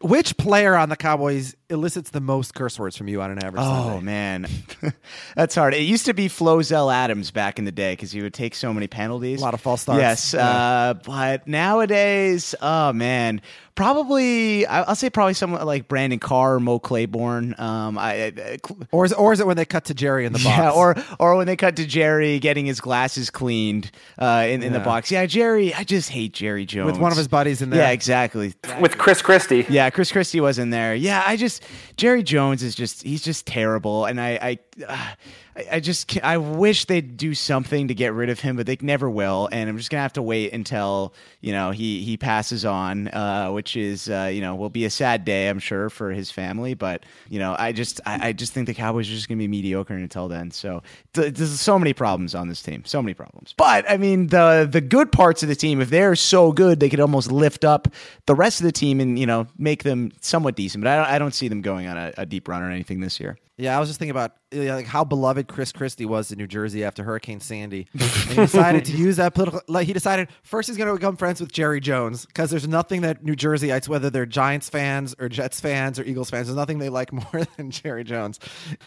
[0.00, 3.62] Which player on the Cowboys elicits the most curse words from you on an average
[3.64, 4.04] Oh Sunday?
[4.04, 4.46] man,
[5.36, 5.74] that's hard.
[5.74, 8.72] It used to be Flozell Adams back in the day because he would take so
[8.72, 9.40] many penalties.
[9.40, 10.00] A lot of false starts.
[10.00, 10.46] Yes, Yeah.
[10.48, 13.40] uh, but nowadays, oh man,
[13.74, 17.54] probably I- I'll say probably someone like Brandon Carr or Mo Claiborne.
[17.58, 18.58] Um, I, I
[18.92, 20.46] Or is, or is it when they cut to Jerry in the box?
[20.58, 24.72] yeah, or or when they cut to Jerry getting his glasses cleaned uh, in in
[24.72, 25.10] the box.
[25.10, 27.80] Yeah, Jerry, I just hate Jerry Jones With one of his buddies in there.
[27.80, 28.54] Yeah, exactly.
[28.80, 29.66] With Chris Christie.
[29.68, 30.94] Yeah, Chris Christie was in there.
[30.94, 31.53] Yeah, I just
[31.96, 35.14] Jerry Jones is just he's just terrible, and I I uh,
[35.56, 38.76] I- I just I wish they'd do something to get rid of him, but they
[38.80, 42.64] never will, and I'm just gonna have to wait until you know he he passes
[42.64, 46.10] on, uh, which is uh, you know will be a sad day I'm sure for
[46.10, 49.28] his family, but you know I just I, I just think the Cowboys are just
[49.28, 50.50] gonna be mediocre until then.
[50.50, 50.82] So
[51.12, 53.54] th- there's so many problems on this team, so many problems.
[53.56, 56.88] But I mean the the good parts of the team, if they're so good, they
[56.88, 57.88] could almost lift up
[58.26, 60.82] the rest of the team and you know make them somewhat decent.
[60.82, 63.00] But I don't, I don't see them going on a, a deep run or anything
[63.00, 63.38] this year.
[63.56, 66.46] Yeah, I was just thinking about yeah, like how beloved Chris Christie was in New
[66.48, 67.86] Jersey after Hurricane Sandy.
[67.92, 69.60] and he decided to use that political.
[69.68, 73.02] Like he decided first he's going to become friends with Jerry Jones because there's nothing
[73.02, 76.78] that New Jerseyites, whether they're Giants fans or Jets fans or Eagles fans, there's nothing
[76.78, 78.40] they like more than Jerry Jones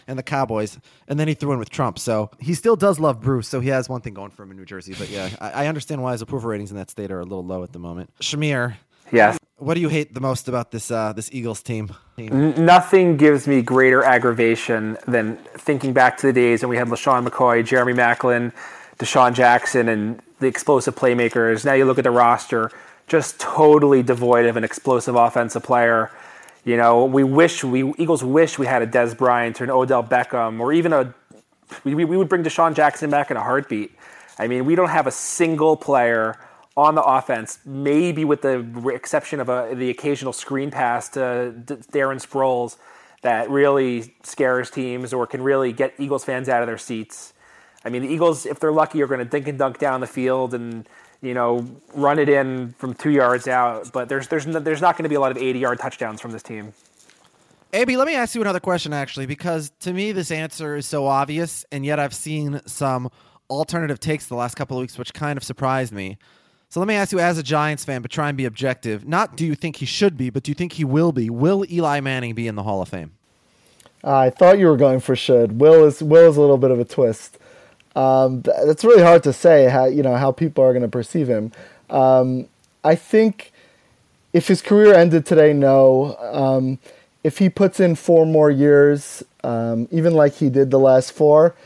[0.06, 0.78] and the Cowboys.
[1.06, 3.48] And then he threw in with Trump, so he still does love Bruce.
[3.48, 4.94] So he has one thing going for him in New Jersey.
[4.98, 7.44] But yeah, I, I understand why his approval ratings in that state are a little
[7.44, 8.12] low at the moment.
[8.20, 8.74] Shamir,
[9.12, 9.38] Yes.
[9.56, 11.94] what do you hate the most about this uh, this Eagles team?
[12.16, 17.26] Nothing gives me greater aggravation than thinking back to the days when we had LeSean
[17.26, 18.52] McCoy, Jeremy Maclin,
[18.98, 21.64] DeSean Jackson, and the explosive playmakers.
[21.64, 22.70] Now you look at the roster,
[23.06, 26.10] just totally devoid of an explosive offensive player.
[26.64, 30.04] You know, we wish we Eagles wish we had a Dez Bryant or an Odell
[30.04, 31.14] Beckham or even a
[31.84, 33.92] we, we would bring DeSean Jackson back in a heartbeat.
[34.38, 36.38] I mean, we don't have a single player
[36.78, 38.64] on the offense, maybe with the
[38.94, 42.76] exception of a, the occasional screen pass to D- Darren Sproles,
[43.22, 47.34] that really scares teams or can really get Eagles fans out of their seats.
[47.84, 50.06] I mean, the Eagles, if they're lucky, are going to dink and dunk down the
[50.06, 50.88] field and
[51.20, 53.90] you know run it in from two yards out.
[53.92, 56.20] But there's there's no, there's not going to be a lot of 80 yard touchdowns
[56.20, 56.74] from this team.
[57.72, 61.06] AB, let me ask you another question, actually, because to me this answer is so
[61.06, 63.10] obvious, and yet I've seen some
[63.50, 66.18] alternative takes the last couple of weeks, which kind of surprised me.
[66.70, 69.08] So let me ask you, as a Giants fan, but try and be objective.
[69.08, 71.30] Not do you think he should be, but do you think he will be?
[71.30, 73.12] Will Eli Manning be in the Hall of Fame?
[74.04, 75.60] I thought you were going for should.
[75.60, 77.38] Will is Will is a little bit of a twist.
[77.96, 81.26] Um, that's really hard to say how you know how people are going to perceive
[81.26, 81.52] him.
[81.88, 82.48] Um,
[82.84, 83.50] I think
[84.32, 86.16] if his career ended today, no.
[86.20, 86.78] Um,
[87.24, 91.56] if he puts in four more years, um, even like he did the last four,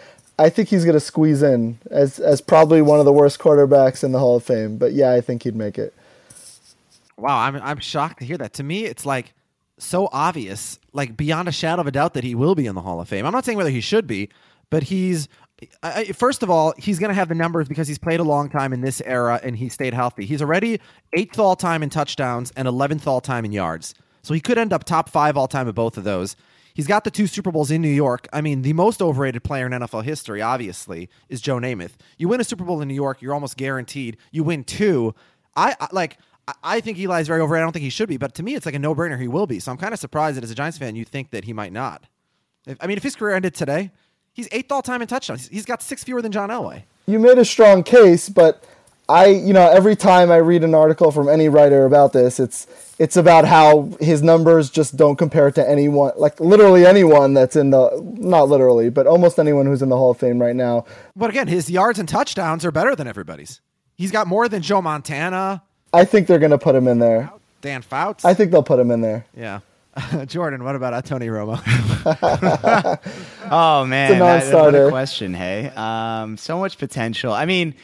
[0.43, 4.02] I think he's going to squeeze in as as probably one of the worst quarterbacks
[4.02, 4.77] in the Hall of Fame.
[4.77, 5.94] But yeah, I think he'd make it.
[7.16, 8.52] Wow, I'm I'm shocked to hear that.
[8.55, 9.35] To me, it's like
[9.78, 12.81] so obvious, like beyond a shadow of a doubt, that he will be in the
[12.82, 13.24] Hall of Fame.
[13.24, 14.31] I'm not saying whether he should be,
[14.69, 15.28] but he's
[15.82, 18.51] I, first of all, he's going to have the numbers because he's played a long
[18.51, 20.24] time in this era and he stayed healthy.
[20.24, 20.81] He's already
[21.12, 24.73] eighth all time in touchdowns and eleventh all time in yards, so he could end
[24.73, 26.35] up top five all time at both of those.
[26.74, 28.28] He's got the two Super Bowls in New York.
[28.32, 31.93] I mean, the most overrated player in NFL history, obviously, is Joe Namath.
[32.19, 34.16] You win a Super Bowl in New York, you're almost guaranteed.
[34.31, 35.15] You win two.
[35.57, 36.19] I, I like.
[36.65, 37.62] I- think Eli's very overrated.
[37.62, 39.20] I don't think he should be, but to me, it's like a no-brainer.
[39.20, 39.61] He will be.
[39.61, 41.73] So I'm kind of surprised that as a Giants fan, you think that he might
[41.73, 42.05] not.
[42.66, 43.93] If, I mean, if his career ended today,
[44.32, 45.47] he's eighth all-time in touchdowns.
[45.49, 46.82] He's got six fewer than John Elway.
[47.07, 48.65] You made a strong case, but
[49.12, 52.66] I, you know, every time I read an article from any writer about this, it's
[52.98, 57.70] it's about how his numbers just don't compare to anyone, like literally anyone that's in
[57.70, 60.84] the not literally, but almost anyone who's in the Hall of Fame right now.
[61.16, 63.60] But again, his yards and touchdowns are better than everybody's.
[63.97, 65.62] He's got more than Joe Montana,
[65.93, 67.30] I think they're going to put him in there.
[67.60, 68.24] Dan Fouts.
[68.24, 69.26] I think they'll put him in there.
[69.36, 69.60] Yeah.
[70.26, 71.60] Jordan, what about uh, Tony Romo?
[73.51, 74.89] Oh man, It's a that- what a non-starter.
[74.90, 75.34] question.
[75.34, 77.32] Hey, um, so much potential.
[77.32, 77.74] I mean,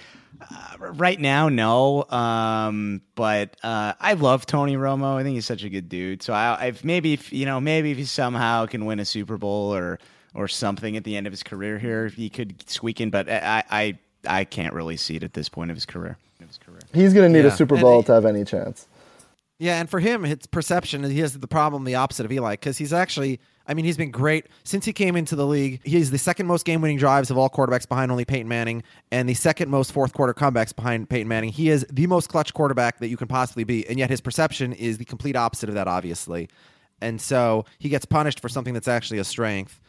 [0.79, 2.05] right now, no.
[2.11, 5.17] Um, but uh, I love Tony Romo.
[5.17, 6.23] I think he's such a good dude.
[6.23, 9.37] So I, if maybe if you know, maybe if he somehow can win a Super
[9.37, 9.99] Bowl or
[10.35, 13.11] or something at the end of his career here, he could squeak in.
[13.11, 16.17] But I, I, I can't really see it at this point of his career.
[16.93, 17.53] He's going to need Yeah.
[17.53, 18.87] a Super Bowl he- to have any chance.
[19.61, 21.03] Yeah, and for him, it's perception.
[21.03, 24.13] He has the problem, the opposite of Eli, because he's actually, I mean, he's been
[24.13, 25.81] great since he came into the league.
[25.85, 29.29] He's the second most game winning drives of all quarterbacks behind only Peyton Manning, and
[29.29, 31.51] the second most fourth quarter comebacks behind Peyton Manning.
[31.51, 34.73] He is the most clutch quarterback that you can possibly be, and yet his perception
[34.75, 36.49] is the complete opposite of that, obviously.
[37.01, 39.81] And so he gets punished for something that's actually a strength.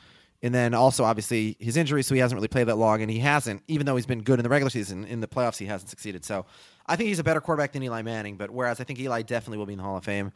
[0.41, 3.19] And then also, obviously, his injury, so he hasn't really played that long, and he
[3.19, 5.89] hasn't, even though he's been good in the regular season, in the playoffs, he hasn't
[5.89, 6.23] succeeded.
[6.23, 6.45] So
[6.89, 9.59] I think he's a better quarterback than Eli Manning, but whereas I think Eli definitely
[9.59, 10.31] will be in the Hall of Fame,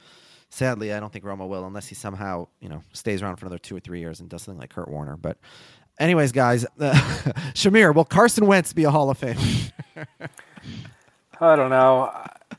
[0.53, 3.57] sadly, I don't think Romo will, unless he somehow, you know, stays around for another
[3.57, 5.17] two or three years and does something like Kurt Warner.
[5.17, 5.37] But,
[5.99, 6.93] anyways, guys, uh,
[7.53, 9.37] Shamir, will Carson Wentz be a Hall of Fame?
[11.41, 12.11] I don't know.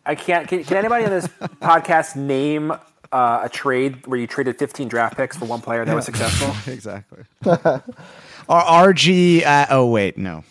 [0.05, 0.49] I can't.
[0.49, 1.27] Can, can anybody on this
[1.63, 2.73] podcast name
[3.13, 6.55] uh, a trade where you traded 15 draft picks for one player that was successful?
[6.73, 7.25] exactly.
[7.47, 9.45] Or RG.
[9.45, 10.45] Uh, oh wait, no.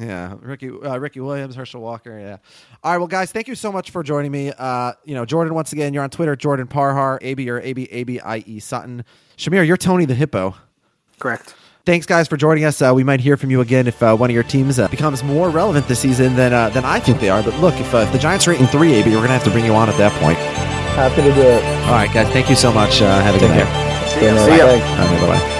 [0.00, 2.18] Yeah, Ricky, uh, Ricky Williams, Herschel Walker.
[2.18, 2.38] Yeah.
[2.82, 4.50] All right, well, guys, thank you so much for joining me.
[4.56, 8.44] Uh, you know, Jordan, once again, you're on Twitter, Jordan Parhar, AB or AB ABIE
[8.46, 9.04] E Sutton.
[9.36, 10.54] Shamir, you're Tony the Hippo.
[11.18, 11.54] Correct.
[11.84, 12.80] Thanks, guys, for joining us.
[12.80, 15.22] Uh, we might hear from you again if uh, one of your teams uh, becomes
[15.22, 17.42] more relevant this season than uh, than I think they are.
[17.42, 19.44] But look, if, uh, if the Giants are eight and three, AB, we're gonna have
[19.44, 20.38] to bring you on at that point.
[20.38, 21.64] Happy to do it.
[21.86, 23.00] All right, guys, thank you so much.
[23.02, 23.66] Uh, have a good night.
[24.10, 24.44] See ya.
[24.44, 24.66] See ya.
[24.66, 25.59] Okay, bye bye.